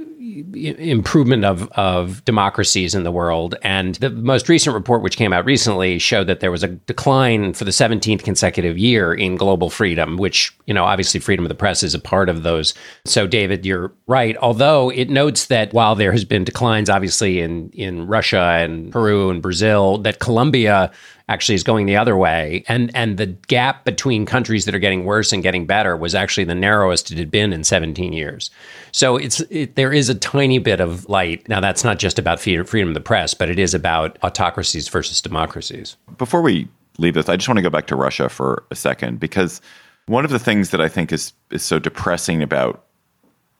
improvement 0.53 1.45
of, 1.45 1.69
of 1.73 2.23
democracies 2.25 2.95
in 2.95 3.03
the 3.03 3.11
world. 3.11 3.55
And 3.61 3.95
the 3.95 4.09
most 4.09 4.49
recent 4.49 4.73
report, 4.73 5.01
which 5.01 5.17
came 5.17 5.33
out 5.33 5.45
recently, 5.45 5.99
showed 5.99 6.27
that 6.27 6.39
there 6.39 6.51
was 6.51 6.63
a 6.63 6.67
decline 6.67 7.53
for 7.53 7.63
the 7.63 7.71
17th 7.71 8.23
consecutive 8.23 8.77
year 8.77 9.13
in 9.13 9.35
global 9.35 9.69
freedom, 9.69 10.17
which, 10.17 10.55
you 10.65 10.73
know, 10.73 10.85
obviously 10.85 11.19
freedom 11.19 11.45
of 11.45 11.49
the 11.49 11.55
press 11.55 11.83
is 11.83 11.93
a 11.93 11.99
part 11.99 12.29
of 12.29 12.43
those. 12.43 12.73
So, 13.05 13.27
David, 13.27 13.65
you're 13.65 13.91
right. 14.07 14.35
Although 14.37 14.89
it 14.89 15.09
notes 15.09 15.47
that 15.47 15.73
while 15.73 15.95
there 15.95 16.11
has 16.11 16.25
been 16.25 16.43
declines, 16.43 16.89
obviously, 16.89 17.39
in, 17.39 17.69
in 17.71 18.07
Russia 18.07 18.57
and 18.59 18.91
Peru 18.91 19.29
and 19.29 19.41
Brazil, 19.41 19.97
that 19.99 20.19
Colombia 20.19 20.91
actually 21.29 21.55
is 21.55 21.63
going 21.63 21.85
the 21.85 21.97
other 21.97 22.15
way. 22.15 22.63
And 22.67 22.91
and 22.95 23.17
the 23.17 23.27
gap 23.27 23.85
between 23.85 24.25
countries 24.25 24.65
that 24.65 24.75
are 24.75 24.79
getting 24.79 25.05
worse 25.05 25.33
and 25.33 25.43
getting 25.43 25.65
better 25.65 25.97
was 25.97 26.15
actually 26.15 26.45
the 26.45 26.55
narrowest 26.55 27.11
it 27.11 27.17
had 27.17 27.29
been 27.29 27.53
in 27.53 27.63
17 27.63 28.13
years. 28.13 28.49
So 28.91 29.17
it's 29.17 29.41
it, 29.49 29.75
there 29.75 29.93
is 29.93 30.09
a 30.09 30.15
tiny 30.15 30.59
bit 30.59 30.79
of 30.79 31.07
light. 31.09 31.47
Now 31.49 31.59
that's 31.59 31.83
not 31.83 31.99
just 31.99 32.17
about 32.17 32.39
freedom 32.39 32.87
of 32.87 32.93
the 32.93 33.01
press, 33.01 33.33
but 33.33 33.49
it 33.49 33.59
is 33.59 33.73
about 33.73 34.17
autocracies 34.23 34.87
versus 34.87 35.21
democracies. 35.21 35.97
Before 36.17 36.41
we 36.41 36.67
leave 36.97 37.13
this, 37.13 37.29
I 37.29 37.35
just 37.35 37.47
want 37.47 37.57
to 37.57 37.63
go 37.63 37.69
back 37.69 37.87
to 37.87 37.95
Russia 37.95 38.29
for 38.29 38.63
a 38.71 38.75
second 38.75 39.19
because 39.19 39.61
one 40.07 40.23
of 40.23 40.31
the 40.31 40.39
things 40.39 40.69
that 40.71 40.81
I 40.81 40.87
think 40.87 41.11
is 41.11 41.33
is 41.51 41.63
so 41.63 41.79
depressing 41.79 42.41
about 42.41 42.85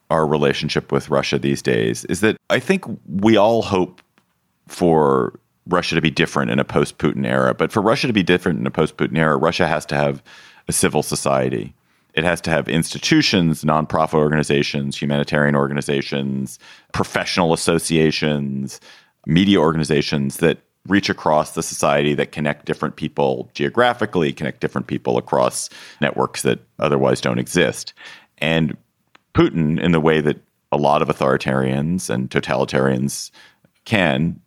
our 0.10 0.26
relationship 0.26 0.92
with 0.92 1.10
Russia 1.10 1.38
these 1.38 1.62
days 1.62 2.06
is 2.06 2.22
that 2.22 2.38
I 2.50 2.60
think 2.60 2.86
we 3.08 3.36
all 3.36 3.62
hope 3.62 4.02
for 4.68 5.38
Russia 5.68 5.96
to 5.96 6.02
be 6.02 6.12
different 6.12 6.52
in 6.52 6.60
a 6.60 6.64
post 6.64 6.98
Putin 6.98 7.26
era. 7.26 7.54
But 7.54 7.72
for 7.72 7.82
Russia 7.82 8.08
to 8.08 8.14
be 8.14 8.24
different 8.24 8.60
in 8.60 8.68
a 8.68 8.72
post 8.72 8.98
Putin 8.98 9.18
era, 9.18 9.38
Russia 9.38 9.68
has 9.68 9.86
to 9.88 9.96
have 9.96 10.24
a 10.68 10.74
civil 10.74 11.04
society. 11.04 11.74
it 12.18 12.24
has 12.24 12.42
to 12.42 12.50
have 12.50 12.68
institutions, 12.68 13.64
nonprofit 13.64 14.16
organizations, 14.16 15.00
humanitarian 15.00 15.56
organizations, 15.56 16.58
professional 16.92 17.54
associations, 17.54 18.82
media 19.28 19.60
organizations 19.60 20.38
that 20.38 20.58
reach 20.88 21.12
across 21.12 21.52
the 21.52 21.62
society 21.62 22.16
that 22.16 22.32
connect 22.32 22.66
different 22.66 22.96
people 22.96 23.52
geographically, 23.54 24.34
connect 24.34 24.62
different 24.62 24.88
people 24.88 25.20
across 25.20 25.70
networks 26.02 26.42
that 26.42 26.60
otherwise 26.80 27.22
don't 27.22 27.38
exist. 27.38 27.94
And 28.40 28.76
Putin, 29.36 29.80
in 29.80 29.92
the 29.92 30.00
way 30.00 30.20
that 30.20 30.40
a 30.72 30.78
lot 30.78 31.04
of 31.04 31.10
authoritarians 31.10 32.10
and 32.10 32.32
totalitarians 32.32 33.30
can, 33.86 34.40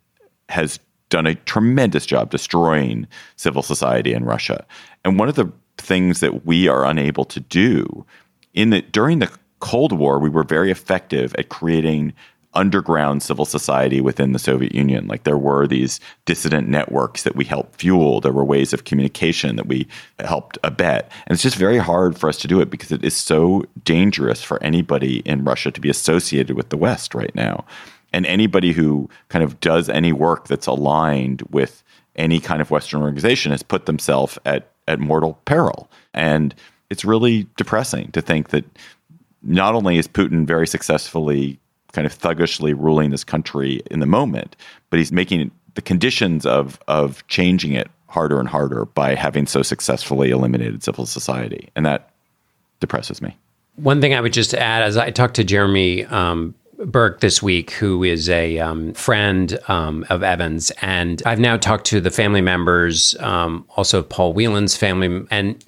has 0.49 0.77
done 1.11 1.27
a 1.27 1.35
tremendous 1.35 2.07
job 2.07 2.31
destroying 2.31 3.05
civil 3.35 3.61
society 3.61 4.13
in 4.13 4.25
Russia. 4.25 4.65
And 5.05 5.19
one 5.19 5.29
of 5.29 5.35
the 5.35 5.51
things 5.77 6.21
that 6.21 6.45
we 6.45 6.67
are 6.67 6.85
unable 6.85 7.25
to 7.25 7.39
do 7.39 8.05
in 8.53 8.71
the 8.71 8.81
during 8.81 9.19
the 9.19 9.31
Cold 9.59 9.91
War, 9.91 10.17
we 10.17 10.29
were 10.29 10.43
very 10.43 10.71
effective 10.71 11.35
at 11.37 11.49
creating 11.49 12.13
underground 12.53 13.23
civil 13.23 13.45
society 13.45 14.01
within 14.01 14.33
the 14.33 14.39
Soviet 14.39 14.73
Union. 14.75 15.07
Like 15.07 15.23
there 15.23 15.37
were 15.37 15.67
these 15.67 15.99
dissident 16.25 16.67
networks 16.67 17.23
that 17.23 17.35
we 17.35 17.45
helped 17.45 17.79
fuel. 17.79 18.19
There 18.19 18.33
were 18.33 18.43
ways 18.43 18.73
of 18.73 18.83
communication 18.83 19.55
that 19.55 19.67
we 19.67 19.87
helped 20.19 20.57
abet. 20.63 21.09
And 21.27 21.35
it's 21.35 21.43
just 21.43 21.55
very 21.55 21.77
hard 21.77 22.17
for 22.17 22.27
us 22.27 22.37
to 22.37 22.47
do 22.47 22.59
it 22.59 22.69
because 22.69 22.91
it 22.91 23.05
is 23.05 23.15
so 23.15 23.63
dangerous 23.85 24.43
for 24.43 24.61
anybody 24.61 25.19
in 25.19 25.45
Russia 25.45 25.71
to 25.71 25.79
be 25.79 25.89
associated 25.89 26.57
with 26.57 26.69
the 26.69 26.77
West 26.77 27.15
right 27.15 27.33
now. 27.35 27.65
And 28.13 28.25
anybody 28.25 28.73
who 28.73 29.09
kind 29.29 29.43
of 29.43 29.59
does 29.59 29.89
any 29.89 30.11
work 30.11 30.47
that's 30.47 30.67
aligned 30.67 31.43
with 31.49 31.83
any 32.15 32.39
kind 32.39 32.61
of 32.61 32.71
Western 32.71 33.01
organization 33.01 33.51
has 33.51 33.63
put 33.63 33.85
themselves 33.85 34.37
at, 34.45 34.69
at 34.87 34.99
mortal 34.99 35.39
peril. 35.45 35.89
And 36.13 36.53
it's 36.89 37.05
really 37.05 37.47
depressing 37.55 38.11
to 38.11 38.21
think 38.21 38.49
that 38.49 38.65
not 39.41 39.75
only 39.75 39.97
is 39.97 40.07
Putin 40.07 40.45
very 40.45 40.67
successfully 40.67 41.57
kind 41.93 42.05
of 42.05 42.13
thuggishly 42.13 42.73
ruling 42.73 43.09
this 43.11 43.23
country 43.23 43.81
in 43.89 43.99
the 43.99 44.05
moment, 44.05 44.55
but 44.89 44.99
he's 44.99 45.11
making 45.11 45.51
the 45.75 45.81
conditions 45.81 46.45
of 46.45 46.79
of 46.87 47.25
changing 47.27 47.73
it 47.73 47.89
harder 48.07 48.39
and 48.39 48.49
harder 48.49 48.85
by 48.85 49.15
having 49.15 49.47
so 49.47 49.61
successfully 49.61 50.31
eliminated 50.31 50.83
civil 50.83 51.05
society, 51.05 51.69
and 51.75 51.85
that 51.85 52.09
depresses 52.79 53.21
me. 53.21 53.37
One 53.77 54.01
thing 54.01 54.13
I 54.13 54.19
would 54.19 54.33
just 54.33 54.53
add, 54.53 54.83
as 54.83 54.97
I 54.97 55.11
talked 55.11 55.35
to 55.35 55.43
Jeremy 55.45 56.05
um, 56.05 56.53
Burke 56.85 57.19
this 57.19 57.41
week, 57.41 57.71
who 57.71 58.03
is 58.03 58.29
a 58.29 58.59
um, 58.59 58.93
friend 58.93 59.57
um, 59.67 60.05
of 60.09 60.23
Evan's, 60.23 60.71
and 60.81 61.21
I've 61.25 61.39
now 61.39 61.57
talked 61.57 61.85
to 61.87 62.01
the 62.01 62.11
family 62.11 62.41
members, 62.41 63.15
um, 63.19 63.65
also 63.75 64.03
Paul 64.03 64.33
Whelan's 64.33 64.75
family, 64.75 65.25
and 65.29 65.63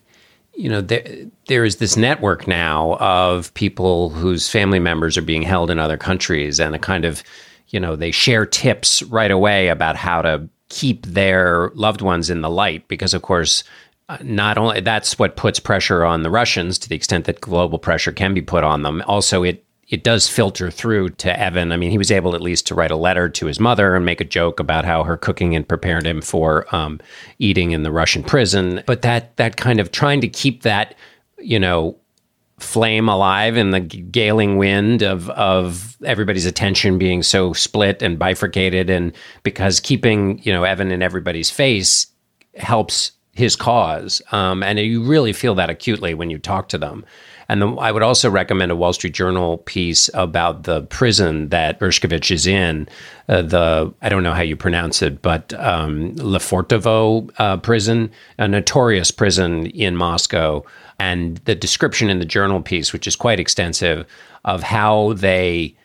you 0.56 0.70
know, 0.70 0.82
there, 0.82 1.06
there 1.48 1.66
is 1.66 1.78
this 1.78 1.98
network 1.98 2.48
now 2.48 2.96
of 2.98 3.54
people 3.54 4.10
whose 4.10 4.50
family 4.50 4.80
members 4.80 5.18
are 5.18 5.24
being 5.24 5.42
held 5.42 5.70
in 5.70 5.80
other 5.80 5.98
countries 5.98 6.60
and 6.60 6.76
a 6.76 6.80
kind 6.80 7.06
of, 7.06 7.24
you 7.70 7.80
know, 7.80 7.96
they 7.96 8.12
share 8.12 8.46
tips 8.46 9.02
right 9.04 9.32
away 9.32 9.70
about 9.70 9.96
how 9.96 10.22
to 10.22 10.48
keep 10.70 11.06
their 11.06 11.72
loved 11.74 12.02
ones 12.02 12.30
in 12.30 12.42
the 12.42 12.50
light 12.50 12.88
because, 12.88 13.14
of 13.14 13.22
course, 13.24 13.64
uh, 14.10 14.18
not 14.22 14.58
only 14.58 14.82
that's 14.82 15.18
what 15.18 15.36
puts 15.36 15.60
pressure 15.60 16.04
on 16.04 16.24
the 16.24 16.30
Russians 16.30 16.78
to 16.78 16.90
the 16.90 16.96
extent 16.96 17.26
that 17.26 17.42
global 17.42 17.80
pressure 17.80 18.12
can 18.12 18.34
be 18.34 18.42
put 18.42 18.64
on 18.64 18.84
them. 18.84 19.02
Also, 19.08 19.44
it 19.44 19.64
it 19.94 20.04
does 20.04 20.28
filter 20.28 20.72
through 20.72 21.08
to 21.08 21.40
Evan. 21.40 21.72
I 21.72 21.78
mean, 21.78 21.92
he 21.92 22.00
was 22.00 22.10
able 22.10 22.34
at 22.34 22.42
least 22.42 22.66
to 22.66 22.74
write 22.74 22.90
a 22.90 22.96
letter 22.96 23.30
to 23.30 23.46
his 23.46 23.60
mother 23.60 23.94
and 23.94 24.04
make 24.04 24.20
a 24.20 24.26
joke 24.26 24.60
about 24.60 24.86
how 24.86 25.04
her 25.04 25.16
cooking 25.16 25.52
had 25.52 25.68
prepared 25.68 26.04
him 26.04 26.20
for 26.20 26.66
um, 26.76 27.00
eating 27.38 27.74
in 27.74 27.84
the 27.84 27.92
Russian 27.92 28.24
prison. 28.24 28.82
But 28.88 29.04
that 29.04 29.38
that 29.38 29.56
kind 29.56 29.80
of 29.80 29.92
trying 29.92 30.20
to 30.22 30.28
keep 30.28 30.64
that, 30.64 30.96
you 31.38 31.60
know, 31.60 31.96
flame 32.58 33.08
alive 33.08 33.56
in 33.56 33.70
the 33.70 33.82
galing 33.82 34.58
wind 34.58 35.04
of 35.04 35.30
of 35.30 35.96
everybody's 36.04 36.48
attention 36.48 36.98
being 36.98 37.22
so 37.22 37.54
split 37.54 38.02
and 38.02 38.18
bifurcated, 38.18 38.90
and 38.90 39.14
because 39.44 39.80
keeping 39.80 40.42
you 40.42 40.52
know 40.52 40.64
Evan 40.64 40.92
in 40.92 41.04
everybody's 41.04 41.52
face 41.52 42.08
helps 42.56 43.12
his 43.34 43.56
cause, 43.56 44.24
um, 44.32 44.64
and 44.64 44.80
you 44.80 45.04
really 45.04 45.34
feel 45.34 45.54
that 45.54 45.70
acutely 45.70 46.16
when 46.16 46.32
you 46.32 46.40
talk 46.40 46.68
to 46.70 46.80
them. 46.80 47.06
And 47.50 47.62
the, 47.62 47.68
I 47.74 47.92
would 47.92 48.04
also 48.04 48.30
recommend 48.30 48.72
a 48.72 48.76
Wall 48.76 48.94
Street 48.94 49.14
Journal 49.14 49.58
piece 49.60 50.10
about 50.14 50.64
the 50.64 50.82
prison 50.84 51.50
that 51.50 51.80
Gershkovich 51.80 52.32
is 52.32 52.48
in. 52.48 52.88
Uh, 53.28 53.42
the 53.42 53.94
I 54.02 54.10
don't 54.10 54.24
know 54.24 54.34
how 54.34 54.42
you 54.42 54.56
pronounce 54.56 55.02
it, 55.02 55.22
but 55.22 55.54
um, 55.60 56.16
Lefortovo 56.16 57.30
uh, 57.38 57.58
prison, 57.58 58.12
a 58.38 58.48
notorious 58.48 59.12
prison 59.12 59.68
in 59.68 59.96
Moscow, 59.96 60.64
and 61.00 61.38
the 61.46 61.56
description 61.56 62.10
in 62.10 62.20
the 62.20 62.26
journal 62.26 62.62
piece, 62.62 62.94
which 62.94 63.08
is 63.08 63.16
quite 63.16 63.40
extensive, 63.40 64.06
of 64.46 64.64
how 64.64 65.14
they 65.14 65.76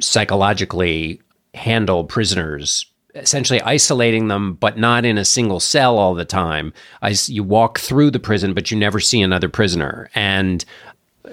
psychologically 0.00 1.20
handle 1.54 2.04
prisoners 2.04 2.86
essentially 3.14 3.60
isolating 3.62 4.28
them, 4.28 4.54
but 4.54 4.78
not 4.78 5.04
in 5.04 5.18
a 5.18 5.24
single 5.24 5.60
cell 5.60 5.98
all 5.98 6.14
the 6.14 6.24
time. 6.24 6.72
I, 7.02 7.14
you 7.26 7.42
walk 7.42 7.78
through 7.78 8.10
the 8.10 8.20
prison, 8.20 8.54
but 8.54 8.70
you 8.70 8.78
never 8.78 9.00
see 9.00 9.20
another 9.20 9.48
prisoner. 9.48 10.10
And 10.14 10.64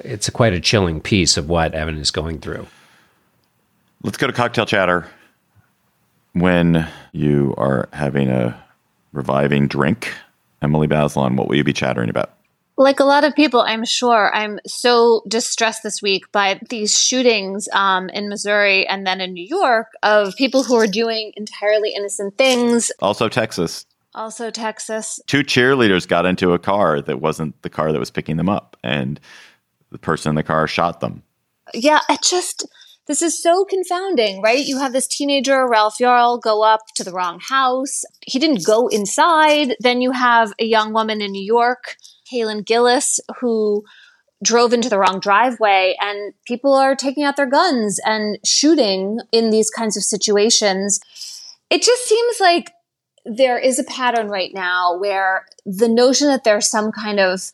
it's 0.03 0.27
a 0.27 0.31
quite 0.31 0.53
a 0.53 0.59
chilling 0.59 1.01
piece 1.01 1.37
of 1.37 1.49
what 1.49 1.73
Evan 1.73 1.97
is 1.97 2.11
going 2.11 2.39
through. 2.39 2.67
Let's 4.03 4.17
go 4.17 4.27
to 4.27 4.33
cocktail 4.33 4.65
chatter. 4.65 5.07
When 6.33 6.87
you 7.11 7.55
are 7.57 7.87
having 7.93 8.29
a 8.29 8.61
reviving 9.13 9.67
drink, 9.67 10.13
Emily 10.61 10.87
Bazelon, 10.87 11.37
what 11.37 11.47
will 11.47 11.55
you 11.55 11.63
be 11.63 11.73
chattering 11.73 12.09
about? 12.09 12.33
Like 12.77 12.99
a 12.99 13.05
lot 13.05 13.23
of 13.23 13.33
people, 13.35 13.61
I'm 13.61 13.85
sure, 13.85 14.35
I'm 14.35 14.59
so 14.67 15.21
distressed 15.29 15.81
this 15.81 16.01
week 16.01 16.29
by 16.33 16.59
these 16.69 16.99
shootings 16.99 17.69
um, 17.71 18.09
in 18.09 18.27
Missouri 18.27 18.85
and 18.85 19.07
then 19.07 19.21
in 19.21 19.31
New 19.33 19.45
York 19.45 19.87
of 20.03 20.35
people 20.35 20.63
who 20.63 20.75
are 20.75 20.87
doing 20.87 21.31
entirely 21.37 21.93
innocent 21.95 22.37
things. 22.37 22.91
Also, 22.99 23.29
Texas. 23.29 23.85
Also, 24.13 24.51
Texas. 24.51 25.21
Two 25.25 25.41
cheerleaders 25.41 26.05
got 26.05 26.25
into 26.25 26.51
a 26.51 26.59
car 26.59 27.01
that 27.01 27.21
wasn't 27.21 27.61
the 27.61 27.69
car 27.69 27.93
that 27.93 27.99
was 27.99 28.11
picking 28.11 28.35
them 28.35 28.49
up. 28.49 28.75
And 28.83 29.21
the 29.91 29.97
person 29.97 30.29
in 30.29 30.35
the 30.35 30.43
car 30.43 30.67
shot 30.67 30.99
them. 30.99 31.23
Yeah, 31.73 31.99
it 32.09 32.21
just 32.21 32.65
this 33.07 33.21
is 33.21 33.41
so 33.41 33.65
confounding, 33.65 34.41
right? 34.41 34.65
You 34.65 34.79
have 34.79 34.91
this 34.91 35.07
teenager, 35.07 35.67
Ralph 35.67 35.97
Yarl, 35.99 36.41
go 36.41 36.63
up 36.63 36.81
to 36.95 37.03
the 37.03 37.11
wrong 37.11 37.39
house. 37.39 38.03
He 38.25 38.39
didn't 38.39 38.65
go 38.65 38.87
inside. 38.87 39.75
Then 39.79 40.01
you 40.01 40.11
have 40.11 40.53
a 40.59 40.65
young 40.65 40.91
woman 40.91 41.21
in 41.21 41.31
New 41.31 41.43
York, 41.43 41.97
Kaylin 42.31 42.65
Gillis, 42.65 43.19
who 43.39 43.83
drove 44.43 44.73
into 44.73 44.89
the 44.89 44.99
wrong 44.99 45.19
driveway 45.19 45.95
and 45.99 46.33
people 46.45 46.73
are 46.73 46.95
taking 46.95 47.23
out 47.23 47.35
their 47.35 47.49
guns 47.49 47.99
and 48.05 48.37
shooting 48.45 49.19
in 49.31 49.49
these 49.49 49.69
kinds 49.69 49.95
of 49.95 50.03
situations. 50.03 50.99
It 51.69 51.81
just 51.81 52.07
seems 52.07 52.39
like 52.39 52.71
there 53.25 53.57
is 53.57 53.79
a 53.79 53.83
pattern 53.83 54.29
right 54.29 54.51
now 54.53 54.97
where 54.97 55.45
the 55.65 55.87
notion 55.87 56.27
that 56.27 56.43
there's 56.43 56.69
some 56.69 56.91
kind 56.91 57.19
of 57.19 57.51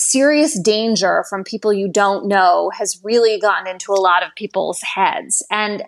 serious 0.00 0.58
danger 0.58 1.24
from 1.28 1.44
people 1.44 1.72
you 1.72 1.88
don't 1.88 2.26
know 2.26 2.70
has 2.76 3.00
really 3.04 3.38
gotten 3.38 3.66
into 3.66 3.92
a 3.92 4.00
lot 4.00 4.22
of 4.22 4.34
people's 4.34 4.82
heads. 4.82 5.44
And 5.50 5.84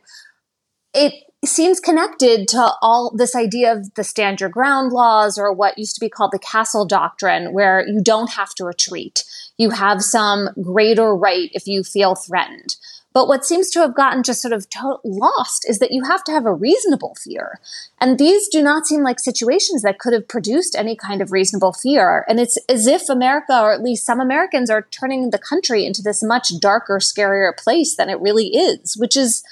it 0.95 1.15
seems 1.45 1.81
connected 1.81 2.47
to 2.49 2.73
all 2.83 3.13
this 3.17 3.35
idea 3.35 3.73
of 3.73 3.95
the 3.95 4.05
stand 4.05 4.41
your 4.41 4.49
ground 4.49 4.93
laws 4.93 5.39
or 5.39 5.53
what 5.53 5.79
used 5.79 5.95
to 5.97 6.01
be 6.01 6.09
called 6.09 6.31
the 6.33 6.39
castle 6.39 6.87
doctrine, 6.87 7.53
where 7.53 7.87
you 7.87 8.01
don't 8.01 8.31
have 8.33 8.55
to 8.55 8.65
retreat. 8.65 9.25
You 9.59 9.71
have 9.71 10.03
some 10.03 10.51
greater 10.63 11.15
right 11.15 11.51
if 11.53 11.67
you 11.67 11.83
feel 11.83 12.15
threatened. 12.15 12.77
But 13.13 13.29
what 13.29 13.45
seems 13.45 13.71
to 13.71 13.81
have 13.81 13.95
gotten 13.95 14.23
just 14.23 14.41
sort 14.41 14.53
of 14.53 14.69
to- 14.71 15.01
lost 15.05 15.69
is 15.69 15.79
that 15.79 15.93
you 15.93 16.05
have 16.05 16.25
to 16.25 16.33
have 16.33 16.47
a 16.47 16.53
reasonable 16.53 17.15
fear. 17.23 17.61
And 18.01 18.19
these 18.19 18.49
do 18.49 18.63
not 18.63 18.87
seem 18.87 19.03
like 19.03 19.21
situations 19.21 19.83
that 19.83 19.99
could 19.99 20.13
have 20.13 20.29
produced 20.29 20.75
any 20.75 20.97
kind 20.97 21.21
of 21.21 21.33
reasonable 21.33 21.73
fear. 21.73 22.25
And 22.29 22.41
it's 22.41 22.57
as 22.69 22.87
if 22.87 23.09
America, 23.09 23.61
or 23.61 23.73
at 23.73 23.83
least 23.83 24.07
some 24.07 24.21
Americans, 24.21 24.71
are 24.71 24.83
turning 24.91 25.31
the 25.31 25.39
country 25.39 25.85
into 25.85 26.03
this 26.03 26.23
much 26.23 26.59
darker, 26.61 26.99
scarier 26.99 27.57
place 27.57 27.97
than 27.97 28.09
it 28.09 28.21
really 28.21 28.49
is, 28.49 28.97
which 28.97 29.17
is 29.17 29.43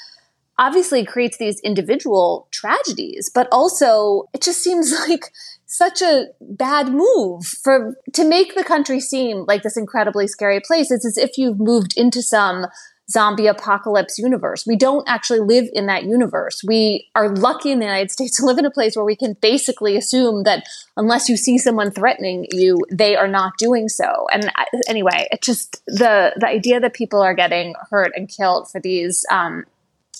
obviously 0.59 1.05
creates 1.05 1.39
these 1.39 1.59
individual 1.61 2.47
tragedies, 2.51 3.31
but 3.35 3.49
also 3.51 4.29
it 4.35 4.43
just 4.43 4.63
seems 4.63 4.93
like 5.09 5.33
such 5.67 6.03
a 6.03 6.27
bad 6.41 6.89
move 6.89 7.47
for 7.47 7.97
to 8.13 8.25
make 8.25 8.55
the 8.55 8.65
country 8.65 9.01
seem 9.01 9.45
like 9.47 9.63
this 9.63 9.77
incredibly 9.77 10.27
scary 10.27 10.61
place. 10.61 10.91
It's 10.91 11.07
as 11.07 11.17
if 11.17 11.39
you've 11.39 11.61
moved 11.61 11.95
into 11.97 12.23
some 12.23 12.67
zombie 13.11 13.47
apocalypse 13.47 14.19
universe. 14.19 14.65
We 14.67 14.77
don't 14.77 15.09
actually 15.09 15.41
live 15.41 15.69
in 15.73 15.87
that 15.87 16.05
universe. 16.05 16.63
We 16.65 17.09
are 17.15 17.35
lucky 17.35 17.71
in 17.71 17.79
the 17.79 17.87
United 17.87 18.11
States 18.11 18.37
to 18.37 18.47
live 18.47 18.59
in 18.59 18.65
a 18.65 18.71
place 18.71 18.97
where 18.97 19.05
we 19.05 19.17
can 19.17 19.37
basically 19.41 19.97
assume 19.97 20.45
that 20.45 20.65
unless 20.97 21.29
you 21.29 21.37
see 21.37 21.59
someone 21.59 21.91
threatening 21.91 22.47
you, 22.53 22.79
they 22.91 23.17
are 23.17 23.29
not 23.29 23.55
doing 23.59 23.89
so. 23.89 24.27
And 24.33 24.51
anyway, 24.87 25.29
it 25.31 25.43
just 25.43 25.83
the 25.87 26.33
the 26.37 26.47
idea 26.47 26.81
that 26.81 26.95
people 26.95 27.21
are 27.21 27.35
getting 27.35 27.75
hurt 27.91 28.13
and 28.15 28.29
killed 28.29 28.71
for 28.71 28.81
these 28.81 29.25
um, 29.31 29.65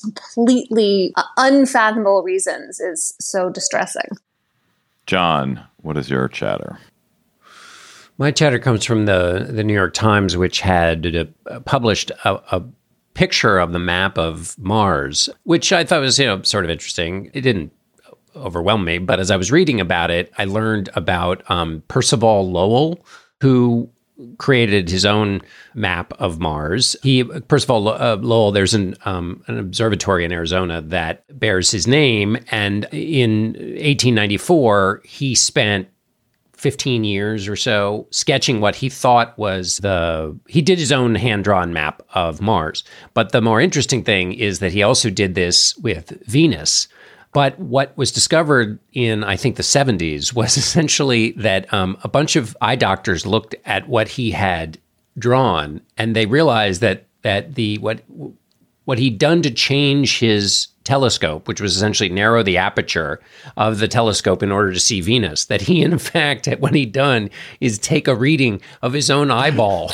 completely 0.03 1.13
unfathomable 1.37 2.23
reasons 2.23 2.81
is 2.81 3.15
so 3.21 3.51
distressing. 3.51 4.11
John, 5.07 5.65
what 5.79 5.97
is 5.97 6.11
your 6.11 6.29
chatter? 6.29 6.79
My 8.19 8.31
chatter 8.31 8.59
comes 8.59 8.85
from 8.85 9.07
the, 9.07 9.47
the 9.49 9.65
New 9.65 9.73
York 9.73 9.95
Times, 9.95 10.37
which 10.37 10.61
had 10.61 11.35
uh, 11.47 11.61
published 11.61 12.13
a, 12.25 12.35
a 12.53 12.65
picture 13.15 13.59
of 13.59 13.73
the 13.73 13.79
map 13.79 14.19
of 14.19 14.59
Mars, 14.59 15.29
which 15.45 15.73
I 15.73 15.85
thought 15.85 16.01
was, 16.01 16.19
you 16.19 16.27
know, 16.27 16.43
sort 16.43 16.65
of 16.65 16.71
interesting. 16.71 17.31
It 17.35 17.43
didn't 17.43 17.73
overwhelm 18.37 18.85
me, 18.85 18.99
but 18.99 19.21
as 19.21 19.31
I 19.31 19.37
was 19.37 19.51
reading 19.51 19.81
about 19.81 20.11
it, 20.11 20.33
I 20.39 20.45
learned 20.45 20.89
about 20.95 21.49
um, 21.51 21.83
Percival 21.89 22.51
Lowell, 22.51 23.05
who 23.41 23.91
created 24.39 24.89
his 24.89 25.07
own 25.07 25.41
map 25.75 26.13
of 26.19 26.39
Mars. 26.39 26.95
He, 27.03 27.25
Percival 27.25 27.89
uh, 27.89 28.17
Lowell, 28.17 28.53
there's 28.53 28.75
an 28.75 28.95
um, 29.05 29.43
an 29.47 29.59
observatory 29.59 30.25
in 30.25 30.33
Arizona 30.33 30.83
that 30.83 31.25
bears 31.39 31.71
his 31.71 31.87
name, 31.87 32.37
and 32.51 32.85
in 32.93 33.53
1894 33.53 35.03
he 35.05 35.35
spent 35.35 35.89
15 36.61 37.05
years 37.05 37.49
or 37.49 37.57
so 37.57 38.07
sketching 38.11 38.61
what 38.61 38.77
he 38.77 38.91
thought 38.91 39.37
was 39.39 39.79
the 39.79 40.39
he 40.47 40.61
did 40.61 40.79
his 40.79 40.93
own 40.93 41.15
hand-drawn 41.15 41.73
map 41.73 42.03
of 42.15 42.43
Mars. 42.43 42.85
But 43.15 43.33
the 43.33 43.41
more 43.41 43.63
interesting 43.63 44.05
thing 44.05 44.35
is 44.35 44.59
that 44.59 44.73
he 44.73 44.83
also 44.83 45.09
did 45.09 45.35
this 45.35 45.75
with 45.79 46.11
Venus. 46.27 46.87
But 47.33 47.59
what 47.59 47.97
was 47.97 48.13
discovered 48.13 48.79
in 48.93 49.25
I 49.25 49.37
think 49.37 49.57
the 49.57 49.63
70s 49.63 50.35
was 50.35 50.57
essentially 50.65 51.33
that 51.33 51.73
um, 51.73 51.97
a 52.05 52.09
bunch 52.09 52.37
of 52.37 52.55
eye 52.61 52.77
doctors 52.77 53.25
looked 53.25 53.55
at 53.65 53.89
what 53.89 54.09
he 54.09 54.31
had 54.31 54.79
drawn 55.19 55.81
and 55.97 56.15
they 56.15 56.27
realized 56.27 56.83
that 56.83 57.07
that 57.23 57.55
the 57.55 57.79
what 57.79 58.03
what 58.85 58.99
he'd 58.99 59.19
done 59.19 59.41
to 59.43 59.51
change 59.51 60.19
his 60.19 60.67
telescope, 60.91 61.47
which 61.47 61.61
was 61.61 61.77
essentially 61.77 62.09
narrow 62.09 62.43
the 62.43 62.57
aperture 62.57 63.21
of 63.57 63.79
the 63.79 63.87
telescope 63.87 64.43
in 64.43 64.51
order 64.51 64.73
to 64.73 64.81
see 64.81 65.01
Venus, 65.01 65.45
that 65.45 65.61
he, 65.61 65.83
in 65.83 65.97
fact, 66.13 66.49
what 66.59 66.75
he'd 66.75 66.91
done 66.91 67.31
is 67.61 67.79
take 67.79 68.09
a 68.09 68.15
reading 68.15 68.61
of 68.83 68.93
his 68.93 69.09
own 69.09 69.31
eyeball. 69.31 69.93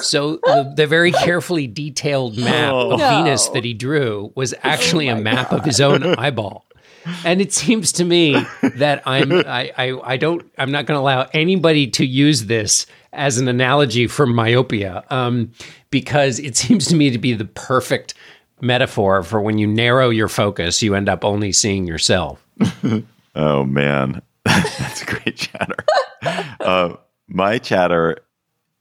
So 0.00 0.36
the, 0.36 0.72
the, 0.74 0.86
very 0.86 1.12
carefully 1.12 1.66
detailed 1.66 2.38
map 2.38 2.72
oh, 2.72 2.92
of 2.92 3.00
no. 3.00 3.08
Venus 3.10 3.48
that 3.48 3.64
he 3.64 3.74
drew 3.74 4.32
was 4.36 4.54
actually 4.62 5.10
oh 5.10 5.16
a 5.16 5.20
map 5.20 5.50
God. 5.50 5.58
of 5.58 5.64
his 5.66 5.80
own 5.82 6.02
eyeball. 6.02 6.64
And 7.24 7.42
it 7.42 7.52
seems 7.52 7.92
to 7.92 8.04
me 8.04 8.40
that 8.76 9.02
I'm 9.06 9.32
I, 9.32 9.72
I, 9.76 10.00
I 10.04 10.16
don't 10.16 10.48
I'm 10.56 10.70
not 10.70 10.86
going 10.86 10.96
to 10.96 11.00
allow 11.00 11.28
anybody 11.32 11.88
to 11.88 12.06
use 12.06 12.44
this 12.46 12.86
as 13.12 13.38
an 13.38 13.48
analogy 13.48 14.06
for 14.06 14.24
myopia 14.24 15.04
um, 15.10 15.50
because 15.90 16.38
it 16.38 16.56
seems 16.56 16.86
to 16.86 16.94
me 16.94 17.10
to 17.10 17.18
be 17.18 17.32
the 17.32 17.46
perfect 17.46 18.14
metaphor 18.60 19.22
for 19.22 19.40
when 19.40 19.58
you 19.58 19.66
narrow 19.66 20.10
your 20.10 20.28
focus, 20.28 20.82
you 20.82 20.94
end 20.94 21.08
up 21.08 21.24
only 21.24 21.52
seeing 21.52 21.86
yourself. 21.86 22.44
oh 23.34 23.64
man, 23.64 24.22
that's 24.44 25.04
great 25.04 25.36
chatter. 25.36 25.84
Uh, 26.60 26.94
my 27.28 27.58
chatter 27.58 28.18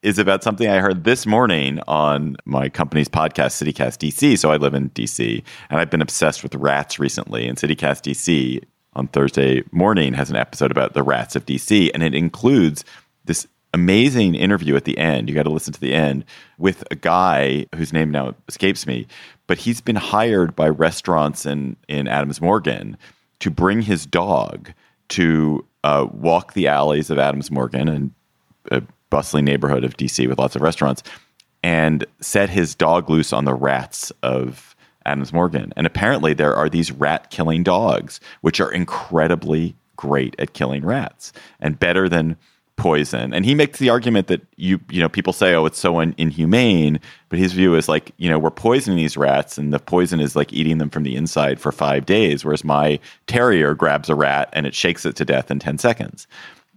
is 0.01 0.19
about 0.19 0.43
something 0.43 0.69
I 0.69 0.79
heard 0.79 1.03
this 1.03 1.25
morning 1.25 1.79
on 1.87 2.37
my 2.45 2.69
company's 2.69 3.09
podcast, 3.09 3.61
CityCast 3.61 3.97
DC. 3.97 4.37
So 4.37 4.51
I 4.51 4.57
live 4.57 4.73
in 4.73 4.89
DC, 4.91 5.43
and 5.69 5.79
I've 5.79 5.89
been 5.89 6.01
obsessed 6.01 6.43
with 6.43 6.55
rats 6.55 6.99
recently. 6.99 7.47
And 7.47 7.57
CityCast 7.57 8.09
DC 8.09 8.63
on 8.93 9.07
Thursday 9.07 9.63
morning 9.71 10.13
has 10.13 10.29
an 10.29 10.35
episode 10.35 10.71
about 10.71 10.93
the 10.93 11.03
rats 11.03 11.35
of 11.35 11.45
DC, 11.45 11.91
and 11.93 12.03
it 12.03 12.13
includes 12.13 12.85
this 13.25 13.47
amazing 13.77 14.33
interview 14.33 14.75
at 14.75 14.85
the 14.85 14.97
end. 14.97 15.29
You 15.29 15.35
got 15.35 15.43
to 15.43 15.51
listen 15.51 15.73
to 15.73 15.79
the 15.79 15.93
end 15.93 16.25
with 16.57 16.83
a 16.89 16.95
guy 16.95 17.67
whose 17.75 17.93
name 17.93 18.09
now 18.09 18.33
escapes 18.47 18.87
me, 18.87 19.05
but 19.45 19.59
he's 19.59 19.81
been 19.81 19.95
hired 19.95 20.55
by 20.55 20.67
restaurants 20.69 21.45
in 21.45 21.75
in 21.87 22.07
Adams 22.07 22.41
Morgan 22.41 22.97
to 23.39 23.51
bring 23.51 23.83
his 23.83 24.05
dog 24.05 24.71
to 25.09 25.65
uh, 25.83 26.07
walk 26.11 26.53
the 26.53 26.67
alleys 26.67 27.09
of 27.09 27.19
Adams 27.19 27.51
Morgan 27.51 27.87
and 27.87 28.11
a 28.71 28.81
bustling 29.09 29.45
neighborhood 29.45 29.83
of 29.83 29.95
DC 29.95 30.27
with 30.27 30.39
lots 30.39 30.55
of 30.55 30.61
restaurants, 30.61 31.03
and 31.63 32.03
set 32.19 32.49
his 32.49 32.75
dog 32.75 33.09
loose 33.09 33.31
on 33.31 33.45
the 33.45 33.53
rats 33.53 34.11
of 34.23 34.75
Adams 35.05 35.31
Morgan. 35.31 35.71
And 35.77 35.87
apparently, 35.87 36.33
there 36.33 36.55
are 36.55 36.67
these 36.67 36.91
rat 36.91 37.29
killing 37.29 37.63
dogs, 37.63 38.19
which 38.41 38.59
are 38.59 38.71
incredibly 38.71 39.75
great 39.95 40.35
at 40.39 40.53
killing 40.53 40.85
rats 40.85 41.31
and 41.59 41.79
better 41.79 42.09
than 42.09 42.37
poison. 42.77 43.33
And 43.33 43.43
he 43.43 43.53
makes 43.53 43.79
the 43.79 43.89
argument 43.89 44.27
that 44.27 44.41
you 44.55 44.79
you 44.89 45.01
know 45.01 45.09
people 45.09 45.33
say 45.33 45.53
oh 45.53 45.65
it's 45.65 45.79
so 45.79 45.99
un- 45.99 46.15
inhumane, 46.17 46.99
but 47.27 47.39
his 47.39 47.51
view 47.51 47.75
is 47.75 47.89
like 47.89 48.11
you 48.17 48.29
know 48.29 48.39
we're 48.39 48.51
poisoning 48.51 48.97
these 48.97 49.17
rats 49.17 49.57
and 49.57 49.73
the 49.73 49.79
poison 49.79 50.19
is 50.19 50.35
like 50.35 50.53
eating 50.53 50.77
them 50.77 50.89
from 50.89 51.03
the 51.03 51.15
inside 51.15 51.59
for 51.59 51.71
5 51.71 52.05
days 52.05 52.45
whereas 52.45 52.63
my 52.63 52.99
terrier 53.25 53.73
grabs 53.73 54.09
a 54.09 54.15
rat 54.15 54.49
and 54.53 54.65
it 54.65 54.73
shakes 54.73 55.05
it 55.05 55.15
to 55.17 55.25
death 55.25 55.51
in 55.51 55.59
10 55.59 55.77
seconds. 55.79 56.27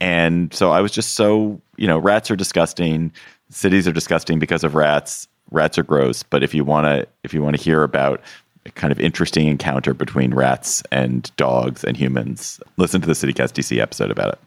And 0.01 0.53
so 0.55 0.71
I 0.71 0.81
was 0.81 0.91
just 0.91 1.13
so, 1.13 1.61
you 1.77 1.87
know, 1.87 1.99
rats 1.99 2.31
are 2.31 2.37
disgusting, 2.37 3.13
cities 3.51 3.87
are 3.87 3.93
disgusting 3.93 4.39
because 4.39 4.65
of 4.65 4.75
rats. 4.75 5.29
Rats 5.51 5.79
are 5.79 5.83
gross, 5.83 6.23
but 6.23 6.43
if 6.43 6.55
you 6.55 6.65
want 6.65 6.87
to 6.87 7.07
if 7.25 7.35
you 7.35 7.43
want 7.43 7.57
to 7.57 7.63
hear 7.63 7.83
about 7.83 8.23
a 8.67 8.71
kind 8.71 8.93
of 8.93 9.01
interesting 9.01 9.49
encounter 9.49 9.93
between 9.93 10.33
rats 10.33 10.83
and 10.93 11.31
dogs 11.37 11.85
and 11.85 11.97
humans, 11.97 12.61
listen 12.77 13.01
to 13.01 13.07
the 13.07 13.15
CityCast 13.15 13.53
DC 13.53 13.79
episode 13.79 14.11
about 14.11 14.33
it 14.33 14.39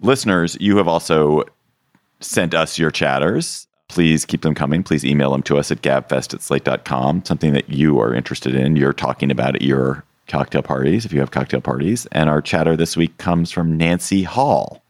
listeners, 0.00 0.56
you 0.60 0.76
have 0.76 0.88
also 0.88 1.44
sent 2.20 2.54
us 2.54 2.78
your 2.78 2.90
chatters. 2.90 3.66
Please 3.88 4.24
keep 4.24 4.42
them 4.42 4.54
coming. 4.54 4.82
Please 4.82 5.04
email 5.04 5.30
them 5.32 5.42
to 5.44 5.56
us 5.56 5.70
at 5.70 5.82
gabfest 5.82 6.34
at 6.34 6.42
slate.com, 6.42 7.24
something 7.24 7.52
that 7.54 7.70
you 7.70 8.00
are 8.00 8.14
interested 8.14 8.54
in. 8.54 8.76
You're 8.76 8.92
talking 8.92 9.30
about 9.30 9.56
at 9.56 9.62
your 9.62 10.04
cocktail 10.26 10.62
parties, 10.62 11.06
if 11.06 11.12
you 11.12 11.20
have 11.20 11.30
cocktail 11.30 11.60
parties. 11.60 12.06
And 12.12 12.28
our 12.28 12.42
chatter 12.42 12.76
this 12.76 12.96
week 12.96 13.16
comes 13.16 13.50
from 13.50 13.76
Nancy 13.78 14.22
Hall. 14.22 14.82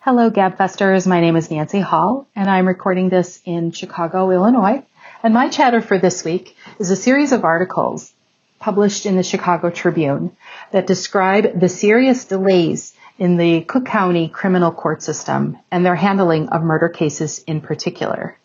Hello, 0.00 0.30
Gabfesters. 0.30 1.06
My 1.06 1.20
name 1.20 1.36
is 1.36 1.50
Nancy 1.50 1.80
Hall, 1.80 2.26
and 2.34 2.48
I'm 2.48 2.66
recording 2.66 3.10
this 3.10 3.42
in 3.44 3.72
Chicago, 3.72 4.30
Illinois. 4.30 4.82
And 5.22 5.34
my 5.34 5.50
chatter 5.50 5.82
for 5.82 5.98
this 5.98 6.24
week 6.24 6.56
is 6.78 6.90
a 6.90 6.96
series 6.96 7.32
of 7.32 7.44
articles 7.44 8.12
published 8.58 9.04
in 9.04 9.16
the 9.16 9.22
Chicago 9.22 9.68
Tribune 9.68 10.34
that 10.70 10.86
describe 10.86 11.60
the 11.60 11.68
serious 11.68 12.24
delays 12.24 12.94
in 13.18 13.36
the 13.36 13.62
Cook 13.62 13.84
County 13.84 14.28
criminal 14.28 14.70
court 14.70 15.02
system 15.02 15.58
and 15.70 15.84
their 15.84 15.96
handling 15.96 16.48
of 16.48 16.62
murder 16.62 16.88
cases 16.88 17.42
in 17.46 17.60
particular. 17.60 18.38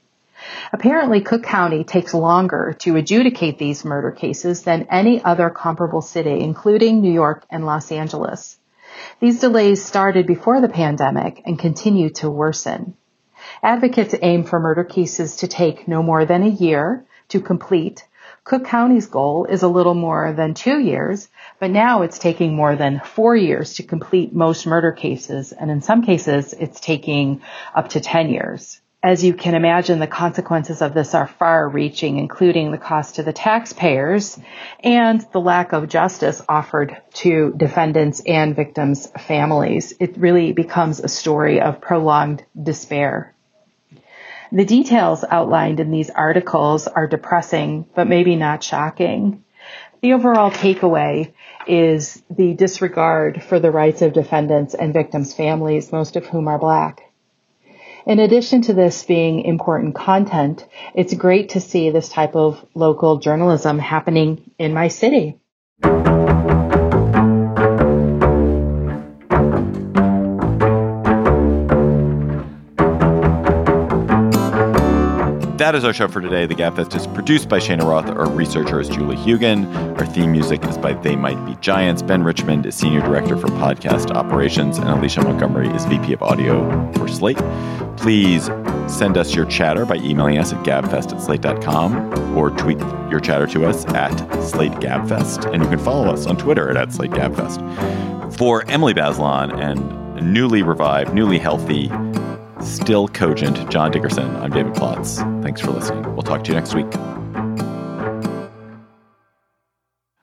Apparently, 0.74 1.21
Cook 1.21 1.43
County 1.43 1.84
takes 1.84 2.13
longer 2.13 2.76
to 2.80 2.95
adjudicate 2.95 3.59
these 3.59 3.86
murder 3.86 4.11
cases 4.11 4.63
than 4.63 4.88
any 4.89 5.24
other 5.24 5.49
comparable 5.49 6.01
city, 6.01 6.41
including 6.41 7.01
New 7.01 7.13
York 7.13 7.45
and 7.49 7.65
Los 7.65 7.91
Angeles. 7.91 8.57
These 9.19 9.39
delays 9.39 9.84
started 9.84 10.28
before 10.28 10.59
the 10.59 10.69
pandemic 10.69 11.41
and 11.45 11.57
continue 11.57 12.09
to 12.15 12.30
worsen. 12.30 12.95
Advocates 13.61 14.15
aim 14.21 14.43
for 14.43 14.59
murder 14.59 14.84
cases 14.84 15.38
to 15.38 15.47
take 15.47 15.88
no 15.88 16.03
more 16.03 16.26
than 16.26 16.43
a 16.43 16.49
year 16.49 17.05
to 17.30 17.39
complete. 17.39 18.05
Cook 18.46 18.66
County's 18.66 19.06
goal 19.06 19.46
is 19.46 19.64
a 19.64 19.70
little 19.70 19.94
more 19.94 20.34
than 20.34 20.54
two 20.54 20.78
years, 20.78 21.30
but 21.62 21.72
now 21.72 22.02
it's 22.02 22.20
taking 22.20 22.54
more 22.54 22.76
than 22.76 23.00
four 23.00 23.38
years 23.38 23.76
to 23.76 23.84
complete 23.84 24.36
most 24.36 24.68
murder 24.68 24.91
cases, 24.91 25.54
and 25.54 25.72
in 25.72 25.82
some 25.82 26.04
cases, 26.04 26.52
it's 26.52 26.82
taking 26.82 27.41
up 27.74 27.89
to 27.89 28.02
10 28.02 28.30
years. 28.30 28.82
As 29.02 29.24
you 29.24 29.34
can 29.34 29.56
imagine, 29.56 30.00
the 30.00 30.08
consequences 30.08 30.82
of 30.82 30.94
this 30.94 31.14
are 31.14 31.28
far 31.28 31.70
reaching, 31.70 32.18
including 32.18 32.72
the 32.72 32.78
cost 32.78 33.16
to 33.16 33.24
the 33.24 33.32
taxpayers 33.32 34.38
and 34.82 35.26
the 35.32 35.41
lack 35.41 35.72
of 35.72 35.88
justice 35.88 36.41
offered 36.50 36.98
to 37.14 37.54
defendants 37.56 38.22
and 38.26 38.58
victims' 38.58 39.08
families. 39.08 39.94
It 40.02 40.18
really 40.18 40.52
becomes 40.52 41.00
a 41.00 41.08
story 41.08 41.62
of 41.62 41.80
prolonged 41.80 42.44
despair. 42.62 43.33
The 44.54 44.66
details 44.66 45.26
outlined 45.28 45.80
in 45.80 45.89
these 45.89 46.12
articles 46.12 46.86
are 46.86 47.08
depressing, 47.08 47.88
but 47.95 48.08
maybe 48.08 48.36
not 48.36 48.62
shocking. 48.62 49.43
The 50.04 50.14
overall 50.14 50.51
takeaway 50.51 51.34
is 51.66 52.22
the 52.30 52.54
disregard 52.54 53.41
for 53.41 53.60
the 53.60 53.72
rights 53.72 54.04
of 54.04 54.14
defendants 54.14 54.76
and 54.76 54.93
victims' 54.93 55.34
families, 55.34 55.91
most 55.91 56.16
of 56.18 56.28
whom 56.28 56.47
are 56.47 56.60
black. 56.60 57.01
In 58.06 58.20
addition 58.20 58.62
to 58.64 58.76
this 58.76 59.04
being 59.04 59.41
important 59.41 59.95
content, 59.95 60.68
it's 60.93 61.16
great 61.16 61.49
to 61.49 61.60
see 61.60 61.89
this 61.89 62.10
type 62.10 62.36
of 62.36 62.64
local 62.76 63.18
journalism 63.18 63.80
happening 63.80 64.51
in 64.60 64.72
my 64.72 64.88
city. 64.88 65.39
That 75.64 75.76
is 75.76 75.86
our 75.86 75.93
show 75.93 76.09
for 76.09 76.20
today. 76.20 76.45
The 76.45 76.55
Gabfest 76.55 76.93
is 76.93 77.07
produced 77.07 77.47
by 77.47 77.57
Cheyna 77.57 77.86
Roth. 77.86 78.09
Our 78.09 78.30
researcher 78.30 78.82
is 78.82 78.89
Julie 78.89 79.16
Huygen. 79.16 79.97
Our 79.97 80.05
theme 80.05 80.34
music 80.34 80.61
is 80.66 80.78
by 80.78 80.91
They 80.91 81.16
Might 81.16 81.41
Be 81.45 81.55
Giants. 81.61 82.01
Ben 82.01 82.22
Richmond 82.22 82.66
is 82.66 82.76
Senior 82.76 82.99
Director 82.99 83.38
for 83.38 83.47
Podcast 83.47 84.11
Operations, 84.11 84.78
and 84.78 84.89
Alicia 84.89 85.22
Montgomery 85.22 85.70
is 85.70 85.86
VP 85.86 86.11
of 86.11 86.22
Audio 86.22 86.91
for 86.95 87.07
Slate. 87.07 87.38
Please 87.95 88.47
send 88.88 89.18
us 89.18 89.34
your 89.34 89.45
chatter 89.45 89.86
by 89.86 89.95
emailing 89.95 90.38
us 90.38 90.51
at 90.51 90.61
gabfest 90.66 91.14
at 91.14 91.22
slate.com 91.22 92.38
or 92.38 92.49
tweet 92.49 92.80
your 93.09 93.22
chatter 93.22 93.47
to 93.47 93.66
us 93.66 93.86
at 93.93 94.11
slategabfest. 94.41 95.49
And 95.53 95.64
you 95.64 95.70
can 95.70 95.80
follow 95.80 96.11
us 96.11 96.26
on 96.26 96.36
Twitter 96.36 96.72
at, 96.72 96.76
at 96.76 96.89
slategabfest. 96.89 98.38
For 98.38 98.70
Emily 98.70 98.93
Bazelon 98.93 99.57
and 99.57 100.03
newly 100.34 100.61
revived, 100.61 101.14
newly 101.14 101.39
healthy, 101.39 101.89
still 102.66 103.07
cogent 103.07 103.70
John 103.70 103.91
Dickerson. 103.91 104.36
I'm 104.38 104.51
David 104.51 104.74
Plotz. 104.74 105.18
Thanks 105.43 105.61
for 105.61 105.72
listening. 105.72 106.03
We'll 106.14 106.24
talk 106.24 106.43
to 106.45 106.51
you 106.51 106.55
next 106.55 106.74
week. 106.74 106.91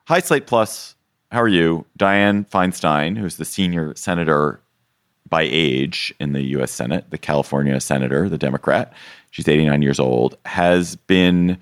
Hi, 0.07 0.19
Slate 0.19 0.47
Plus. 0.47 0.95
How 1.31 1.41
are 1.41 1.47
you? 1.47 1.85
Dianne 1.97 2.49
Feinstein, 2.49 3.17
who's 3.17 3.37
the 3.37 3.45
senior 3.45 3.95
senator 3.95 4.59
by 5.29 5.43
age 5.49 6.13
in 6.19 6.33
the 6.33 6.41
U.S. 6.41 6.71
Senate, 6.71 7.09
the 7.09 7.17
California 7.17 7.79
senator, 7.79 8.27
the 8.27 8.37
Democrat, 8.37 8.91
she's 9.29 9.47
89 9.47 9.81
years 9.81 9.99
old, 9.99 10.37
has 10.45 10.97
been 10.97 11.57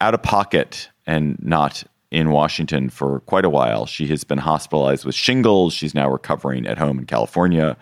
out 0.00 0.14
of 0.14 0.22
pocket 0.22 0.88
and 1.06 1.36
not 1.42 1.82
in 2.12 2.30
Washington 2.30 2.90
for 2.90 3.20
quite 3.20 3.44
a 3.44 3.50
while. 3.50 3.86
She 3.86 4.06
has 4.08 4.22
been 4.22 4.38
hospitalized 4.38 5.04
with 5.04 5.14
shingles. 5.14 5.72
She's 5.72 5.94
now 5.94 6.08
recovering 6.08 6.66
at 6.66 6.78
home 6.78 6.98
in 6.98 7.06
California. 7.06 7.76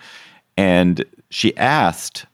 And 0.57 1.05
she 1.31 1.57
asked 1.57 2.27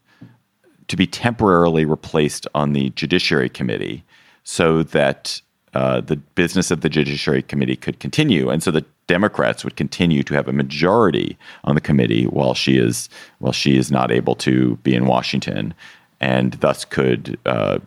to 0.88 0.96
be 0.96 1.06
temporarily 1.06 1.84
replaced 1.84 2.46
on 2.54 2.72
the 2.72 2.90
Judiciary 2.90 3.48
Committee 3.48 4.04
so 4.44 4.82
that 4.82 5.40
uh, 5.74 6.00
the 6.00 6.16
business 6.16 6.70
of 6.70 6.80
the 6.80 6.88
Judiciary 6.88 7.42
Committee 7.42 7.76
could 7.76 8.00
continue, 8.00 8.48
and 8.48 8.62
so 8.62 8.70
the 8.70 8.84
Democrats 9.08 9.62
would 9.62 9.76
continue 9.76 10.22
to 10.22 10.34
have 10.34 10.48
a 10.48 10.52
majority 10.52 11.36
on 11.64 11.74
the 11.74 11.80
committee 11.80 12.24
while 12.24 12.54
she 12.54 12.76
is 12.76 13.08
while 13.38 13.52
she 13.52 13.76
is 13.76 13.90
not 13.90 14.10
able 14.10 14.34
to 14.36 14.76
be 14.76 14.94
in 14.94 15.06
Washington, 15.06 15.74
and 16.20 16.52
thus 16.54 16.84
could 16.84 17.38
uh, 17.46 17.78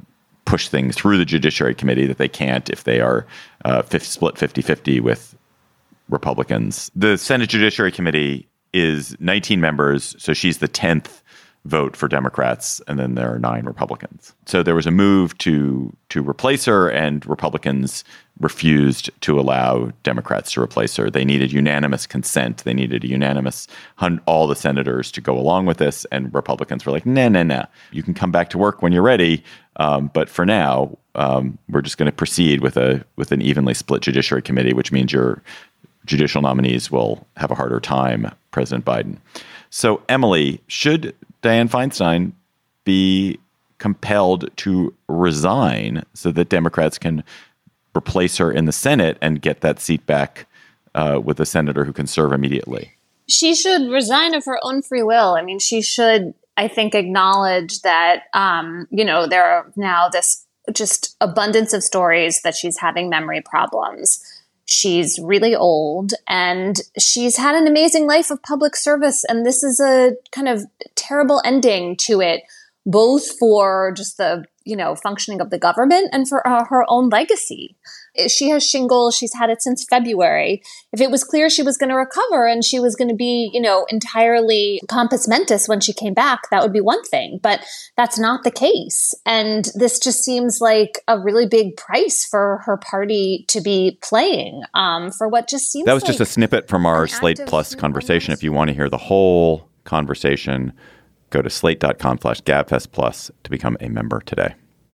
push 0.46 0.68
things 0.68 0.96
through 0.96 1.18
the 1.18 1.26
Judiciary 1.26 1.76
Committee 1.76 2.06
that 2.06 2.18
they 2.18 2.28
can't 2.28 2.70
if 2.70 2.84
they 2.84 3.00
are 3.02 3.26
uh, 3.66 3.82
50, 3.82 4.06
split 4.06 4.36
50-50 4.36 5.02
with 5.02 5.36
Republicans. 6.10 6.92
The 6.96 7.18
Senate 7.18 7.50
Judiciary 7.50 7.92
Committee 7.92 8.49
is 8.74 9.16
19 9.20 9.60
members, 9.62 10.16
so 10.18 10.34
she's 10.34 10.60
the 10.60 10.68
10th 10.68 11.22
vote 11.66 11.96
for 11.96 12.08
Democrats, 12.08 12.82
and 12.88 12.98
then 12.98 13.16
there 13.16 13.34
are 13.34 13.40
nine 13.40 13.66
Republicans. 13.66 14.34
So 14.46 14.64
there 14.64 14.76
was 14.76 14.88
a 14.88 14.92
move 14.92 15.38
to 15.40 15.96
to 16.10 16.28
replace 16.28 16.66
her, 16.66 16.90
and 16.90 17.26
Republicans 17.26 18.04
refused 18.40 19.10
to 19.22 19.40
allow 19.40 19.92
Democrats 20.04 20.54
to 20.54 20.62
replace 20.62 20.96
her. 20.96 21.10
They 21.10 21.26
needed 21.26 21.52
unanimous 21.52 22.08
consent. 22.08 22.64
They 22.64 22.74
needed 22.74 23.04
a 23.04 23.08
unanimous 23.08 23.68
all 24.26 24.48
the 24.48 24.56
senators 24.56 25.12
to 25.12 25.22
go 25.22 25.38
along 25.38 25.66
with 25.66 25.78
this, 25.78 26.06
and 26.12 26.34
Republicans 26.34 26.86
were 26.86 26.92
like, 26.92 27.06
"No, 27.06 27.28
no, 27.28 27.44
no. 27.44 27.66
You 27.92 28.04
can 28.04 28.14
come 28.14 28.32
back 28.32 28.50
to 28.52 28.58
work 28.58 28.82
when 28.82 28.94
you're 28.94 29.02
ready, 29.02 29.44
um, 29.76 30.10
but 30.14 30.30
for 30.30 30.46
now, 30.46 30.98
um, 31.16 31.58
we're 31.70 31.82
just 31.82 31.98
going 31.98 32.06
to 32.06 32.16
proceed 32.16 32.62
with 32.62 32.78
a 32.78 33.04
with 33.18 33.32
an 33.32 33.42
evenly 33.42 33.74
split 33.74 34.02
Judiciary 34.02 34.42
Committee, 34.42 34.74
which 34.74 34.92
means 34.92 35.12
your 35.12 35.44
judicial 36.10 36.42
nominees 36.42 36.92
will 36.92 37.26
have 37.38 37.52
a 37.52 37.56
harder 37.56 37.80
time." 37.80 38.32
President 38.52 38.84
Biden. 38.86 39.18
So, 39.70 40.02
Emily, 40.10 40.62
should 40.68 41.16
Dianne 41.44 41.70
Feinstein 41.70 42.34
be 42.84 43.40
compelled 43.78 44.50
to 44.58 44.94
resign 45.08 46.04
so 46.14 46.32
that 46.32 46.50
Democrats 46.50 46.98
can 46.98 47.24
replace 47.96 48.38
her 48.38 48.52
in 48.52 48.66
the 48.66 48.72
Senate 48.72 49.18
and 49.22 49.42
get 49.42 49.62
that 49.62 49.80
seat 49.80 50.06
back 50.06 50.48
uh, 50.96 51.22
with 51.24 51.40
a 51.40 51.46
senator 51.46 51.86
who 51.86 51.94
can 51.94 52.08
serve 52.08 52.34
immediately? 52.34 52.92
She 53.28 53.54
should 53.54 53.90
resign 53.90 54.34
of 54.34 54.46
her 54.46 54.60
own 54.64 54.82
free 54.82 55.04
will. 55.04 55.36
I 55.36 55.44
mean, 55.44 55.60
she 55.60 55.82
should, 55.82 56.34
I 56.58 56.68
think, 56.68 56.96
acknowledge 56.96 57.82
that, 57.82 58.24
um, 58.34 58.88
you 58.90 59.06
know, 59.06 59.28
there 59.28 59.44
are 59.44 59.72
now 59.76 60.10
this 60.10 60.46
just 60.74 61.16
abundance 61.22 61.74
of 61.74 61.84
stories 61.84 62.42
that 62.42 62.56
she's 62.56 62.78
having 62.80 63.10
memory 63.10 63.42
problems 63.42 64.24
She's 64.72 65.18
really 65.20 65.56
old 65.56 66.14
and 66.28 66.80
she's 67.00 67.38
had 67.38 67.56
an 67.56 67.66
amazing 67.66 68.06
life 68.06 68.30
of 68.30 68.44
public 68.44 68.76
service. 68.76 69.26
And 69.28 69.44
this 69.44 69.64
is 69.64 69.80
a 69.80 70.14
kind 70.32 70.48
of 70.48 70.66
terrible 70.94 71.42
ending 71.44 71.98
to 72.02 72.22
it, 72.22 72.44
both 72.86 73.38
for 73.40 73.92
just 73.98 74.18
the, 74.18 74.46
you 74.66 74.76
know, 74.76 74.96
functioning 74.96 75.42
of 75.42 75.50
the 75.50 75.58
government 75.58 76.10
and 76.14 76.30
for 76.30 76.48
uh, 76.48 76.66
her 76.66 76.86
own 76.88 77.10
legacy 77.10 77.76
she 78.28 78.50
has 78.50 78.68
shingles. 78.68 79.16
She's 79.16 79.34
had 79.34 79.50
it 79.50 79.62
since 79.62 79.84
February. 79.84 80.62
If 80.92 81.02
it 81.02 81.12
was 81.12 81.24
clear 81.24 81.50
she 81.50 81.64
was 81.64 81.78
going 81.78 81.90
to 81.90 81.96
recover 81.96 82.48
and 82.48 82.64
she 82.64 82.80
was 82.80 82.96
going 82.96 83.10
to 83.10 83.16
be, 83.16 83.50
you 83.54 83.62
know, 83.62 83.86
entirely 83.90 84.82
compos 84.88 85.28
mentis 85.28 85.68
when 85.68 85.80
she 85.80 85.94
came 85.94 86.14
back, 86.14 86.50
that 86.52 86.62
would 86.62 86.74
be 86.74 86.82
one 86.82 87.04
thing. 87.04 87.40
But 87.42 87.66
that's 87.96 88.20
not 88.20 88.44
the 88.44 88.52
case. 88.52 89.14
And 89.26 89.70
this 89.76 90.00
just 90.00 90.24
seems 90.24 90.60
like 90.62 91.00
a 91.08 91.20
really 91.20 91.48
big 91.48 91.78
price 91.78 92.26
for 92.26 92.62
her 92.66 92.78
party 92.78 93.46
to 93.50 93.62
be 93.62 93.98
playing 94.02 94.64
um, 94.74 95.12
for 95.12 95.28
what 95.28 95.48
just 95.48 95.72
seems 95.72 95.86
That 95.86 95.94
was 95.94 96.04
like 96.04 96.10
just 96.10 96.22
a 96.22 96.26
snippet 96.26 96.68
from 96.68 96.86
our 96.86 97.08
Slate 97.08 97.40
Plus 97.46 97.76
conversation. 97.76 98.34
If 98.34 98.44
you 98.44 98.52
want 98.52 98.70
to 98.70 98.74
hear 98.74 98.90
the 98.90 98.98
whole 98.98 99.70
conversation, 99.84 100.74
go 101.30 101.42
to 101.42 101.50
slate.com 101.50 102.20
slash 102.22 102.42
gabfest 102.42 102.92
plus 102.92 103.32
to 103.44 103.50
become 103.50 103.78
a 103.80 103.90
member 103.90 104.22
today. 104.22 104.56